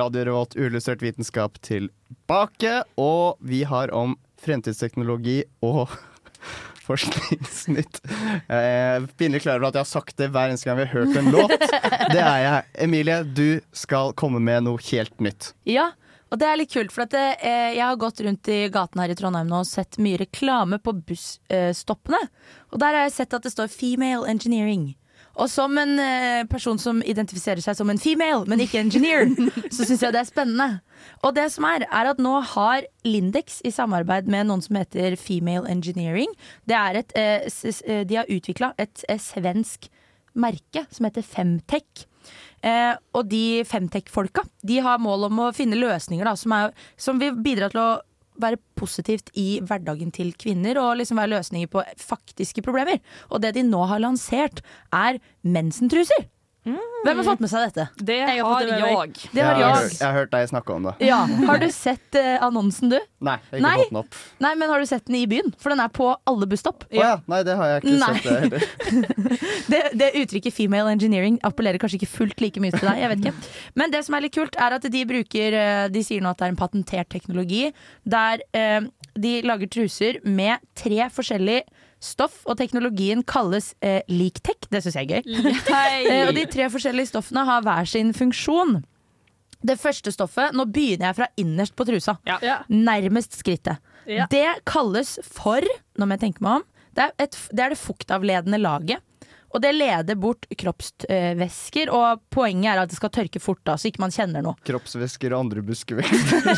Radio 0.00 0.24
Revolt, 0.26 0.56
uillustrert 0.58 1.04
vitenskap 1.04 1.60
tilbake. 1.62 2.80
Og 2.98 3.38
vi 3.46 3.60
har 3.70 3.92
om 3.94 4.16
fremtidsteknologi 4.42 5.44
og 5.62 5.92
forskningsnytt. 6.88 8.00
Er 8.50 9.06
pinlig 9.14 9.44
klar 9.44 9.60
over 9.60 9.68
at 9.70 9.78
jeg 9.78 9.86
har 9.86 9.92
sagt 9.92 10.18
det 10.18 10.32
hver 10.34 10.50
eneste 10.50 10.66
gang 10.66 10.80
vi 10.80 10.88
har 10.88 11.04
hørt 11.04 11.14
en 11.22 11.30
låt. 11.30 11.54
Det 12.10 12.24
er 12.24 12.42
jeg. 12.42 12.66
Emilie, 12.88 13.22
du 13.22 13.62
skal 13.70 14.16
komme 14.18 14.42
med 14.42 14.66
noe 14.66 14.82
helt 14.90 15.14
nytt. 15.22 15.52
Ja, 15.70 15.92
og 16.26 16.42
det 16.42 16.50
er 16.50 16.58
litt 16.58 16.74
kult, 16.74 16.90
for 16.90 17.06
at 17.06 17.14
det, 17.14 17.26
eh, 17.46 17.70
jeg 17.78 17.86
har 17.86 18.02
gått 18.02 18.18
rundt 18.26 18.50
i 18.50 18.60
gaten 18.74 18.98
her 18.98 19.14
i 19.14 19.18
Trondheim 19.18 19.46
nå 19.46 19.62
og 19.62 19.70
sett 19.70 20.02
mye 20.02 20.18
reklame 20.26 20.82
på 20.82 20.98
busstoppene. 21.06 22.24
Og 22.74 22.82
der 22.82 22.98
har 22.98 23.06
jeg 23.06 23.18
sett 23.22 23.38
at 23.38 23.46
det 23.46 23.54
står 23.54 23.70
'female 23.70 24.26
engineering'. 24.26 24.96
Og 25.36 25.50
som 25.52 25.76
en 25.78 25.98
eh, 26.00 26.44
person 26.48 26.78
som 26.80 27.02
identifiserer 27.04 27.60
seg 27.64 27.76
som 27.76 27.90
en 27.92 28.00
female, 28.00 28.46
men 28.48 28.62
ikke 28.64 28.80
engineer, 28.80 29.28
så 29.74 29.84
syns 29.84 30.04
jeg 30.04 30.14
det 30.14 30.22
er 30.22 30.28
spennende. 30.28 30.68
Og 31.26 31.34
det 31.36 31.50
som 31.52 31.66
er, 31.68 31.84
er 31.86 32.10
at 32.10 32.20
nå 32.22 32.38
har 32.54 32.86
Lindex 33.06 33.60
i 33.66 33.72
samarbeid 33.74 34.30
med 34.32 34.48
noen 34.48 34.64
som 34.64 34.78
heter 34.80 35.14
Female 35.20 35.68
Engineering 35.70 36.32
Det 36.66 36.74
er 36.76 36.98
et, 37.02 37.12
eh, 37.14 37.46
eh, 37.84 38.02
De 38.08 38.18
har 38.18 38.32
utvikla 38.32 38.72
et 38.80 39.04
eh, 39.08 39.20
svensk 39.20 39.90
merke 40.36 40.84
som 40.92 41.08
heter 41.08 41.24
Femtech. 41.24 42.06
Eh, 42.64 42.96
og 43.14 43.28
de 43.30 43.62
Femtech-folka 43.68 44.42
De 44.66 44.80
har 44.82 44.98
mål 44.98 45.28
om 45.28 45.44
å 45.44 45.52
finne 45.54 45.78
løsninger 45.78 46.26
da, 46.26 46.34
som, 46.36 46.54
er, 46.56 46.72
som 46.96 47.20
vil 47.20 47.36
bidra 47.44 47.70
til 47.72 47.82
å 47.84 47.90
være 48.42 48.60
positivt 48.78 49.30
i 49.38 49.60
hverdagen 49.64 50.12
til 50.14 50.32
kvinner, 50.38 50.78
og 50.82 50.98
liksom 51.00 51.20
være 51.20 51.34
løsninger 51.36 51.70
på 51.72 51.84
faktiske 52.00 52.64
problemer. 52.64 53.02
Og 53.30 53.42
det 53.42 53.54
de 53.56 53.66
nå 53.66 53.84
har 53.90 54.02
lansert, 54.02 54.62
er 54.92 55.20
mensentruser. 55.42 56.28
Hvem 56.66 57.20
har 57.20 57.26
fått 57.28 57.42
med 57.44 57.50
seg 57.50 57.68
dette? 57.68 57.84
Det 58.02 58.16
har 58.26 58.38
har 58.42 58.64
med 58.66 58.80
meg. 58.82 59.18
jeg. 59.20 59.30
Det 59.30 59.42
har 59.44 59.60
jeg, 59.60 59.66
har 59.70 59.84
jeg. 59.84 59.92
jeg 60.00 60.06
har 60.06 60.16
hørt 60.16 60.32
deg 60.32 60.48
snakke 60.50 60.74
om 60.74 60.88
det. 60.88 60.94
Ja, 61.06 61.18
Har 61.46 61.60
du 61.62 61.66
sett 61.70 62.18
uh, 62.18 62.30
annonsen, 62.42 62.90
du? 62.90 62.96
Nei, 63.22 63.36
jeg 63.52 63.52
har 63.52 63.60
ikke 63.60 63.66
Nei. 63.66 63.76
fått 63.78 63.92
den 63.92 64.00
opp. 64.00 64.18
Nei, 64.42 64.52
men 64.58 64.72
har 64.72 64.82
du 64.82 64.88
sett 64.90 65.06
den 65.06 65.18
i 65.20 65.22
byen? 65.30 65.52
For 65.62 65.74
den 65.74 65.82
er 65.84 65.92
på 65.94 66.08
alle 66.26 66.48
busstopp. 66.50 66.88
Oh, 66.90 66.98
ja. 66.98 67.12
Nei, 67.30 67.40
det 67.46 67.54
har 67.60 67.70
jeg 67.70 67.84
ikke 67.84 67.94
Nei. 68.02 68.10
sett 68.18 68.26
det 68.26 68.40
heller. 68.42 68.66
Det, 69.66 69.80
det 69.98 70.12
uttrykket 70.20 70.54
female 70.54 70.92
engineering 70.94 71.40
appellerer 71.46 71.80
kanskje 71.82 71.98
ikke 71.98 72.10
fullt 72.12 72.42
like 72.42 72.60
mye 72.62 72.70
til 72.74 72.86
deg. 72.86 73.00
jeg 73.02 73.10
vet 73.10 73.24
ikke. 73.24 73.54
Men 73.80 73.90
det 73.90 74.02
som 74.06 74.14
er 74.14 74.22
litt 74.22 74.36
kult, 74.36 74.58
er 74.62 74.76
at 74.76 74.86
de 74.94 75.00
bruker 75.08 75.56
eh, 75.58 75.86
De 75.90 76.02
sier 76.06 76.22
nå 76.22 76.30
at 76.30 76.38
det 76.38 76.46
er 76.46 76.52
en 76.54 76.60
patentert 76.60 77.10
teknologi 77.10 77.64
der 78.06 78.44
uh, 78.54 78.86
de 79.18 79.32
lager 79.46 79.70
truser 79.72 80.20
med 80.22 80.62
tre 80.78 81.08
forskjellige 81.12 81.64
stoff, 82.06 82.42
og 82.46 82.58
teknologien 82.60 83.22
kalles 83.26 83.72
eh, 83.84 84.02
leaktech. 84.10 84.68
Det 84.70 84.82
syns 84.84 84.98
jeg 84.98 85.10
er 85.10 85.18
gøy. 85.18 85.22
Eh, 86.06 86.26
og 86.28 86.34
de 86.36 86.44
tre 86.50 86.68
forskjellige 86.70 87.10
stoffene 87.10 87.42
har 87.46 87.64
hver 87.64 87.88
sin 87.88 88.12
funksjon. 88.16 88.78
Det 89.66 89.76
første 89.80 90.12
stoffet 90.14 90.54
Nå 90.54 90.66
begynner 90.70 91.08
jeg 91.08 91.18
fra 91.18 91.28
innerst 91.40 91.74
på 91.76 91.86
trusa. 91.88 92.16
Nærmest 92.70 93.38
skrittet. 93.38 93.82
Ja. 94.06 94.28
Det 94.30 94.62
kalles 94.68 95.16
for, 95.26 95.64
nå 95.98 96.06
må 96.06 96.16
jeg 96.16 96.28
tenke 96.28 96.44
meg 96.44 96.60
om, 96.60 96.66
det 96.96 97.04
er, 97.04 97.14
et, 97.26 97.38
det, 97.50 97.62
er 97.64 97.74
det 97.74 97.80
fuktavledende 97.80 98.60
laget. 98.62 99.02
Og 99.56 99.62
det 99.64 99.70
leder 99.72 100.18
bort 100.20 100.44
kroppsvæsker, 100.60 101.88
og 101.96 102.20
poenget 102.34 102.68
er 102.74 102.82
at 102.82 102.90
det 102.92 102.98
skal 102.98 103.12
tørke 103.14 103.40
fort, 103.40 103.62
da, 103.64 103.76
så 103.80 103.88
ikke 103.88 104.02
man 104.04 104.12
kjenner 104.12 104.44
noe. 104.44 104.56
Kroppsvæsker 104.68 105.32
og 105.32 105.46
andre 105.46 105.62
buskevekster. 105.64 106.50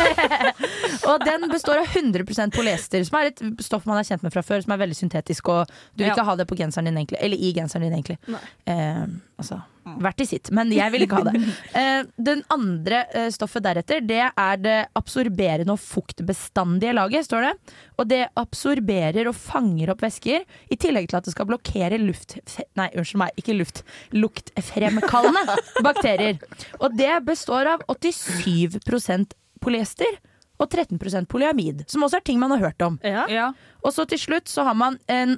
Og 1.08 1.22
den 1.24 1.46
består 1.52 1.78
av 1.80 1.86
100% 1.94 2.52
polyester, 2.56 3.04
som 3.06 3.16
er 3.20 3.30
et 3.30 3.40
stoff 3.64 3.86
man 3.88 4.00
er 4.00 4.04
kjent 4.08 4.24
med 4.26 4.34
fra 4.34 4.42
før, 4.44 4.60
som 4.64 4.74
er 4.74 4.80
veldig 4.82 4.96
syntetisk, 4.98 5.48
og 5.54 5.70
du 5.94 6.02
vil 6.02 6.08
Ja. 6.10 6.16
ikke 6.16 6.26
ha 6.26 6.34
det 6.40 6.46
på 6.50 6.56
genseren 6.58 6.88
din, 6.90 6.98
egentlig. 7.00 7.20
Eller 7.24 7.38
i 7.38 7.52
genseren 7.56 7.86
din, 7.86 7.94
egentlig. 7.96 8.18
Eh, 8.66 9.06
altså, 9.38 9.60
hvert 10.02 10.20
i 10.20 10.26
sitt, 10.28 10.50
men 10.54 10.70
jeg 10.74 10.92
vil 10.92 11.04
ikke 11.06 11.20
ha 11.20 11.30
det. 11.30 11.40
Uh, 11.72 12.08
den 12.30 12.42
andre 12.52 13.02
uh, 13.14 13.28
stoffet 13.34 13.64
deretter, 13.64 14.02
det 14.04 14.20
er 14.26 14.62
det 14.62 14.76
absorberende 14.98 15.74
og 15.74 15.82
fuktbestandige 15.82 16.94
laget, 16.98 17.28
står 17.28 17.48
det. 17.48 17.74
Og 17.98 18.10
det 18.10 18.22
absorberer 18.38 19.30
og 19.30 19.36
fanger 19.38 19.94
opp 19.94 20.04
væsker, 20.04 20.46
i 20.68 20.80
tillegg 20.80 21.10
til 21.10 21.20
at 21.20 21.28
det 21.28 21.36
skal 21.36 21.48
blokkere 21.50 22.00
luft... 22.02 22.38
Nei, 22.78 22.90
unnskyld 22.94 23.22
meg, 23.24 23.40
ikke 23.40 23.56
luft. 23.58 23.84
Luktfremkallende 24.16 25.58
bakterier. 25.86 26.40
Og 26.82 26.96
det 26.98 27.14
består 27.26 27.74
av 27.76 27.86
87% 27.88 29.38
polyester 29.62 30.18
og 30.58 30.66
13% 30.66 31.28
polyamid, 31.30 31.84
som 31.90 32.02
også 32.02 32.18
er 32.18 32.24
ting 32.26 32.38
man 32.42 32.50
har 32.56 32.64
hørt 32.68 32.82
om. 32.82 32.98
Ja. 33.06 33.52
Og 33.86 33.94
så 33.94 34.06
til 34.10 34.18
slutt 34.18 34.50
så 34.50 34.64
har 34.66 34.74
man 34.74 34.98
en, 35.06 35.36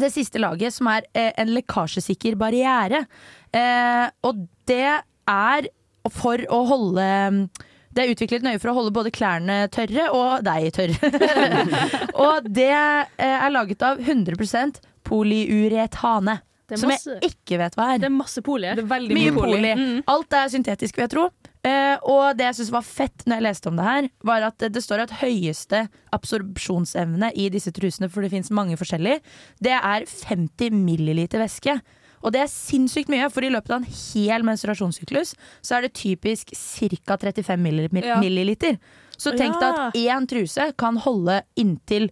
det 0.00 0.08
siste 0.14 0.40
laget, 0.40 0.72
som 0.74 0.88
er 0.92 1.04
eh, 1.12 1.32
en 1.40 1.50
lekkasjesikker 1.52 2.36
barriere. 2.40 3.04
Eh, 3.52 4.06
og 4.24 4.46
det 4.70 4.86
er 5.28 5.68
for 6.10 6.40
å 6.50 6.62
holde 6.66 7.04
det 7.92 8.00
er 8.06 8.10
utviklet 8.14 8.40
nøye 8.46 8.56
for 8.56 8.70
å 8.72 8.76
holde 8.78 8.94
både 8.96 9.10
klærne 9.12 9.66
tørre 9.68 10.06
og 10.16 10.46
deg 10.46 10.70
tørr. 10.72 10.94
og 12.24 12.48
det 12.48 12.70
eh, 12.72 13.36
er 13.36 13.52
laget 13.52 13.84
av 13.84 14.00
100 14.00 14.80
polyuretane. 15.04 16.38
Det 16.66 16.78
er 16.78 16.80
som 16.80 16.88
masse- 16.88 17.18
jeg 17.20 17.34
ikke 17.34 17.58
vet 17.60 17.76
hva 17.76 17.90
er. 17.92 18.00
Det 18.00 18.08
er 18.08 18.14
masse 18.16 18.40
poli. 18.46 18.70
Det 18.72 18.84
er 18.86 18.88
veldig 18.94 19.16
Mye 19.18 19.30
mye 19.30 19.36
poli. 19.36 19.56
poli. 19.58 19.72
Mm. 19.76 20.02
Alt 20.08 20.36
er 20.38 20.48
syntetisk, 20.54 20.96
vil 20.96 21.04
jeg 21.04 21.12
tro. 21.12 21.26
Eh, 21.62 21.94
og 22.10 22.34
det 22.36 22.48
jeg 22.48 22.56
syns 22.58 22.72
var 22.74 22.82
fett 22.82 23.22
når 23.26 23.38
jeg 23.38 23.46
leste 23.46 23.70
om 23.70 23.76
det 23.78 23.84
her, 23.86 24.06
var 24.26 24.42
at 24.48 24.64
det 24.74 24.82
står 24.82 25.04
at 25.04 25.12
høyeste 25.20 25.84
absorpsjonsevne 26.12 27.30
i 27.38 27.48
disse 27.54 27.70
trusene, 27.74 28.08
for 28.10 28.24
det 28.24 28.32
fins 28.32 28.50
mange 28.50 28.74
forskjellige, 28.80 29.20
det 29.62 29.74
er 29.78 30.06
50 30.26 30.74
milliliter 30.74 31.42
væske. 31.42 31.76
Og 32.22 32.34
det 32.34 32.42
er 32.44 32.50
sinnssykt 32.50 33.10
mye, 33.10 33.28
for 33.34 33.42
i 33.46 33.50
løpet 33.50 33.74
av 33.74 33.80
en 33.82 33.86
hel 33.90 34.44
menstruasjonssyklus 34.46 35.34
så 35.62 35.78
er 35.78 35.86
det 35.86 35.94
typisk 35.98 36.52
ca. 36.54 37.16
35 37.18 37.62
milli 37.62 37.88
Ja. 38.02 38.18
milliliter. 38.22 38.78
Så 39.18 39.36
tenk 39.38 39.58
deg 39.60 39.78
at 39.78 39.94
én 39.94 40.26
truse 40.26 40.72
kan 40.78 40.96
holde 40.96 41.42
inntil 41.56 42.10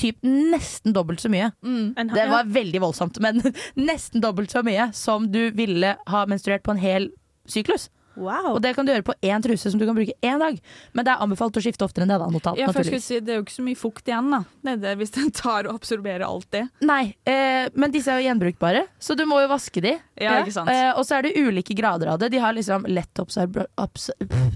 typ 0.00 0.16
nesten 0.22 0.94
dobbelt 0.94 1.20
så 1.20 1.28
mye. 1.30 1.52
Mm. 1.62 1.94
Det 2.14 2.28
var 2.30 2.44
veldig 2.44 2.80
voldsomt, 2.80 3.20
men 3.20 3.42
nesten 3.76 4.20
dobbelt 4.20 4.50
så 4.50 4.62
mye 4.64 4.92
som 4.94 5.30
du 5.30 5.50
ville 5.54 5.96
ha 6.06 6.26
menstruert 6.26 6.62
på 6.64 6.74
en 6.74 6.82
hel 6.82 7.10
syklus. 7.46 7.90
Wow. 8.16 8.54
Og 8.54 8.60
det 8.62 8.74
kan 8.76 8.86
du 8.86 8.92
gjøre 8.92 9.06
på 9.06 9.16
én 9.26 9.42
truse 9.44 9.70
som 9.70 9.80
du 9.80 9.86
kan 9.86 9.96
bruke 9.96 10.14
én 10.22 10.42
dag. 10.42 10.58
Men 10.92 11.06
det 11.06 11.14
er 11.14 11.24
anbefalt 11.24 11.56
å 11.58 11.62
skifte 11.64 11.86
oftere 11.86 12.06
enn 12.06 12.12
det, 12.12 12.18
da, 12.22 12.28
notat, 12.30 12.58
Ja, 12.60 12.70
si, 12.72 13.20
det 13.20 13.34
er 13.34 13.40
jo 13.40 13.44
ikke 13.46 13.56
så 13.56 13.66
mye 13.66 13.78
fukt 13.78 14.10
igjen, 14.10 14.30
da. 14.34 14.42
Det 14.64 14.74
er 14.76 14.82
det, 14.84 14.94
hvis 15.02 15.14
den 15.16 15.30
tar 15.34 15.68
og 15.68 15.80
absorberer 15.80 16.26
alt 16.26 16.48
det. 16.54 16.64
Nei, 16.84 17.14
eh, 17.28 17.66
men 17.74 17.94
disse 17.94 18.12
er 18.12 18.22
jo 18.22 18.28
gjenbrukbare, 18.28 18.86
så 19.02 19.16
du 19.18 19.24
må 19.28 19.40
jo 19.44 19.50
vaske 19.52 19.82
de. 19.84 19.96
Ja, 20.20 20.38
ikke 20.42 20.54
sant. 20.56 20.70
Eh, 20.72 20.90
og 20.94 21.04
så 21.06 21.18
er 21.18 21.28
det 21.28 21.34
ulike 21.38 21.76
grader 21.76 22.14
av 22.14 22.22
det. 22.22 22.30
De 22.34 22.42
har 22.42 22.56
liksom 22.56 22.86
lett 22.90 23.22
absorb... 23.22 23.60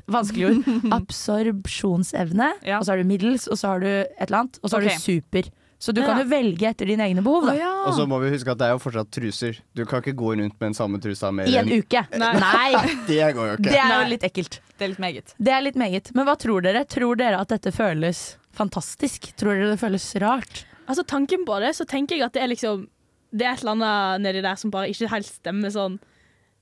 Vanskelig 0.08 0.50
ord. 0.50 0.68
Absorpsjonsevne. 0.98 2.52
Ja. 2.66 2.78
Og 2.78 2.86
så 2.86 2.94
har 2.94 3.02
du 3.02 3.08
middels, 3.08 3.48
og 3.50 3.58
så 3.60 3.74
har 3.74 3.82
du 3.84 3.90
et 3.90 4.28
eller 4.28 4.44
annet. 4.44 4.60
Og 4.62 4.70
så 4.70 4.78
har 4.78 4.86
du 4.86 5.02
super. 5.02 5.50
Så 5.78 5.92
du 5.94 6.00
Ja. 6.00 6.08
kan 6.08 6.18
jo 6.18 6.24
velge 6.26 6.66
etter 6.66 6.86
dine 6.86 7.04
egne 7.06 7.22
behov. 7.22 7.46
Da. 7.46 7.84
Og 7.86 7.94
så 7.94 8.06
må 8.10 8.18
vi 8.20 8.30
huske 8.34 8.50
at 8.50 8.58
det 8.58 8.66
er 8.66 8.72
jo 8.74 8.78
fortsatt 8.82 9.10
truser. 9.14 9.60
Du 9.78 9.84
kan 9.86 10.02
ikke 10.02 10.16
gå 10.18 10.32
rundt 10.34 10.56
med 10.58 10.66
den 10.72 10.74
samme 10.74 10.98
trusa 11.00 11.30
mer 11.32 11.46
I 11.46 11.54
en 11.60 11.68
enn 11.68 11.78
uke. 11.84 12.02
Nei. 12.18 12.32
Nei. 12.40 12.94
Det 13.06 13.20
går 13.36 13.46
jo 13.46 13.52
ikke. 13.60 13.70
Det 13.70 13.78
er 13.78 14.02
jo 14.02 14.08
litt 14.10 14.26
ekkelt. 14.26 14.58
Det 14.78 14.84
er 14.84 14.88
litt 14.88 14.98
meget. 14.98 15.34
Det 15.38 15.52
er 15.54 15.62
litt 15.62 15.76
meget. 15.78 16.10
Men 16.14 16.26
hva 16.26 16.34
tror 16.38 16.62
dere? 16.66 16.82
Tror 16.84 17.14
dere 17.16 17.38
at 17.40 17.48
dette 17.54 17.70
føles 17.70 18.36
fantastisk? 18.58 19.30
Tror 19.38 19.54
dere 19.54 19.70
det 19.76 19.80
føles 19.80 20.08
rart? 20.20 20.64
Altså 20.88 21.04
Tanken 21.06 21.44
på 21.46 21.60
det, 21.62 21.74
så 21.76 21.86
tenker 21.86 22.16
jeg 22.16 22.26
at 22.26 22.32
det 22.34 22.42
er 22.42 22.48
liksom 22.50 22.88
Det 23.30 23.44
er 23.44 23.52
et 23.52 23.60
eller 23.62 23.74
annet 23.76 24.22
nedi 24.24 24.40
der 24.42 24.56
som 24.56 24.70
bare 24.72 24.88
ikke 24.88 25.10
helt 25.12 25.26
stemmer 25.28 25.68
sånn. 25.70 25.98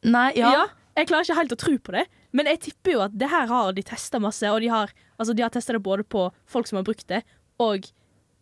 Nei, 0.03 0.33
ja. 0.35 0.51
Ja, 0.51 0.65
jeg 0.99 1.07
klarer 1.07 1.23
ikke 1.25 1.37
helt 1.39 1.53
å 1.55 1.59
tro 1.63 1.77
på 1.79 1.93
det, 1.95 2.07
men 2.35 2.47
jeg 2.51 2.59
tipper 2.65 2.93
jo 2.97 3.01
at 3.05 3.15
det 3.17 3.29
her 3.31 3.47
har 3.47 3.73
de 3.73 3.83
testa 3.87 4.19
masse, 4.19 4.43
og 4.51 4.61
de 4.61 4.67
har, 4.69 4.91
altså, 5.17 5.33
de 5.37 5.43
har 5.45 5.51
testa 5.55 5.73
det 5.77 5.83
både 5.85 6.03
på 6.03 6.25
folk 6.51 6.67
som 6.67 6.77
har 6.81 6.83
brukt 6.89 7.07
det, 7.07 7.23
og 7.63 7.87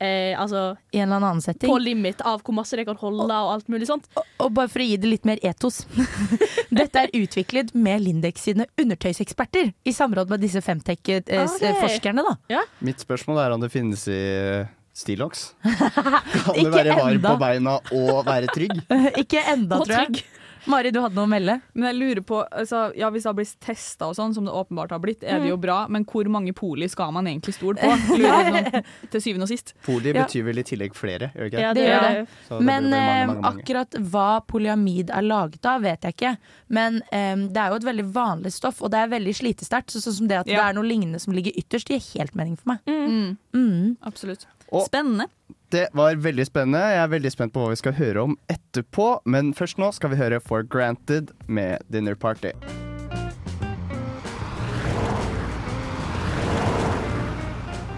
eh, 0.04 0.36
altså 0.40 0.62
I 0.92 1.00
en 1.02 1.08
eller 1.08 1.24
annen 1.30 1.42
setting. 1.44 1.70
på 1.72 1.78
limit 1.80 2.20
av 2.26 2.42
hvor 2.44 2.54
masse 2.60 2.76
det 2.78 2.84
kan 2.88 2.98
holde, 3.00 3.26
og 3.32 3.52
alt 3.56 3.68
mulig 3.72 3.88
sånt. 3.88 4.06
Og 4.38 4.52
bare 4.54 4.70
for 4.70 4.84
å 4.84 4.86
gi 4.86 4.98
det 5.00 5.10
litt 5.10 5.26
mer 5.28 5.40
etos. 5.42 5.82
Dette 6.74 7.06
er 7.06 7.12
utviklet 7.16 7.72
med 7.74 8.04
Lindex 8.04 8.44
sine 8.48 8.66
undertøyseksperter 8.80 9.72
i 9.84 9.92
samråd 9.96 10.30
med 10.32 10.44
disse. 10.44 10.62
Femtech-forskerne, 10.64 12.24
da. 12.24 12.62
Mitt 12.84 13.02
spørsmål 13.02 13.42
er 13.44 13.54
om 13.56 13.62
det 13.64 13.70
finnes 13.74 14.06
i 14.12 14.20
eh, 14.20 14.72
Stillongs. 14.94 15.48
Kan 15.64 16.54
Ikke 16.60 16.70
være 16.76 16.96
varm 17.00 17.20
på 17.24 17.34
beina 17.40 17.78
og 17.96 18.20
være 18.28 18.52
trygg? 18.54 18.76
Ikke 19.22 19.42
enda, 19.50 19.80
Og 19.80 19.88
tror 19.88 20.04
jeg. 20.04 20.24
Mari, 20.66 20.90
du 20.94 21.00
hadde 21.02 21.14
noe 21.18 21.26
å 21.26 21.30
melde? 21.30 21.58
Men 21.74 21.88
jeg 21.90 21.96
lurer 21.98 22.22
på, 22.24 22.38
altså, 22.48 22.86
ja, 22.96 23.10
Hvis 23.12 23.22
det 23.26 23.28
har 23.30 23.36
blitt 23.36 23.54
testa, 23.60 24.06
og 24.08 24.14
sånn, 24.16 24.32
som 24.34 24.46
det 24.46 24.52
åpenbart 24.56 24.90
har 24.94 25.00
blitt, 25.02 25.22
er 25.22 25.40
det 25.42 25.50
jo 25.50 25.58
bra, 25.60 25.82
men 25.92 26.04
hvor 26.08 26.24
mange 26.32 26.54
poli 26.56 26.88
skal 26.88 27.12
man 27.12 27.26
egentlig 27.28 27.54
stole 27.58 27.76
på? 27.76 27.90
Lurer 28.16 28.48
jeg 28.48 28.64
sånn, 28.72 28.86
til 29.12 29.20
syvende 29.26 29.44
og 29.48 29.52
sist. 29.52 29.74
Poli 29.84 30.12
Ja. 30.14 30.22
betyr 30.24 30.44
vel 30.48 30.58
i 30.58 30.64
tillegg 30.64 30.94
flere, 30.96 31.28
gjør 31.34 31.50
det 31.50 31.52
ikke? 31.52 31.60
Ja, 31.66 31.72
Det 31.76 31.84
gjør 31.84 32.06
det. 32.06 32.26
Det 32.48 32.60
Men 32.60 32.88
mange, 32.90 33.02
eh, 33.02 33.26
mange, 33.26 33.40
mange. 33.42 33.62
akkurat 33.64 33.98
hva 34.14 34.28
polyamid 34.48 35.10
er 35.10 35.22
laget 35.28 35.66
av, 35.66 35.82
vet 35.84 36.00
jeg 36.08 36.16
ikke. 36.16 36.36
Men 36.68 37.02
um, 37.12 37.46
det 37.52 37.60
er 37.60 37.68
jo 37.74 37.80
et 37.82 37.88
veldig 37.90 38.08
vanlig 38.16 38.52
stoff, 38.56 38.80
og 38.82 38.90
det 38.90 38.98
er 39.04 39.08
veldig 39.18 39.34
slitesterkt. 39.36 39.92
Så 39.92 40.00
sånn 40.06 40.18
som 40.22 40.28
det 40.32 40.40
at 40.40 40.46
det 40.46 40.56
er 40.58 40.72
noe 40.72 40.84
lignende 40.88 41.20
som 41.20 41.34
ligger 41.36 41.52
ytterst, 41.60 41.88
det 41.92 42.00
gir 42.00 42.20
helt 42.22 42.34
mening 42.34 42.56
for 42.56 42.72
meg. 42.74 42.80
Mm, 42.88 43.36
Mm. 43.54 43.96
absolutt. 44.02 44.46
Og- 44.72 44.88
Spennende. 44.88 45.28
Det 45.72 45.88
var 45.92 46.16
veldig 46.16 46.46
spennende. 46.46 46.78
Jeg 46.78 47.02
er 47.02 47.12
veldig 47.12 47.32
spent 47.32 47.54
på 47.54 47.64
hva 47.64 47.72
vi 47.72 47.80
skal 47.80 47.96
høre 47.98 48.24
om 48.28 48.36
etterpå. 48.52 49.08
Men 49.24 49.54
først 49.56 49.80
nå 49.80 49.90
skal 49.96 50.12
vi 50.12 50.20
høre 50.20 50.40
For 50.40 50.62
Granted 50.62 51.32
med 51.48 51.82
Dinner 51.92 52.14
Party. 52.14 52.52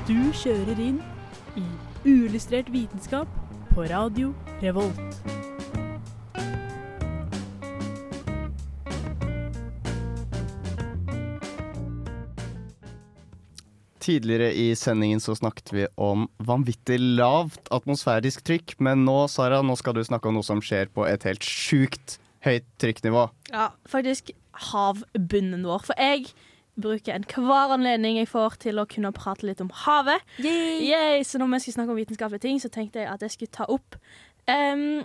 Du 0.07 0.31
kjører 0.38 0.79
inn 0.79 1.00
i 1.59 1.66
Uillustrert 2.07 2.70
vitenskap 2.70 3.26
på 3.74 3.88
radio 3.90 4.31
Revolt. 4.62 5.18
Tidligere 14.07 14.53
i 14.55 14.69
sendingen 14.79 15.19
så 15.23 15.35
snakket 15.35 15.73
vi 15.75 15.87
om 15.99 16.29
vanvittig 16.47 17.01
lavt 17.19 17.66
atmosfærisk 17.75 18.45
trykk, 18.47 18.77
men 18.79 19.03
nå, 19.03 19.25
Sara, 19.33 19.59
nå 19.66 19.75
skal 19.81 19.97
du 19.97 20.05
snakke 20.07 20.31
om 20.31 20.37
noe 20.38 20.47
som 20.47 20.61
skjer 20.62 20.92
på 20.95 21.09
et 21.09 21.27
helt 21.27 21.42
sjukt 21.42 22.21
høyt 22.47 22.69
trykknivå. 22.79 23.25
Ja, 23.51 23.73
faktisk 23.90 24.31
havbunnen 24.71 25.66
vår. 25.66 25.88
For 25.88 25.99
jeg 25.99 26.29
bruker 26.79 27.16
enhver 27.16 27.75
anledning 27.75 28.21
jeg 28.21 28.31
får 28.31 28.61
til 28.69 28.79
å 28.79 28.87
kunne 28.87 29.11
prate 29.16 29.49
litt 29.49 29.64
om 29.64 29.73
havet. 29.85 30.23
Yay! 30.45 31.25
Så 31.27 31.40
når 31.40 31.57
vi 31.57 31.62
skulle 31.64 31.79
snakke 31.81 31.97
om 31.97 31.99
vitenskapelige 31.99 32.47
ting, 32.47 32.62
så 32.62 32.71
tenkte 32.71 33.03
jeg 33.03 33.11
at 33.11 33.27
jeg 33.27 33.35
skulle 33.35 33.57
ta 33.59 33.66
opp 33.73 33.99
um, 34.47 35.03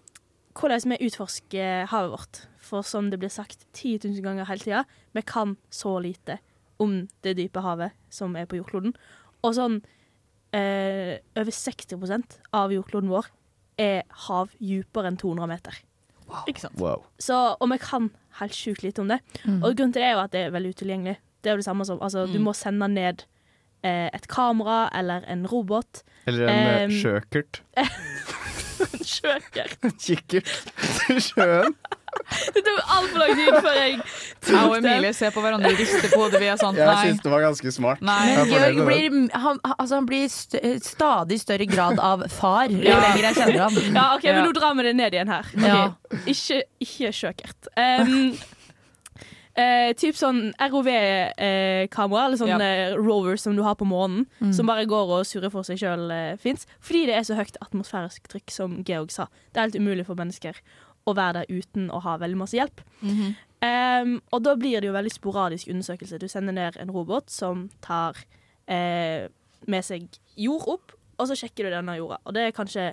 hvordan 0.59 0.93
vi 0.93 1.01
utforsker 1.07 1.89
havet 1.89 2.13
vårt. 2.13 2.45
For 2.61 2.85
som 2.85 3.09
det 3.09 3.17
blir 3.17 3.33
sagt 3.33 3.65
10 3.73 4.05
000 4.05 4.21
ganger 4.21 4.45
hele 4.51 4.61
tida, 4.67 4.85
vi 5.17 5.25
kan 5.25 5.57
så 5.73 5.97
lite 6.03 6.37
om 6.81 7.01
det 7.25 7.37
dype 7.37 7.61
havet 7.63 7.95
som 8.13 8.35
er 8.39 8.47
på 8.49 8.57
jordkloden. 8.59 8.95
Og 9.45 9.55
sånn 9.57 9.79
eh, 10.55 11.19
over 11.37 11.53
60% 11.55 12.39
av 12.57 12.73
jordkloden 12.73 13.11
vår 13.11 13.29
er 13.81 14.03
hav 14.27 14.51
dypere 14.59 15.11
enn 15.11 15.19
200 15.21 15.49
meter. 15.49 15.79
Ikke 16.47 16.63
sant? 16.63 16.79
Wow. 16.79 17.03
Så, 17.19 17.35
og 17.59 17.71
vi 17.73 17.77
kan 17.81 18.09
helt 18.39 18.55
sjukt 18.55 18.85
lite 18.85 19.03
om 19.03 19.11
det. 19.11 19.19
Mm. 19.43 19.59
Og 19.59 19.75
grunnen 19.75 19.93
til 19.95 20.03
det 20.03 20.09
er 20.11 20.15
jo 20.15 20.23
at 20.23 20.33
det 20.35 20.45
er 20.45 20.55
veldig 20.55 20.73
utilgjengelig. 20.77 21.17
Det 21.41 21.49
er 21.49 21.57
jo 21.57 21.63
det 21.63 21.67
samme 21.67 21.87
som, 21.87 22.01
altså, 22.01 22.27
Du 22.29 22.39
må 22.39 22.53
sende 22.55 22.87
ned 22.91 23.25
eh, 23.83 24.07
et 24.13 24.27
kamera 24.31 24.85
eller 24.95 25.25
en 25.27 25.45
robot. 25.49 26.03
Eller 26.29 26.47
en 26.47 26.67
um, 26.67 26.91
En 26.91 26.95
sjøkert. 26.95 27.63
En 29.83 29.97
Kikkert 29.99 30.47
til 30.77 31.19
sjøen. 31.21 31.75
Det 32.55 32.61
tok 32.65 32.79
altfor 32.95 33.19
lang 33.21 33.31
tid 33.35 33.55
før 33.63 33.75
jeg 33.77 33.93
Jeg 34.51 34.61
og 34.67 34.75
Emilie 34.77 35.11
ser 35.15 35.31
på 35.35 35.41
hverandre 35.43 35.69
og 35.71 35.79
rister 35.79 36.09
på 36.11 36.19
hodet. 36.21 36.39
Vi 36.41 36.47
er 36.51 36.57
sånn 36.59 36.75
Jeg 36.79 36.97
syns 37.05 37.21
det 37.23 37.31
var 37.31 37.43
ganske 37.45 37.71
smart. 37.75 38.01
Nei. 38.01 38.35
Men 38.35 38.49
Georg 38.51 38.79
blir, 38.87 39.17
han, 39.45 39.59
altså 39.77 39.95
han 39.99 40.07
blir 40.09 40.25
st 40.31 40.59
stadig 40.85 41.39
større 41.41 41.67
grad 41.71 41.99
av 41.99 42.25
far 42.29 42.67
jo 42.71 42.81
Ja. 42.83 42.99
lenger 43.03 43.27
jeg 43.29 43.35
kjenner 43.41 43.59
ham. 43.67 43.77
Ja, 43.95 44.05
OK, 44.15 44.23
men 44.31 44.43
nå 44.47 44.53
drar 44.57 44.75
vi 44.79 44.83
det 44.89 44.95
ned 44.95 45.13
igjen 45.13 45.31
her. 45.31 45.45
Ja. 45.61 45.83
Ikke, 46.25 46.63
ikke 46.83 47.11
sjøkert. 47.15 47.71
Um, 47.77 48.33
eh, 49.55 49.91
typ 49.99 50.15
sånn 50.19 50.51
ROV-kamera, 50.59 52.25
eller 52.25 52.37
sånn 52.39 52.51
Ja. 52.51 52.59
eh, 52.59 52.95
rover 52.95 53.37
som 53.37 53.55
du 53.55 53.63
har 53.63 53.75
på 53.75 53.85
månen, 53.87 54.25
Mm. 54.41 54.53
som 54.53 54.65
bare 54.65 54.85
går 54.85 55.19
og 55.19 55.25
surrer 55.25 55.51
for 55.51 55.63
seg 55.63 55.77
sjøl, 55.79 56.09
eh, 56.11 56.35
fins. 56.37 56.65
Fordi 56.81 57.05
det 57.07 57.15
er 57.15 57.21
så 57.23 57.35
høyt 57.35 57.57
atmosfærisk 57.61 58.27
trykk, 58.27 58.49
som 58.49 58.83
Georg 58.83 59.11
sa. 59.11 59.27
Det 59.53 59.57
er 59.59 59.69
helt 59.69 59.75
umulig 59.75 60.05
for 60.05 60.15
mennesker 60.15 60.53
å 61.07 61.15
være 61.17 61.41
der 61.41 61.61
uten 61.61 61.89
å 61.93 62.01
ha 62.03 62.17
veldig 62.21 62.39
masse 62.43 62.57
hjelp. 62.57 62.83
Mhm. 63.01 63.31
Um, 63.61 64.15
og 64.33 64.41
da 64.41 64.55
blir 64.57 64.81
det 64.81 64.89
jo 64.89 64.95
veldig 64.95 65.11
sporadisk 65.13 65.69
undersøkelse. 65.69 66.17
Du 66.17 66.27
sender 66.27 66.55
ned 66.55 66.79
en 66.81 66.89
robot 66.89 67.29
som 67.29 67.67
tar 67.85 68.17
eh, 68.65 69.27
med 69.69 69.85
seg 69.85 70.07
jord 70.33 70.65
opp, 70.65 70.95
og 71.19 71.29
så 71.29 71.37
sjekker 71.37 71.67
du 71.67 71.75
denne 71.75 71.93
jorda. 71.99 72.17
Og 72.25 72.33
det 72.33 72.47
er 72.47 72.55
kanskje 72.57 72.87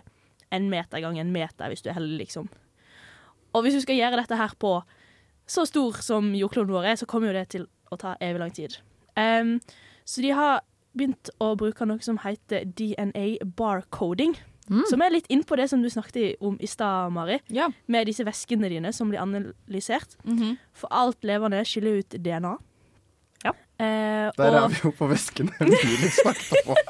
en 0.52 0.68
meter 0.68 1.00
gang 1.00 1.16
en 1.20 1.32
meter, 1.32 1.72
hvis 1.72 1.80
du 1.80 1.88
er 1.88 1.96
heldig, 1.96 2.18
liksom. 2.20 2.50
Og 3.56 3.64
hvis 3.64 3.78
du 3.78 3.80
skal 3.80 3.96
gjøre 3.96 4.20
dette 4.20 4.36
her 4.36 4.52
på 4.60 4.74
så 5.48 5.64
stor 5.64 6.02
som 6.04 6.34
jordkloden 6.36 6.74
vår 6.74 6.90
er, 6.90 7.00
så 7.00 7.08
kommer 7.08 7.30
jo 7.30 7.38
det 7.38 7.48
til 7.54 7.64
å 7.88 7.96
ta 7.96 8.16
evig 8.20 8.42
lang 8.42 8.52
tid. 8.52 8.76
Um, 9.16 9.56
så 10.04 10.20
de 10.20 10.34
har 10.36 10.60
begynt 10.92 11.30
å 11.40 11.54
bruke 11.56 11.86
noe 11.88 12.04
som 12.04 12.20
heter 12.20 12.68
DNA 12.76 13.40
barcoding. 13.56 14.36
Mm. 14.68 14.82
Som 14.90 15.00
er 15.02 15.10
litt 15.14 15.26
inn 15.32 15.44
på 15.48 15.56
det 15.56 15.68
som 15.70 15.80
du 15.82 15.88
snakket 15.90 16.36
om 16.44 16.58
i 16.60 16.66
stad, 16.68 17.12
Mari. 17.12 17.38
Ja. 17.48 17.70
Med 17.88 18.06
disse 18.10 18.24
væskene 18.26 18.68
dine 18.68 18.92
som 18.92 19.08
blir 19.10 19.22
analysert. 19.22 20.16
Mhm. 20.24 20.58
For 20.76 20.88
alt 20.92 21.22
levende 21.24 21.62
skiller 21.64 22.02
ut 22.02 22.10
DNA. 22.18 22.56
Ja. 23.44 23.52
Eh, 23.78 24.30
Der 24.36 24.54
er 24.58 24.68
vi 24.68 24.80
jo 24.84 24.90
på 24.92 25.08
væskene 25.08 25.52
Emilie 25.60 26.10
snakket 26.10 26.66
om. 26.66 26.76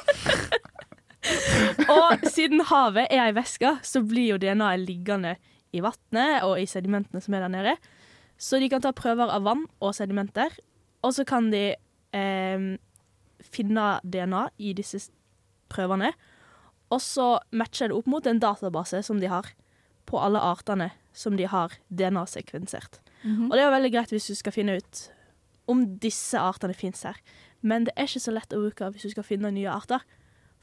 og 1.93 2.25
siden 2.31 2.63
havet 2.71 3.07
er 3.11 3.27
ei 3.27 3.35
væske, 3.37 3.75
så 3.85 4.03
blir 4.07 4.33
jo 4.35 4.39
DNA-et 4.41 4.85
liggende 4.87 5.35
i 5.77 5.83
vannet 5.85 6.43
og 6.47 6.57
i 6.61 6.67
sedimentene 6.67 7.21
som 7.23 7.35
er 7.37 7.45
der 7.45 7.53
nede. 7.53 7.75
Så 8.39 8.59
de 8.63 8.69
kan 8.71 8.81
ta 8.83 8.93
prøver 8.97 9.31
av 9.35 9.45
vann 9.45 9.67
og 9.83 9.95
sedimenter, 9.95 10.55
og 11.03 11.13
så 11.15 11.25
kan 11.29 11.51
de 11.53 11.75
eh, 12.15 12.67
finne 13.45 13.87
DNA 14.03 14.47
i 14.59 14.73
disse 14.79 15.03
prøvene. 15.71 16.13
Og 16.95 17.03
så 17.05 17.37
matcher 17.53 17.91
det 17.91 17.99
opp 17.99 18.09
mot 18.09 18.27
en 18.27 18.41
database 18.41 19.03
som 19.05 19.21
de 19.21 19.29
har 19.31 19.51
på 20.09 20.21
alle 20.21 20.41
artene 20.41 20.91
som 21.13 21.37
de 21.37 21.45
har 21.51 21.75
DNA-sekvensert. 21.93 23.01
Mhm. 23.23 23.51
Og 23.51 23.57
det 23.57 23.65
er 23.65 23.75
veldig 23.75 23.93
greit 23.93 24.15
hvis 24.15 24.31
du 24.31 24.35
skal 24.39 24.55
finne 24.55 24.79
ut 24.79 25.03
om 25.69 25.85
disse 26.01 26.39
artene 26.41 26.75
fins 26.75 27.03
her. 27.05 27.19
Men 27.61 27.85
det 27.85 27.93
er 27.97 28.09
ikke 28.09 28.23
så 28.25 28.33
lett 28.33 28.55
å 28.55 28.63
bruke 28.63 28.93
hvis 28.95 29.09
du 29.09 29.13
skal 29.13 29.27
finne 29.27 29.51
nye 29.53 29.69
arter. 29.69 30.05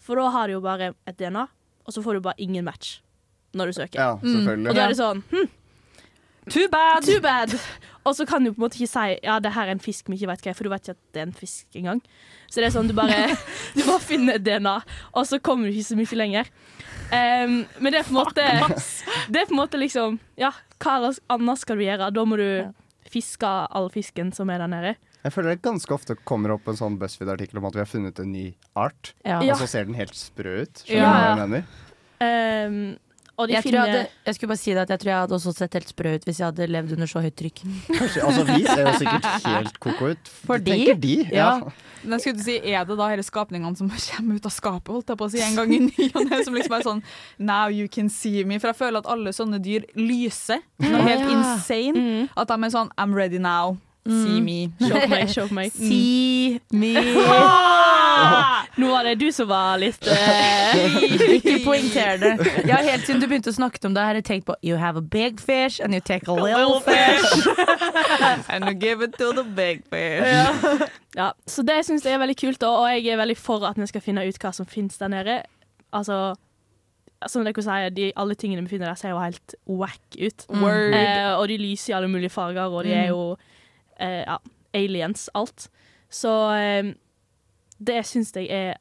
For 0.02 0.18
da 0.18 0.32
har 0.34 0.48
du 0.48 0.56
jo 0.58 0.64
bare 0.64 0.94
et 1.06 1.18
DNA, 1.20 1.46
og 1.86 1.94
så 1.94 2.02
får 2.02 2.18
du 2.18 2.26
bare 2.26 2.42
ingen 2.42 2.66
match 2.66 3.02
når 3.56 3.70
du 3.72 3.78
søker. 3.78 4.00
Ja, 4.00 4.16
selvfølgelig. 4.24 4.70
Og 4.72 4.76
da 4.76 4.86
er 4.86 4.94
det 4.94 5.00
sånn 5.00 5.22
hm, 5.32 5.50
Too 6.50 6.68
bad! 6.70 7.06
Too 7.06 7.22
bad! 7.24 7.56
Og 8.06 8.14
så 8.16 8.26
kan 8.30 8.44
du 8.46 8.52
på 8.54 8.60
en 8.60 8.66
måte 8.68 8.78
ikke 8.78 8.92
si 8.92 9.06
ja, 9.26 9.40
det 9.42 9.52
her 9.56 9.66
er 9.68 9.74
en 9.74 9.82
fisk 9.82 10.10
vi 10.12 10.20
ikke 10.20 10.30
vet 10.30 10.44
hva 10.46 10.52
er, 10.52 10.58
for 10.58 10.68
du 10.68 10.70
vet 10.70 10.86
ikke 10.86 10.94
at 10.94 11.16
det 11.16 11.22
er 11.24 11.26
en 11.26 11.34
fisk 11.40 11.78
engang. 11.80 12.02
Så 12.52 12.62
det 12.62 12.68
er 12.70 12.76
sånn 12.76 12.90
du 12.92 12.94
bare, 12.98 13.18
du 13.76 13.82
bare 13.88 14.02
finner 14.04 14.38
DNA, 14.38 14.76
og 15.18 15.26
så 15.26 15.40
kommer 15.42 15.66
du 15.68 15.74
ikke 15.74 15.88
så 15.90 15.98
mye 15.98 16.20
lenger. 16.20 16.52
Um, 17.10 17.56
men 17.82 17.94
det 17.94 18.00
er 18.02 18.06
på 18.08 18.16
en 18.16 18.18
måte 18.18 18.42
Det 19.30 19.38
er 19.38 19.46
på 19.46 19.54
en 19.54 19.60
måte 19.60 19.78
liksom 19.78 20.16
Ja, 20.42 20.50
hva 20.82 21.12
annet 21.30 21.60
skal 21.62 21.78
du 21.78 21.84
gjøre? 21.86 22.08
Da 22.10 22.24
må 22.26 22.40
du 22.42 22.48
fiske 23.14 23.46
all 23.46 23.92
fisken 23.94 24.32
som 24.34 24.50
er 24.50 24.64
der 24.64 24.72
nede. 24.72 24.94
Jeg 25.26 25.34
føler 25.34 25.54
det 25.56 25.62
ganske 25.66 25.94
ofte 25.94 26.16
kommer 26.26 26.54
opp 26.56 26.66
en 26.70 26.78
sånn 26.78 26.98
BuzzFeed-artikkel 27.02 27.58
om 27.62 27.66
at 27.70 27.78
vi 27.78 27.82
har 27.82 27.90
funnet 27.90 28.20
en 28.22 28.32
ny 28.34 28.46
art, 28.78 29.14
Ja. 29.26 29.40
og 29.42 29.58
så 29.62 29.66
ser 29.70 29.86
den 29.90 29.98
helt 29.98 30.14
sprø 30.18 30.62
ut. 30.66 30.84
Skjønner 30.86 31.02
Ja. 31.02 31.14
hva 31.14 31.26
jeg 31.26 31.40
mener? 31.42 31.64
De 32.22 33.00
Jeg, 33.36 33.64
finner 33.66 33.82
jeg, 33.82 33.92
hadde, 33.92 34.12
jeg 34.26 34.36
skulle 34.38 34.52
bare 34.54 34.62
si 34.62 34.72
det 34.72 34.84
at 34.86 34.92
jeg 34.94 35.02
tror 35.02 35.12
jeg 35.12 35.20
hadde 35.26 35.36
også 35.36 35.54
sett 35.58 35.74
helt 35.76 35.90
sprø 35.92 36.14
ut 36.16 36.28
hvis 36.28 36.38
jeg 36.40 36.46
hadde 36.48 36.68
levd 36.72 36.94
under 36.96 37.10
så 37.12 37.24
høyt 37.26 37.36
trykk. 37.42 37.64
Kanskje, 37.90 38.22
altså 38.24 38.46
Vi 38.48 38.62
ser 38.64 38.82
jo 38.86 38.94
sikkert 39.02 39.48
helt 39.50 39.80
koko 39.84 40.12
ut. 40.14 40.32
Fordi? 40.48 40.72
Tenker 40.72 41.02
de. 41.04 41.16
Ja. 41.36 41.50
Men 42.06 42.16
jeg 42.16 42.24
skulle 42.26 42.46
si, 42.46 42.56
Er 42.72 42.86
det 42.88 42.98
da 43.00 43.10
disse 43.16 43.32
skapningene 43.34 43.76
som 43.76 43.90
kommer 44.14 44.40
ut 44.40 44.48
av 44.48 44.54
skapet 44.56 44.94
holdt 44.96 45.12
jeg 45.12 45.20
på 45.20 45.28
å 45.28 45.34
si, 45.34 45.42
en 45.44 45.60
gang 45.60 45.74
i 45.76 45.82
ny 45.88 46.08
og 46.14 46.22
ne, 46.30 46.40
som 46.48 46.56
liksom 46.56 46.78
er 46.78 46.86
sånn 46.88 47.04
Now 47.52 47.68
you 47.74 47.90
can 47.92 48.08
see 48.14 48.46
me. 48.48 48.60
For 48.62 48.72
jeg 48.72 48.80
føler 48.80 49.04
at 49.04 49.10
alle 49.12 49.36
sånne 49.36 49.60
dyr 49.64 49.88
lyser. 50.00 50.64
Noe 50.86 51.04
helt 51.04 51.28
insane. 51.34 52.30
At 52.38 52.52
de 52.52 52.60
er 52.62 52.74
sånn 52.74 52.94
I'm 52.96 53.18
ready 53.18 53.42
now. 53.42 53.76
See 54.06 54.40
me. 54.42 54.70
Show 54.88 55.08
meg, 55.10 55.30
show 55.34 55.48
meg. 55.50 55.72
See 55.74 56.60
me. 56.70 56.94
Nå 58.78 58.90
var 58.92 59.08
det 59.08 59.16
du 59.18 59.32
som 59.34 59.48
var 59.50 59.80
litt 59.82 60.06
eh, 60.08 60.98
Ikke 61.40 61.56
poengter 61.64 62.20
det. 62.22 62.34
Ja, 62.70 62.78
helt 62.86 63.08
siden 63.08 63.24
du 63.24 63.26
begynte 63.26 63.50
å 63.50 63.56
snakke 63.56 63.82
om 63.88 63.96
det, 63.96 64.04
har 64.06 64.20
jeg 64.20 64.28
tenkt 64.28 64.46
på 64.46 64.56
You 64.62 64.78
have 64.78 65.02
a 65.02 65.02
big 65.02 65.42
fish 65.42 65.82
and 65.82 65.98
you 65.98 66.04
take 66.06 66.30
a 66.30 66.36
little 66.38 66.78
fish. 66.86 67.48
And 68.54 68.70
you 68.70 68.76
give 68.78 69.02
it 69.02 69.18
to 69.18 69.32
the 69.34 69.44
big 69.44 69.82
fish. 69.90 70.22
Ja. 70.22 70.54
ja, 71.16 71.32
så 71.50 71.66
det 71.66 71.82
syns 71.90 72.06
jeg 72.06 72.14
er 72.14 72.22
veldig 72.22 72.38
kult, 72.38 72.68
og 72.68 72.86
jeg 72.94 73.10
er 73.10 73.18
veldig 73.24 73.38
for 73.42 73.66
at 73.66 73.80
vi 73.82 73.90
skal 73.90 74.06
finne 74.06 74.28
ut 74.28 74.38
hva 74.42 74.54
som 74.54 74.70
finnes 74.70 75.02
der 75.02 75.10
nede. 75.16 75.40
Altså, 75.96 76.36
som 77.32 77.48
dere 77.48 77.66
sier, 77.66 77.90
de, 77.96 78.12
alle 78.22 78.38
tingene 78.38 78.68
vi 78.68 78.76
finner 78.76 78.92
der, 78.92 79.02
ser 79.02 79.16
jo 79.16 79.24
helt 79.24 79.58
wack 79.66 80.22
ut. 80.22 80.46
Word. 80.54 80.94
Eh, 80.94 81.34
og 81.34 81.50
de 81.50 81.58
lyser 81.58 81.96
i 81.96 81.98
alle 81.98 82.12
mulige 82.12 82.34
farger, 82.38 82.70
og 82.70 82.86
de 82.86 82.94
er 82.94 83.10
jo 83.10 83.32
eh, 83.34 83.52
ja, 84.00 84.40
aliens, 84.76 85.30
alt. 85.34 85.70
Så 86.12 86.32
eh, 86.56 86.94
det 87.78 88.02
syns 88.08 88.34
jeg 88.36 88.50
er 88.54 88.76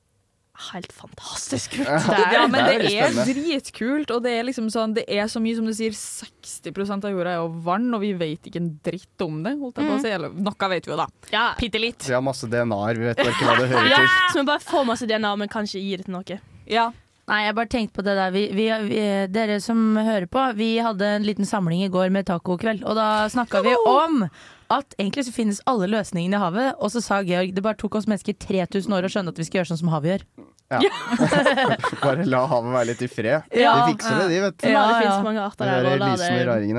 helt 0.70 0.92
fantastisk 0.94 1.74
kult. 1.74 1.88
Ja, 2.34 2.46
men 2.46 2.64
Det 2.68 2.74
er 2.76 2.84
det 2.84 3.24
er 3.24 3.30
dritkult, 3.32 4.10
og 4.14 4.22
det 4.22 4.36
er 4.38 4.46
liksom 4.46 4.68
sånn 4.70 4.94
Det 4.94 5.04
er 5.10 5.26
så 5.30 5.42
mye 5.42 5.58
som 5.58 5.66
du 5.66 5.74
sier, 5.74 5.94
60% 5.94 7.06
av 7.08 7.14
jorda 7.14 7.34
er 7.34 7.40
jo 7.42 7.48
vann, 7.66 7.88
og 7.96 8.04
vi 8.04 8.12
vet 8.18 8.50
ikke 8.50 8.62
en 8.62 8.72
dritt 8.86 9.24
om 9.26 9.42
det. 9.46 9.56
Holdt 9.60 9.80
jeg 9.80 9.90
på 9.90 9.96
å 9.98 10.02
si. 10.02 10.12
Eller, 10.14 10.34
noe 10.34 10.70
vet 10.74 10.86
vi 10.86 10.94
jo, 10.94 10.98
da. 11.00 11.08
Ja. 11.34 11.46
Bitte 11.58 11.82
litt. 11.82 12.06
Vi 12.06 12.14
har 12.14 12.24
masse 12.24 12.50
DNA-er, 12.50 13.00
vi 13.00 13.08
vet 13.10 13.22
bare 13.22 13.34
ikke 13.34 13.48
hva 13.48 13.56
det 13.62 13.70
hører 13.72 13.90
ja, 13.90 14.02
til. 14.02 14.12
så 14.30 14.42
vi 14.42 14.50
bare 14.52 14.66
får 14.72 14.92
masse 14.92 15.08
DNA, 15.10 15.32
men 15.42 15.50
kanskje 15.50 15.82
gi 15.82 15.96
det 15.98 16.06
til 16.06 16.14
noe. 16.16 16.42
Ja. 16.70 16.90
Nei, 17.24 17.38
jeg 17.46 17.56
bare 17.56 17.70
tenkte 17.72 17.96
på 17.96 18.04
det 18.04 18.14
der. 18.18 18.32
Vi, 18.34 18.42
vi, 18.52 18.66
vi, 18.84 19.04
dere 19.32 19.56
som 19.64 19.96
hører 19.96 20.26
på, 20.28 20.42
vi 20.58 20.74
hadde 20.84 21.14
en 21.18 21.24
liten 21.24 21.48
samling 21.48 21.86
i 21.86 21.92
går 21.92 22.12
med 22.12 22.28
tacokveld, 22.28 22.84
og 22.84 22.98
da 22.98 23.08
snakka 23.32 23.64
vi 23.64 23.72
om 23.88 24.26
at 24.70 24.94
egentlig 24.98 25.24
så 25.26 25.32
finnes 25.34 25.60
alle 25.66 25.86
løsningene 25.90 26.36
i 26.38 26.40
havet, 26.40 26.74
og 26.80 26.90
så 26.94 27.02
sa 27.04 27.20
Georg 27.26 27.52
det 27.54 27.62
bare 27.64 27.76
tok 27.80 27.94
oss 28.00 28.06
mennesker 28.10 28.36
3000 28.40 28.92
år 28.96 29.04
å 29.08 29.10
skjønne 29.12 29.32
at 29.34 29.38
vi 29.40 29.44
skal 29.48 29.60
gjøre 29.60 29.70
sånn 29.72 29.80
som 29.82 29.92
havet 29.92 30.14
gjør. 30.14 30.26
Bare 32.02 32.24
la 32.26 32.40
havet 32.50 32.72
være 32.74 32.88
litt 32.88 33.02
i 33.04 33.08
fred. 33.12 33.44
Ja. 33.54 33.74
De 33.84 33.92
fikser 33.92 34.16
det, 34.18 34.28
de, 34.32 34.38
vet 34.46 34.56
du. 34.58 34.66
Ja, 34.68 34.72
Ja, 34.72 34.84
det 34.88 34.94
ja. 34.94 35.00
finnes 35.04 35.26
mange 35.26 35.42
arter 35.44 35.68
De 35.68 35.70
der. 35.70 35.84
Og 35.84 36.00
la 36.00 36.08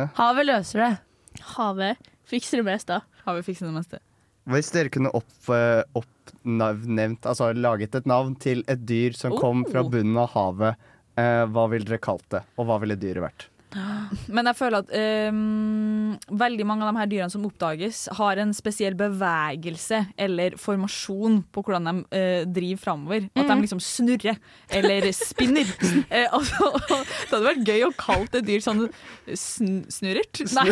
det. 0.02 0.08
Havet 0.18 0.48
løser 0.50 0.82
det. 0.84 0.90
havet 1.56 2.10
fikser 2.28 2.62
det 2.62 2.66
meste. 2.68 2.98
Havet 3.28 3.46
fikser 3.48 3.70
det 3.70 3.76
meste. 3.78 4.02
Hvis 4.52 4.70
dere 4.74 4.92
kunne 4.94 5.10
opp, 5.18 5.32
eh, 5.54 5.82
oppnevnt, 5.98 7.26
altså 7.26 7.52
laget 7.58 7.96
et 7.98 8.06
navn 8.10 8.36
til 8.42 8.64
et 8.68 8.84
dyr 8.86 9.16
som 9.18 9.38
kom 9.40 9.64
fra 9.66 9.82
Oh. 9.86 9.90
bunnen 9.90 10.18
av 10.22 10.30
havet, 10.36 10.76
eh, 11.18 11.46
hva 11.46 11.70
ville 11.72 11.86
dere 11.86 11.98
kalt 12.02 12.28
det? 12.30 12.44
Og 12.58 12.68
hva 12.68 12.80
ville 12.82 12.96
dyret 12.98 13.24
vært? 13.24 13.48
Men 14.32 14.50
jeg 14.50 14.58
føler 14.60 14.84
at 14.84 14.92
um, 15.34 16.16
veldig 16.40 16.68
mange 16.68 16.86
av 16.86 16.94
de 16.94 17.02
her 17.02 17.12
dyrene 17.12 17.34
som 17.34 17.46
oppdages, 17.48 18.06
har 18.18 18.42
en 18.42 18.54
spesiell 18.56 18.96
bevegelse 19.00 20.02
eller 20.28 20.56
formasjon 20.62 21.42
på 21.54 21.66
hvordan 21.66 21.90
de 21.90 21.96
uh, 22.16 22.44
driver 22.48 22.84
framover. 22.84 23.28
At 23.36 23.50
de 23.52 23.60
liksom 23.64 23.84
snurrer 23.84 24.40
eller 24.70 25.10
spinner. 25.16 25.70
uh, 26.12 26.38
altså, 26.40 26.72
det 26.86 27.34
hadde 27.34 27.46
vært 27.50 27.74
gøy 27.74 27.88
å 27.88 27.94
kalle 28.00 28.32
et 28.32 28.48
dyr 28.48 28.64
sånn 28.64 28.86
sn 29.34 29.84
snurrert. 29.92 30.42
Nei, 30.56 30.72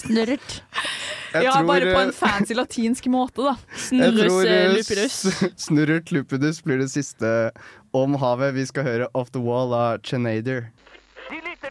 Snørret. 0.00 0.58
Jeg 1.34 1.48
ja, 1.48 1.52
tror, 1.56 1.66
bare 1.66 1.88
på 1.90 1.98
eh, 1.98 2.04
en 2.06 2.12
fancy 2.14 2.54
latinsk 2.54 3.08
måte, 3.10 3.42
da. 3.42 3.56
Snurrus 3.88 4.36
eh, 4.44 4.52
eh, 4.54 4.74
lupidus. 4.76 6.12
lupidus 6.14 6.62
blir 6.62 6.78
det 6.78 6.92
siste 6.92 7.50
om 7.94 8.14
havet. 8.22 8.54
Vi 8.54 8.66
skal 8.70 8.86
høre 8.86 9.08
Off 9.18 9.32
The 9.34 9.42
Wall 9.42 9.74
av 9.74 9.98
Chenader. 10.06 10.68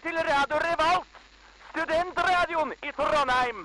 Til 0.04 0.18
Radio 0.28 0.58
Revolt, 0.60 1.08
studentradioen 1.72 2.74
i 2.84 2.92
Trondheim. 2.96 3.64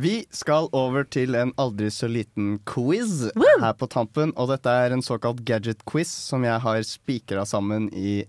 Vi 0.00 0.12
skal 0.30 0.68
over 0.76 1.04
til 1.10 1.34
en 1.34 1.50
aldri 1.58 1.88
så 1.90 2.06
liten 2.10 2.58
quiz 2.68 3.24
her 3.34 3.72
på 3.80 3.88
tampen. 3.90 4.30
Og 4.38 4.52
dette 4.52 4.70
er 4.70 4.94
en 4.94 5.02
såkalt 5.02 5.40
gadget-quiz 5.48 6.12
som 6.28 6.44
jeg 6.46 6.60
har 6.62 6.82
spikra 6.86 7.42
sammen 7.48 7.88
i 7.96 8.20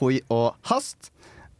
hoi 0.00 0.18
og 0.28 0.58
hast. 0.68 1.10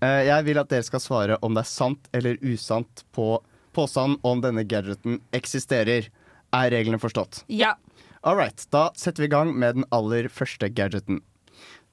Eh, 0.03 0.27
Jeg 0.29 0.45
vil 0.45 0.61
at 0.61 0.69
dere 0.69 0.85
skal 0.85 1.01
svare 1.01 1.39
om 1.43 1.55
det 1.57 1.63
er 1.65 1.71
sant 1.73 2.11
eller 2.13 2.37
usant 2.45 3.05
på 3.17 3.39
påstanden 3.77 4.19
om 4.25 4.43
denne 4.45 4.67
gadgeten 4.69 5.23
eksisterer. 5.33 6.11
Er 6.53 6.71
reglene 6.71 7.01
forstått? 7.01 7.45
Ja. 7.49 7.75
All 8.23 8.37
right, 8.37 8.61
da 8.71 8.91
setter 8.97 9.23
vi 9.25 9.31
i 9.31 9.33
gang 9.33 9.55
med 9.57 9.75
den 9.81 9.89
aller 9.95 10.29
første 10.29 10.69
gadgeten. 10.69 11.23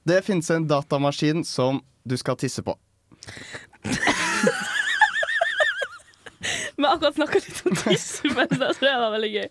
Det 0.04 0.20
finnes 0.26 0.50
en 0.52 0.68
datamaskin 0.68 1.46
som 1.48 1.80
du 2.06 2.18
skal 2.20 2.36
tisse 2.42 2.64
på. 2.66 2.76
Vi 6.76 6.84
har 6.86 6.96
akkurat 6.96 7.16
snakka 7.16 7.40
litt 7.40 7.62
om 7.70 7.76
tissemens, 7.78 8.58
men 8.60 8.74
det 8.80 8.94
var 9.00 9.12
veldig 9.14 9.30
gøy. 9.34 9.48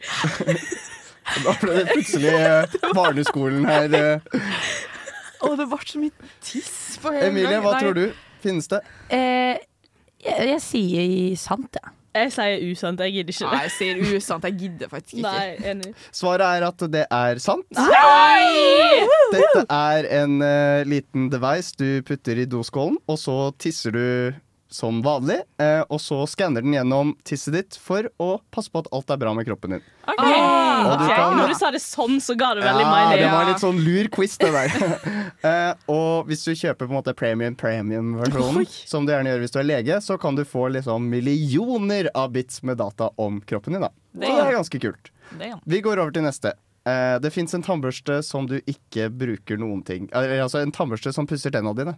Da 1.46 1.54
ble 1.62 1.76
det 1.78 1.84
plutselig 1.92 2.32
eh, 2.34 2.74
barneskolen 2.96 3.64
her. 3.68 3.94
eh. 3.94 4.42
Å, 5.42 5.52
det 5.58 5.66
ble 5.70 5.78
så 5.86 6.00
mye 6.02 6.30
tiss 6.44 6.98
på 7.02 7.12
en 7.14 7.28
Emilie, 7.30 7.54
gang. 7.54 7.62
hva 7.64 7.72
Nei. 7.76 7.82
tror 7.84 7.96
du? 7.96 8.04
Finnes 8.42 8.68
det? 8.70 8.80
Eh, 9.14 9.56
jeg, 10.22 10.48
jeg 10.52 10.60
sier 10.66 11.36
sant, 11.40 11.78
jeg. 11.78 11.94
Jeg 12.12 12.32
sier 12.34 12.62
usant, 12.68 13.00
jeg 13.00 13.14
gidder 13.14 13.32
ikke 13.32 13.48
Nei, 13.48 13.60
jeg 13.64 13.72
sier 13.72 14.00
usant. 14.18 14.44
Jeg 14.44 14.56
gidder 14.60 14.90
faktisk 14.92 15.14
ikke. 15.16 15.30
Nei, 15.32 15.70
enig. 15.72 15.92
Svaret 16.12 16.44
er 16.44 16.66
at 16.68 16.84
det 16.92 17.04
er 17.08 17.40
sant. 17.40 17.64
Nei! 17.72 19.06
Dette 19.32 19.64
er 19.72 20.08
en 20.20 20.36
uh, 20.44 20.82
liten 20.88 21.30
device 21.32 21.72
du 21.80 22.02
putter 22.04 22.42
i 22.42 22.48
doskålen, 22.48 22.98
og 23.08 23.20
så 23.20 23.36
tisser 23.56 23.96
du 23.96 24.04
som 24.72 25.02
vanlig. 25.04 25.40
eh, 25.62 25.82
og 25.88 26.00
så 26.00 26.22
skanner 26.26 26.62
den 26.64 26.72
gjennom 26.74 27.14
tisset 27.24 27.52
ditt 27.54 27.76
for 27.80 28.08
å 28.18 28.40
passe 28.50 28.70
på 28.72 28.80
at 28.82 28.88
alt 28.92 29.10
er 29.10 29.16
bra 29.22 29.32
med 29.36 29.46
kroppen 29.46 29.70
din. 29.76 29.82
Ok. 30.08 30.18
Og 30.18 30.98
du 30.98 31.06
kan- 31.14 31.36
Når 31.38 31.48
du 31.48 31.54
sa 31.54 31.70
det 31.70 31.80
sånn, 31.80 32.16
så 32.20 32.34
ga 32.36 32.54
det 32.54 32.64
veldig 32.64 32.80
Ja, 32.82 32.90
mening. 32.90 33.18
det 33.22 33.30
var 33.32 33.44
litt 33.46 33.60
sånn 33.62 33.78
lur 33.84 34.08
quiz, 34.08 34.36
det 34.38 34.50
der. 34.52 34.68
Eh, 35.42 35.74
og 35.90 36.26
hvis 36.28 36.44
du 36.44 36.52
kjøper 36.54 36.86
på 36.86 36.90
en 36.92 37.02
måte 37.02 37.14
premium 37.16 37.54
premium-versjonen, 37.56 38.66
som 38.86 39.04
du 39.06 39.12
gjerne 39.12 39.30
gjør 39.32 39.40
hvis 39.42 39.52
du 39.54 39.58
er 39.58 39.64
lege, 39.66 39.96
så 40.02 40.18
kan 40.20 40.34
du 40.38 40.44
få 40.44 40.68
liksom 40.72 41.08
millioner 41.10 42.08
av 42.14 42.30
bits 42.32 42.62
med 42.62 42.78
data 42.78 43.10
om 43.18 43.40
kroppen 43.40 43.72
din. 43.74 43.82
da. 43.82 43.88
Så 44.14 44.20
det 44.20 44.28
er 44.46 44.52
ganske 44.58 44.80
kult. 44.80 45.10
Er. 45.40 45.58
Vi 45.66 45.80
går 45.80 45.98
over 45.98 46.12
til 46.12 46.22
neste. 46.22 46.52
Eh, 46.86 47.18
det 47.22 47.32
fins 47.32 47.54
en 47.54 47.62
tannbørste 47.62 48.22
som 48.24 48.46
du 48.46 48.60
ikke 48.66 49.06
bruker 49.14 49.56
noen 49.56 49.84
ting 49.86 50.08
Altså 50.12 50.60
en 50.60 50.72
tannbørste 50.74 51.12
som 51.14 51.28
pusser 51.30 51.52
tennene 51.54 51.76
dine. 51.78 51.94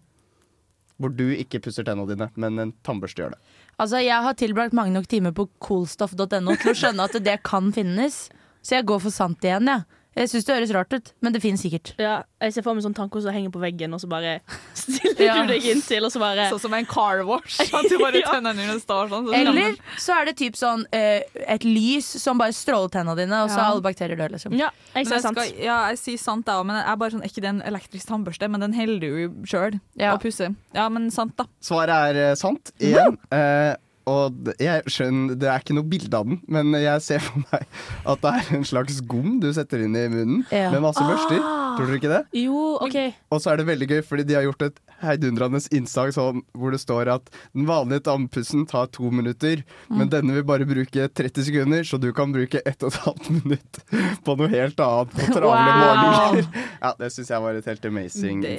Hvor 1.03 1.11
du 1.11 1.27
ikke 1.35 1.59
pusser 1.65 1.87
tennene 1.87 2.07
dine, 2.13 2.29
men 2.39 2.61
en 2.63 2.73
tannbørste 2.87 3.23
gjør 3.23 3.35
det. 3.35 3.41
Altså, 3.83 3.99
jeg 3.99 4.23
har 4.27 4.37
tilbrakt 4.39 4.77
mange 4.77 4.95
nok 4.95 5.09
timer 5.11 5.35
på 5.35 5.49
coolstoff.no 5.65 6.55
til 6.55 6.71
å 6.71 6.77
skjønne 6.79 7.09
at 7.09 7.19
det 7.25 7.41
kan 7.47 7.73
finnes. 7.75 8.29
Så 8.65 8.79
jeg 8.79 8.87
går 8.89 9.03
for 9.03 9.15
sant 9.15 9.43
igjen, 9.45 9.69
jeg. 9.69 10.03
Jeg 10.15 10.29
syns 10.31 10.45
det 10.47 10.55
høres 10.55 10.73
rart 10.77 10.93
ut, 10.95 11.09
men 11.21 11.33
det 11.35 11.41
finnes 11.43 11.61
sikkert. 11.65 11.93
Ja, 11.99 12.23
jeg 12.41 12.53
ser 12.55 12.63
for 12.63 12.75
meg 12.77 12.85
sånn 12.85 12.95
tanko 12.95 13.19
som 13.25 13.35
henger 13.35 13.51
på 13.51 13.59
veggen, 13.63 13.93
og 13.97 14.01
så 14.03 14.07
bare 14.09 14.37
stiller 14.79 15.25
Ja. 15.25 15.35
du 15.43 15.49
deg 15.51 15.65
inntil, 15.73 16.05
og 16.07 16.13
så 16.15 16.21
bare 16.23 16.49
Sånn 16.53 16.61
som 16.61 16.75
en 16.79 16.87
car 16.87 17.25
wash. 17.27 17.59
At 17.75 17.89
du 17.91 17.97
bare 17.99 18.21
tenner 18.23 18.55
den 18.55 18.79
står 18.83 19.09
sånn. 19.11 19.27
så 19.27 19.35
Eller 19.35 19.75
så 19.99 20.15
er 20.21 20.31
det 20.31 20.37
typ 20.39 20.55
sånn 20.61 20.85
eh, 20.95 21.23
et 21.51 21.65
lys 21.67 22.07
som 22.23 22.39
bare 22.39 22.55
stråler 22.55 22.93
tennene 22.95 23.17
dine, 23.25 23.43
og 23.45 23.51
så 23.51 23.59
Ja. 23.59 23.65
er 23.67 23.71
alle 23.73 23.83
bakterier 23.83 24.17
døde. 24.17 24.33
Liksom. 24.39 24.55
Ja, 24.59 24.71
jeg 24.95 25.07
sier 25.11 25.21
sant. 25.25 25.39
skal, 25.39 25.59
ja, 25.65 25.79
jeg 25.91 25.99
sier 25.99 26.19
sant, 26.23 26.47
jeg 26.47 26.55
òg, 26.63 26.67
men 26.67 26.77
jeg 26.79 26.87
er 26.93 26.97
bare 27.03 27.11
sånn, 27.17 27.25
ikke 27.27 27.43
det 27.43 27.51
en 27.55 27.63
elektrisk 27.75 28.07
tannbørste? 28.13 28.51
Men 28.51 28.61
den 28.69 28.75
holder 28.79 29.01
du 29.01 29.47
sjøl 29.51 29.81
Ja. 29.99 30.13
og 30.15 30.23
pusser. 30.23 30.55
Ja, 30.75 30.89
men 30.89 31.11
sant, 31.11 31.35
da. 31.37 31.47
Svaret 31.61 31.91
er 32.15 32.23
eh, 32.31 32.35
sant 32.39 32.71
igjen. 32.79 33.19
Eh, 33.35 33.75
og 34.07 34.51
jeg 34.61 34.83
skjønner, 34.91 35.35
Det 35.39 35.49
er 35.49 35.59
ikke 35.63 35.75
noe 35.79 35.89
bilde 35.89 36.15
av 36.19 36.27
den, 36.29 36.41
men 36.49 36.73
jeg 36.77 37.01
ser 37.03 37.19
for 37.25 37.41
meg 37.53 37.65
at 38.07 38.21
det 38.21 38.33
er 38.35 38.57
en 38.59 38.65
slags 38.69 39.01
gom 39.09 39.39
du 39.41 39.49
setter 39.57 39.85
inn 39.87 39.97
i 39.97 40.07
munnen 40.13 40.43
Ja. 40.53 40.71
med 40.71 40.83
masse 40.85 41.01
børster. 41.01 41.41
Ah. 41.41 41.77
Tror 41.79 41.87
dere 41.89 41.97
ikke 41.99 42.11
det? 42.13 42.23
Jo, 42.45 42.77
OK. 42.85 42.97
Og 43.33 43.41
så 43.43 43.51
er 43.53 43.57
det 43.59 43.67
veldig 43.67 43.89
gøy, 43.91 44.03
fordi 44.07 44.25
de 44.29 44.35
har 44.37 44.45
gjort 44.47 44.63
et 44.69 44.77
heidundrende 45.03 45.59
innslag 45.75 46.13
sånn, 46.15 46.43
hvor 46.55 46.71
det 46.71 46.79
står 46.81 47.09
at 47.17 47.31
den 47.55 47.67
vanlige 47.67 48.05
tannpussen 48.07 48.67
tar 48.71 48.87
to 48.95 49.11
minutter, 49.11 49.65
men 49.91 50.09
denne 50.13 50.37
vil 50.37 50.45
bare 50.47 50.65
bruke 50.69 51.09
30 51.11 51.49
sekunder, 51.49 51.83
så 51.85 51.99
du 52.01 52.13
kan 52.13 52.33
bruke 52.33 52.61
ett 52.65 52.83
og 52.87 52.93
et 52.93 53.01
halvt 53.09 53.31
minutt 53.41 53.81
på 54.25 54.37
noe 54.39 54.49
helt 54.53 54.79
annet 54.81 55.11
på 55.17 55.27
travle 55.33 55.51
Wow. 55.51 55.99
morgener. 56.05 56.47
Ja, 56.85 56.93
det 57.01 57.11
syns 57.15 57.31
jeg 57.33 57.41
var 57.41 57.55
et 57.59 57.65
helt 57.65 57.85
amazing 57.89 58.41
Det. 58.45 58.59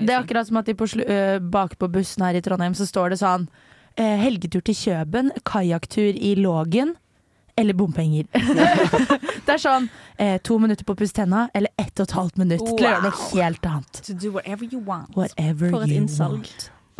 Det 0.00 0.10
er 0.10 0.20
akkurat 0.22 0.46
som 0.48 0.56
at 0.56 0.66
de 0.66 0.74
på 0.74 0.86
slu, 0.88 1.04
øh, 1.04 1.38
bak 1.52 1.76
på 1.78 1.88
bussen 1.92 2.24
her 2.24 2.34
i 2.34 2.40
Trondheim 2.40 2.72
så 2.74 2.86
står 2.88 3.10
det 3.12 3.18
sånn 3.20 3.46
eh, 3.46 3.74
Helgetur 4.04 4.60
til 4.66 4.76
Kjøben, 4.76 5.32
kajakktur 5.48 6.18
i 6.18 6.34
Lågen 6.36 6.94
eller 7.56 7.74
bompenger. 7.74 8.26
det 9.46 9.54
er 9.54 9.60
sånn 9.60 9.88
eh, 10.20 10.36
to 10.44 10.58
minutter 10.60 10.84
på 10.84 10.92
å 10.92 10.98
pusse 10.98 11.16
tenna 11.16 11.46
eller 11.56 11.72
ett 11.80 11.94
og 11.96 12.04
et 12.04 12.16
halvt 12.18 12.40
minutt 12.42 12.60
til 12.60 12.74
å 12.76 12.82
gjøre 12.84 13.06
noe 13.06 13.28
helt 13.30 13.68
annet. 13.70 14.00
To 14.08 14.16
do 14.16 14.32
whatever 14.34 14.68
you 14.68 14.80
want. 14.84 15.16
Whatever 15.16 15.72
For 15.72 15.86
et 15.86 15.96
innsalg. 15.96 16.50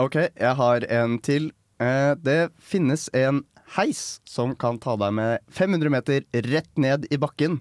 OK, 0.01 0.17
jeg 0.33 0.55
har 0.61 0.87
en 1.03 1.19
til. 1.25 1.51
Eh, 1.83 2.15
det 2.25 2.39
finnes 2.57 3.09
en 3.17 3.43
heis 3.77 4.23
som 4.29 4.55
kan 4.57 4.81
ta 4.81 4.97
deg 5.01 5.13
med 5.19 5.45
500 5.53 5.93
meter 5.93 6.25
rett 6.49 6.73
ned 6.81 7.05
i 7.13 7.21
bakken. 7.21 7.61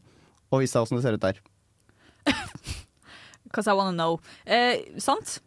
Og 0.53 0.63
vis 0.63 0.75
deg 0.75 0.85
åssen 0.85 0.99
det 0.99 1.03
ser 1.03 1.19
ut 1.19 1.25
der. 1.25 1.41
Cause 3.55 3.67
I 3.71 3.75
wanna 3.75 3.91
know. 3.91 4.21
Eh, 4.45 4.79
sant? 5.03 5.41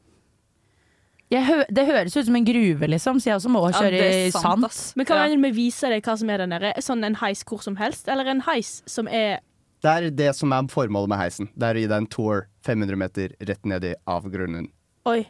Jeg 1.31 1.45
hø 1.45 1.57
det 1.69 1.85
høres 1.87 2.17
ut 2.17 2.25
som 2.25 2.37
en 2.38 2.45
gruve, 2.47 2.88
liksom, 2.88 3.19
så 3.21 3.29
jeg 3.31 3.37
også 3.37 3.51
må 3.53 3.61
kjøre 3.69 3.99
ja, 4.01 4.07
i 4.29 4.31
sant, 4.33 4.43
sand. 4.47 4.64
ass. 4.64 4.79
Men 4.97 5.05
hva 5.07 5.14
Ja. 5.17 5.23
mener 5.27 5.37
du 5.37 5.41
med 5.43 5.55
vise 5.55 5.88
deg 5.93 6.03
hva 6.03 6.17
som 6.19 6.31
er 6.31 6.38
der 6.38 6.47
nede? 6.47 6.73
Sånn 6.81 7.05
en 7.05 7.14
heis 7.21 7.43
hvor 7.45 7.61
som 7.62 7.77
helst, 7.77 8.09
eller 8.09 8.25
en 8.33 8.41
heis 8.49 8.83
som 8.87 9.07
er 9.09 9.41
Det 9.83 9.91
er 9.93 10.11
det 10.11 10.35
som 10.35 10.51
er 10.53 10.62
formålet 10.73 11.09
med 11.09 11.19
heisen. 11.19 11.49
Det 11.57 11.62
er 11.69 11.75
å 11.75 11.79
gi 11.79 11.87
deg 11.87 11.97
en 11.99 12.07
tour 12.07 12.47
500 12.64 12.97
meter 12.97 13.29
rett 13.47 13.64
ned 13.64 13.85
i 13.85 13.95
avgrunnen. 14.09 14.71
Oi. 15.07 15.27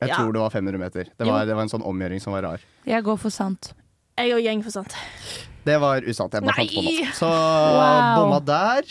Jeg 0.00 0.08
Ja. 0.08 0.14
tror 0.16 0.32
det 0.32 0.40
var 0.40 0.50
500 0.50 0.78
meter. 0.78 1.04
Det 1.18 1.26
var, 1.26 1.44
det 1.44 1.54
var 1.54 1.62
en 1.62 1.68
sånn 1.68 1.82
omgjøring 1.84 2.20
som 2.22 2.32
var 2.32 2.42
rar. 2.42 2.60
Jeg 2.86 3.02
går 3.04 3.18
for 3.18 3.28
sant. 3.30 3.72
Jeg 4.16 4.32
og 4.32 4.40
gjeng 4.40 4.62
for 4.62 4.70
sant. 4.70 4.94
Det 5.66 5.78
var 5.80 6.00
usant. 6.02 6.32
Jeg 6.32 6.42
bare 6.42 6.54
fant 6.54 6.70
på 6.70 6.82
noe. 6.84 7.12
Så 7.12 7.28
Wow. 7.28 8.16
bomma 8.16 8.40
der. 8.44 8.82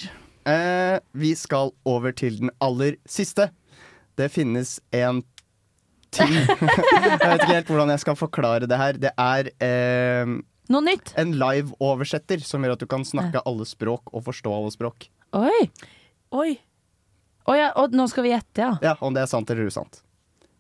Eh, 0.46 1.00
vi 1.16 1.34
skal 1.34 1.72
over 1.86 2.12
til 2.12 2.38
den 2.38 2.50
aller 2.62 2.98
siste. 3.08 3.50
Det 4.18 4.30
finnes 4.32 4.80
en 4.94 5.24
ting 6.16 6.34
Jeg 6.36 7.20
vet 7.22 7.42
ikke 7.44 7.52
helt 7.54 7.72
hvordan 7.72 7.92
jeg 7.94 8.04
skal 8.04 8.18
forklare 8.20 8.68
det 8.70 8.78
her. 8.80 9.00
Det 9.06 9.12
er 9.20 9.50
eh, 9.64 10.32
Noe 10.74 10.82
nytt. 10.86 11.12
en 11.22 11.36
live-oversetter 11.38 12.42
som 12.46 12.64
gjør 12.66 12.74
at 12.78 12.82
du 12.82 12.88
kan 12.90 13.04
snakke 13.06 13.44
alle 13.46 13.68
språk 13.70 14.10
og 14.16 14.24
forstå 14.26 14.54
alle 14.56 14.72
språk. 14.74 15.08
Oi. 15.38 15.68
Oi. 16.36 16.56
Å 17.46 17.54
ja, 17.60 17.68
og 17.78 17.94
nå 17.94 18.08
skal 18.10 18.26
vi 18.26 18.32
gjette, 18.34 18.64
ja. 18.64 18.72
Ja, 18.82 18.96
Om 19.06 19.14
det 19.14 19.22
er 19.26 19.30
sant 19.30 19.52
eller 19.54 19.68
usant. 19.70 20.00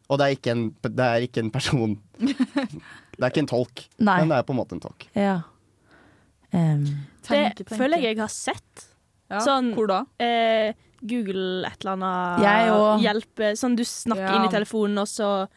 Og 0.05 0.19
det 0.21 0.25
er 0.27 0.35
ikke 0.37 0.51
en, 0.53 0.65
det 0.85 1.05
er 1.07 1.23
ikke 1.25 1.41
en 1.41 1.49
person. 1.55 1.95
Det 3.15 3.23
er 3.23 3.31
ikke 3.31 3.45
en 3.45 3.47
tolk, 3.47 3.81
Nei. 4.03 4.17
men 4.19 4.27
det 4.33 4.37
er 4.41 4.43
på 4.43 4.51
en 4.51 4.57
måte 4.59 4.75
en 4.75 4.81
tolk. 4.83 5.05
ja. 5.15 5.37
Um, 6.51 6.81
Det 7.23 7.29
Tenke, 7.29 7.63
tenke. 7.63 7.77
føler 7.79 8.01
jeg 8.03 8.11
jeg 8.15 8.19
har 8.21 8.31
sett. 8.31 8.83
Ja. 9.31 9.39
Sånn- 9.41 9.71
Hvor 9.73 9.87
da? 9.89 10.01
Eh, 10.21 10.73
Google 11.07 11.65
et 11.67 11.77
eller 11.85 11.93
annet 11.95 12.43
Jeg 12.45 12.71
òg. 12.73 13.03
hjelpe 13.05 13.51
Sånn 13.59 13.75
du 13.77 13.83
snakker 13.83 14.25
Ja. 14.27 14.35
inn 14.39 14.45
i 14.49 14.53
telefonen, 14.53 14.97
og 14.99 15.07
så 15.07 15.47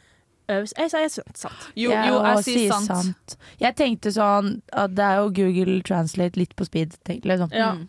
øves 0.48 0.72
Jeg 0.78 0.90
sier 0.90 1.08
sant. 1.10 1.36
sant. 1.36 1.66
Jo, 1.76 1.90
jeg 1.90 2.08
jo, 2.08 2.22
jeg 2.24 2.44
sier 2.44 2.72
sant. 2.86 3.36
Jeg 3.60 3.76
tenkte 3.76 4.12
sånn 4.14 4.62
at 4.72 4.94
det 4.94 5.04
er 5.04 5.16
jo 5.22 5.30
Google 5.30 5.82
Translate 5.82 6.36
litt 6.40 6.54
på 6.56 6.64
speed. 6.64 6.96
Tenk, 7.04 7.24
liksom. 7.24 7.50
Ja. 7.52 7.72
Mm. 7.74 7.88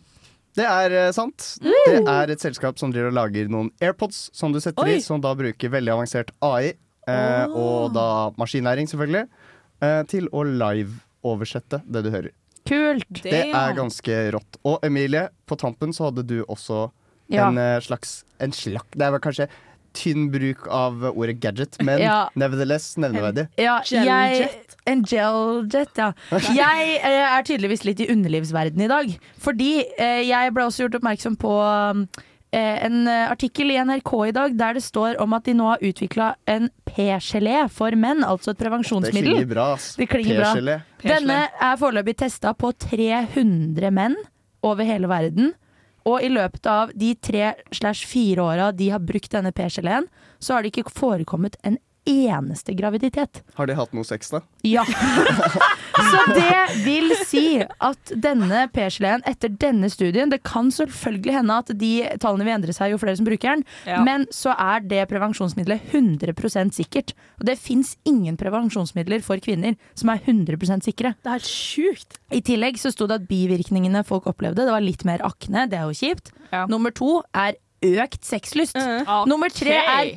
Det 0.56 0.66
er 0.66 0.90
eh, 1.06 1.12
sant. 1.12 1.58
Det 1.62 2.08
er 2.08 2.28
et 2.34 2.40
selskap 2.42 2.76
som 2.78 2.90
driver 2.90 3.08
og 3.12 3.14
lager 3.14 3.48
noen 3.48 3.70
AirPods 3.80 4.30
som 4.34 4.52
du 4.52 4.58
setter 4.60 4.82
Oi. 4.84 4.96
i, 4.96 5.00
som 5.00 5.20
da 5.22 5.32
bruker 5.38 5.70
veldig 5.70 5.92
avansert 5.94 6.32
AI, 6.42 6.72
eh, 7.06 7.46
og 7.46 7.94
da 7.94 8.30
maskinlæring 8.36 8.90
selvfølgelig, 8.90 9.28
eh, 9.80 10.02
til 10.10 10.26
å 10.34 10.42
live-oversette 10.44 11.82
det 11.86 12.02
du 12.04 12.10
hører. 12.10 12.30
Kult. 12.66 13.22
Det 13.22 13.32
er 13.54 13.72
ganske 13.74 14.18
rått. 14.34 14.58
Og 14.68 14.82
Emilie, 14.84 15.28
på 15.48 15.56
tampen 15.56 15.94
så 15.96 16.10
hadde 16.10 16.26
du 16.26 16.42
også 16.44 16.90
Ja. 17.30 17.48
en 17.48 17.58
eh, 17.58 17.80
slags 17.80 18.24
En 18.40 18.52
slak, 18.52 18.86
Det 18.96 19.02
er 19.06 19.10
vel 19.12 19.20
kanskje 19.20 19.48
tynn 19.92 20.28
bruk 20.30 20.68
av 20.70 21.02
ordet 21.10 21.40
gadget, 21.42 21.76
men 21.82 21.98
Ja. 22.06 22.28
nevertheless 22.38 22.96
nevneverdig. 22.96 23.48
Ja, 23.58 23.80
jeg, 23.84 24.06
Geljet. 24.06 24.76
en 24.86 25.02
geljet, 25.04 25.98
ja. 25.98 26.12
Jeg 26.54 27.00
eh, 27.02 27.36
er 27.36 27.42
tydeligvis 27.42 27.82
litt 27.84 28.00
i 28.00 28.06
underlivsverden 28.12 28.80
i 28.80 28.88
dag. 28.88 29.10
Fordi 29.42 29.72
eh, 29.98 30.22
jeg 30.28 30.54
ble 30.54 30.64
også 30.68 30.84
gjort 30.86 30.94
oppmerksom 31.00 31.36
på 31.42 31.50
eh, 32.52 32.84
en 32.86 33.06
artikkel 33.08 33.70
i 33.74 33.78
NRK 33.82 34.12
i 34.28 34.32
dag 34.38 34.54
der 34.58 34.78
det 34.78 34.82
står 34.86 35.18
om 35.22 35.34
at 35.36 35.44
de 35.50 35.54
nå 35.58 35.68
har 35.72 35.82
utvikla 35.82 36.32
en 36.50 36.70
P-gelé 36.86 37.68
for 37.70 37.90
menn, 37.98 38.22
altså 38.26 38.50
et 38.54 38.58
Det 38.58 38.64
prevensjonsmiddel. 38.66 39.32
klinger 39.34 39.50
bra, 39.52 39.72
ass. 39.74 39.96
Det 39.98 40.08
klinger 40.10 40.38
bra. 40.40 40.52
P-gelé. 40.54 40.78
Denne 41.02 41.40
er 41.50 41.76
foreløpig 41.82 42.16
testa 42.22 42.54
på 42.54 42.72
300 42.78 43.90
menn 43.94 44.16
over 44.62 44.84
hele 44.86 45.08
verden. 45.10 45.52
Og 46.08 46.24
i 46.24 46.30
løpet 46.32 46.66
av 46.70 46.92
de 46.96 47.12
tre 47.20 47.52
slash 47.74 48.08
fire 48.08 48.44
åra 48.44 48.70
de 48.72 48.88
har 48.94 49.04
brukt 49.04 49.32
denne 49.34 49.52
P-geleen, 49.52 50.08
så 50.40 50.56
har 50.56 50.64
det 50.64 50.72
ikke 50.72 50.92
forekommet 50.94 51.58
en 51.66 51.76
eneste 52.10 52.74
graviditet. 52.78 53.42
Har 53.58 53.68
de 53.70 53.76
hatt 53.78 53.92
noe 53.96 54.06
sex, 54.06 54.30
da? 54.34 54.40
Ja. 54.66 54.84
Så 56.00 56.20
det 56.32 56.84
vil 56.84 57.12
si 57.26 57.42
at 57.62 58.12
denne 58.24 58.62
P-geleen 58.72 59.22
etter 59.28 59.50
denne 59.60 59.90
studien 59.92 60.30
Det 60.32 60.38
kan 60.46 60.70
selvfølgelig 60.72 61.34
hende 61.34 61.56
at 61.60 61.72
de 61.76 61.90
tallene 62.22 62.46
vil 62.46 62.54
endre 62.54 62.74
seg 62.76 62.94
jo 62.94 63.00
flere 63.02 63.18
som 63.18 63.26
bruker 63.28 63.56
den, 63.58 63.64
Ja. 63.88 64.00
men 64.06 64.24
så 64.34 64.54
er 64.56 64.80
det 64.86 65.02
prevensjonsmiddelet 65.10 65.90
100% 65.92 66.74
sikkert. 66.76 67.12
Og 67.40 67.46
det 67.50 67.58
fins 67.60 67.96
ingen 68.08 68.38
prevensjonsmidler 68.40 69.22
for 69.26 69.36
kvinner 69.42 69.76
som 69.98 70.12
er 70.14 70.22
100% 70.24 70.86
sikre. 70.86 71.14
Det 71.20 71.30
er 71.30 71.38
helt 71.38 71.50
sjukt. 71.50 72.18
I 72.32 72.40
tillegg 72.46 72.78
så 72.80 72.92
sto 72.94 73.06
det 73.10 73.20
at 73.20 73.28
bivirkningene 73.30 74.04
folk 74.08 74.26
opplevde, 74.30 74.64
det 74.64 74.72
var 74.74 74.84
litt 74.84 75.04
mer 75.08 75.22
akne, 75.26 75.66
det 75.70 75.78
er 75.80 75.90
jo 75.90 75.96
kjipt. 76.00 76.32
Ja. 76.52 76.64
Nummer 76.70 76.94
to 76.96 77.20
er 77.36 77.58
økt 77.82 78.24
sexlyst. 78.26 78.76
Nummer 79.30 79.52
tre 79.52 79.76
er 79.80 80.14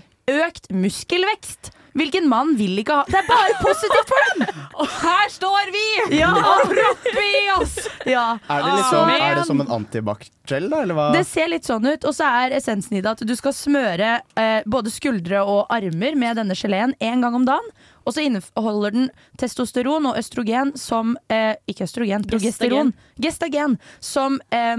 økt 0.48 0.70
muskelvekst. 0.72 1.72
Hvilken 1.94 2.26
mann 2.30 2.56
vil 2.58 2.80
ikke 2.82 2.96
ha 2.98 3.04
Det 3.06 3.20
er 3.20 3.28
bare 3.28 3.58
positivt 3.62 4.10
for 4.10 4.28
dem! 4.30 4.46
Og 4.82 4.90
her 5.04 5.30
står 5.30 5.70
vi! 5.76 5.84
Ja. 6.18 6.32
Og 6.34 6.64
propper 6.72 7.20
i 7.28 7.44
oss! 7.60 7.76
Ja. 8.10 8.24
Er 8.50 8.64
det, 8.66 8.72
liksom, 8.80 9.12
Ah, 9.14 9.26
er 9.30 9.36
det 9.38 9.46
som 9.48 9.62
en 9.62 9.70
antibac-gel, 9.76 10.66
da? 10.72 10.82
Eller 10.86 10.98
hva? 10.98 11.06
Det 11.14 11.22
ser 11.30 11.52
litt 11.54 11.68
sånn 11.70 11.86
ut, 11.86 12.08
og 12.10 12.16
så 12.18 12.28
er 12.44 12.56
essensen 12.58 12.98
i 12.98 13.04
det 13.06 13.12
at 13.14 13.22
du 13.28 13.34
skal 13.38 13.54
smøre 13.56 14.16
eh, 14.40 14.66
både 14.66 14.92
skuldre 14.94 15.44
og 15.46 15.70
armer 15.74 16.18
med 16.20 16.42
denne 16.42 16.58
geleen 16.58 16.96
én 17.00 17.22
gang 17.24 17.38
om 17.38 17.46
dagen. 17.48 17.70
Og 18.04 18.18
så 18.18 18.26
inneholder 18.26 18.92
den 18.98 19.06
testosteron 19.40 20.10
og 20.10 20.18
østrogen 20.20 20.74
som 20.80 21.14
eh, 21.32 21.54
Ikke 21.72 21.86
østrogen, 21.86 22.26
progesteron. 22.28 22.92
Gestagen. 23.22 23.78
Som 24.04 24.42
eh, 24.52 24.76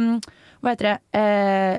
Hva 0.61 0.75
heter 0.75 0.91
det? 0.91 0.99
Eh, 1.23 1.79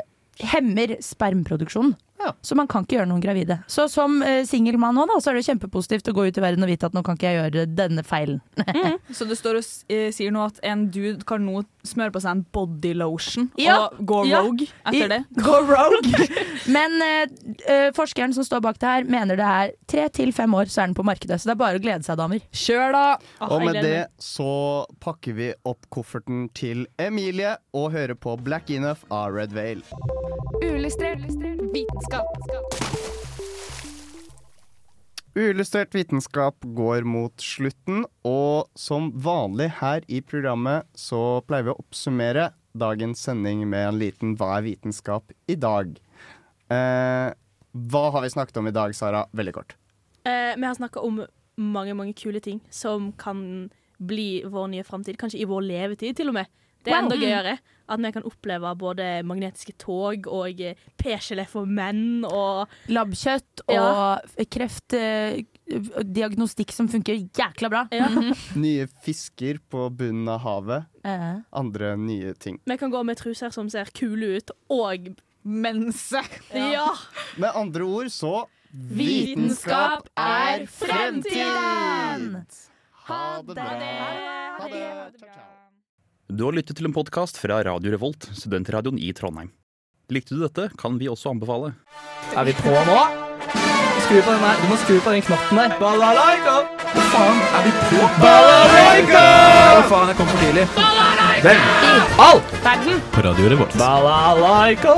hemmer 0.55 0.95
spermproduksjonen. 1.03 1.93
Ja. 2.21 2.31
Så 2.41 2.55
man 2.55 2.67
kan 2.71 2.85
ikke 2.85 2.95
gjøre 2.99 3.09
noen 3.09 3.21
gravide. 3.23 3.57
Så 3.67 3.87
som 3.91 4.21
uh, 4.23 4.41
singel 4.47 4.77
mann 4.81 4.95
nå, 4.95 5.03
da, 5.09 5.17
så 5.21 5.31
er 5.31 5.39
det 5.39 5.45
kjempepositivt 5.49 6.07
å 6.09 6.15
gå 6.15 6.27
ut 6.29 6.37
i 6.39 6.43
verden 6.43 6.63
og 6.63 6.69
vite 6.71 6.87
at 6.87 6.95
nå 6.95 7.03
kan 7.05 7.17
ikke 7.19 7.27
jeg 7.27 7.39
gjøre 7.41 7.65
denne 7.75 8.03
feilen. 8.07 8.39
Så 9.15 9.27
det 9.27 9.35
står 9.39 9.59
og 9.59 9.67
eh, 9.91 10.07
sier 10.15 10.31
nå 10.33 10.41
at 10.47 10.57
en 10.65 10.85
dude 10.91 11.25
kan 11.27 11.43
nå 11.45 11.61
smøre 11.85 12.13
på 12.15 12.21
seg 12.23 12.31
en 12.37 12.43
body 12.55 12.93
lotion 12.97 13.49
Ja. 13.59 13.75
og 13.89 13.99
gå 14.07 14.21
Ja. 14.29 14.41
rogue 14.45 14.67
etter 14.87 15.11
det. 15.11 15.19
Go 15.45 15.59
rogue! 15.67 16.27
Men 16.75 16.95
uh, 17.03 17.35
eh, 17.67 17.89
forskeren 17.95 18.33
som 18.35 18.47
står 18.47 18.63
bak 18.65 18.79
det 18.81 18.89
her, 18.89 19.07
mener 19.11 19.39
det 19.39 19.49
er 19.51 19.75
tre 19.91 20.07
til 20.15 20.31
fem 20.35 20.55
år, 20.57 20.71
så 20.71 20.83
er 20.83 20.91
den 20.91 20.97
på 20.97 21.05
markedet. 21.07 21.39
Så 21.41 21.51
det 21.51 21.55
er 21.57 21.61
bare 21.61 21.81
å 21.81 21.83
glede 21.83 22.07
seg, 22.07 22.17
damer. 22.19 22.43
Kjør, 22.55 22.95
da! 22.95 23.05
Og 23.51 23.67
med 23.67 23.81
det 23.83 24.05
så 24.23 24.49
pakker 25.03 25.35
vi 25.37 25.51
opp 25.67 25.85
kofferten 25.93 26.47
til 26.57 26.87
Emilie 27.01 27.57
og 27.75 27.91
hører 27.95 28.15
på 28.17 28.37
Black 28.41 28.71
Enough 28.73 29.03
av 29.13 29.35
Red 29.35 29.53
Veil. 29.55 29.83
Uillustrert 30.63 31.27
vitenskap. 31.75 32.04
Uillustrert 35.35 35.95
vitenskap 35.95 36.55
går 36.61 37.03
mot 37.03 37.41
slutten, 37.41 38.05
og 38.23 38.69
som 38.79 39.09
vanlig 39.19 39.67
her 39.81 40.05
i 40.07 40.21
programmet 40.23 40.87
så 40.95 41.41
pleier 41.47 41.67
vi 41.67 41.73
å 41.73 41.81
oppsummere 41.81 42.49
dagens 42.75 43.19
sending 43.27 43.65
med 43.67 43.89
en 43.89 43.99
liten 43.99 44.35
Hva 44.39 44.57
er 44.57 44.67
vitenskap 44.69 45.33
i 45.51 45.57
dag? 45.59 45.97
Eh, 46.71 47.29
hva 47.75 48.03
har 48.15 48.23
vi 48.23 48.31
snakket 48.31 48.61
om 48.61 48.69
i 48.71 48.75
dag, 48.75 48.95
Sara? 48.95 49.25
Veldig 49.35 49.55
kort. 49.57 49.75
Eh, 50.23 50.55
vi 50.55 50.63
har 50.65 50.77
snakka 50.77 51.03
om 51.03 51.25
mange 51.55 51.95
mange 51.95 52.15
kule 52.15 52.39
ting 52.39 52.61
som 52.69 53.11
kan 53.19 53.69
bli 53.99 54.43
vår 54.47 54.71
nye 54.71 54.87
framtid. 54.87 55.17
Kanskje 55.19 55.41
i 55.43 55.49
vår 55.49 55.67
levetid, 55.67 56.15
til 56.15 56.31
og 56.31 56.39
med. 56.39 56.47
Det 56.85 56.91
er 56.93 56.97
enda 57.01 57.15
Wow. 57.15 57.15
enda 57.15 57.25
gøyere 57.25 57.55
at 57.85 57.99
vi 58.01 58.09
kan 58.15 58.23
oppleve 58.25 58.69
både 58.81 59.05
magnetiske 59.27 59.73
tog 59.81 60.25
og 60.31 60.57
eh, 60.61 60.73
p-gelé 60.97 61.43
for 61.49 61.65
menn 61.69 62.23
og 62.25 62.67
Labbkjøtt 62.89 63.61
og 63.69 64.19
kreftdiagnostikk 64.49 66.71
som 66.73 66.87
funker 66.89 67.13
jækla 67.29 67.69
bra. 67.69 67.83
Nye 68.63 68.87
fisker 69.05 69.59
på 69.69 69.89
bunnen 69.93 70.29
av 70.33 70.39
havet. 70.45 70.85
Eh. 71.05 71.35
Andre 71.53 71.93
nye 71.97 72.33
ting. 72.33 72.57
Vi 72.65 72.77
kan 72.81 72.89
gå 72.93 73.03
med 73.05 73.17
truser 73.21 73.49
som 73.53 73.69
ser 73.69 73.85
kule 73.93 74.37
ut, 74.39 74.49
og 74.73 75.13
Mense. 75.45 76.23
Ja. 76.57 76.89
Med 77.37 77.51
andre 77.53 77.83
ord 77.85 78.09
så 78.09 78.47
Vitenskap 78.75 80.09
er 80.17 80.65
fremtiden! 80.67 82.43
Ha 83.05 83.41
det 83.45 83.55
bra. 83.55 83.69
Ha 84.57 84.65
det. 84.73 85.54
Du 86.27 86.41
har 86.43 86.55
lyttet 86.57 86.79
til 86.79 86.87
en 86.89 86.93
podkast 86.95 87.37
fra 87.37 87.59
Radio 87.67 87.91
Revolt, 87.93 88.25
studentradioen 88.33 88.97
i 88.97 89.11
Trondheim. 89.13 89.51
Likte 90.09 90.33
du 90.33 90.41
dette, 90.41 90.71
kan 90.77 90.97
vi 90.97 91.09
også 91.09 91.35
anbefale. 91.35 91.75
Er 92.33 92.47
vi 92.49 92.55
på 92.57 92.73
nå? 92.73 92.97
Skru 94.07 94.17
på 94.17 94.33
den 94.33 94.41
der. 94.41 94.63
Du 94.63 94.71
må 94.71 94.79
skru 94.81 94.97
på 95.05 95.13
den 95.13 95.25
knatten 95.25 95.61
der. 95.61 95.77
Balalaika! 95.81 96.74
Hva 96.95 97.03
faen, 97.11 97.39
er 97.57 97.61
vi 97.65 97.71
på? 97.79 98.07
Balalaika! 98.21 99.23
Hva 99.75 99.83
faen, 99.91 100.07
jeg 100.11 100.17
kom 100.19 100.27
for 100.31 100.43
tidlig. 100.43 100.65
Hvem? 101.45 101.59
All! 102.25 102.39
Verden. 102.63 103.01
På 103.13 103.23
radioen 103.25 103.57
vårt. 103.59 103.73
Balalaika! 103.79 104.93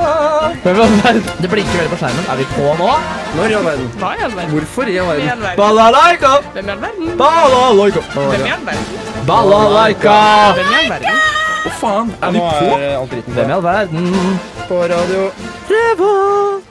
Hvem 0.62 0.78
i 0.78 0.84
all 0.84 0.94
verden? 1.02 1.24
Det 1.42 1.50
blinker 1.54 1.80
veldig 1.80 1.92
på 1.94 1.98
skjermen. 2.02 2.28
Er 2.32 2.40
vi 2.40 2.46
på 2.54 2.68
nå? 2.78 2.92
Når 3.38 3.52
i 3.54 3.58
all 3.58 3.66
verden? 3.70 3.90
Hva 4.02 4.12
i 4.14 4.22
all 4.28 4.36
verden? 4.38 4.54
Hvorfor 4.54 4.92
i 4.92 4.96
all 5.02 5.10
verden? 5.12 5.44
Balalaika! 5.58 6.32
Hvem 6.54 6.70
i 6.70 6.76
all 6.76 6.84
verden? 6.86 7.10
Balalaika! 7.24 8.06
Hvem 8.14 8.46
i 8.46 8.54
all 8.54 8.64
verden? 8.70 8.86
Balalaika! 9.32 10.16
Hvem 10.60 10.72
i 10.72 10.80
all 10.82 10.90
verden? 10.94 11.20
Hva 11.66 11.74
faen, 11.82 12.14
er 12.22 12.38
vi 12.38 12.46
på? 12.46 13.22
Hvem 13.34 13.44
i 13.52 13.58
all 13.58 13.68
verden? 13.68 14.10
På 14.70 14.82
Radio 14.94 15.30
Revolt. 15.68 16.67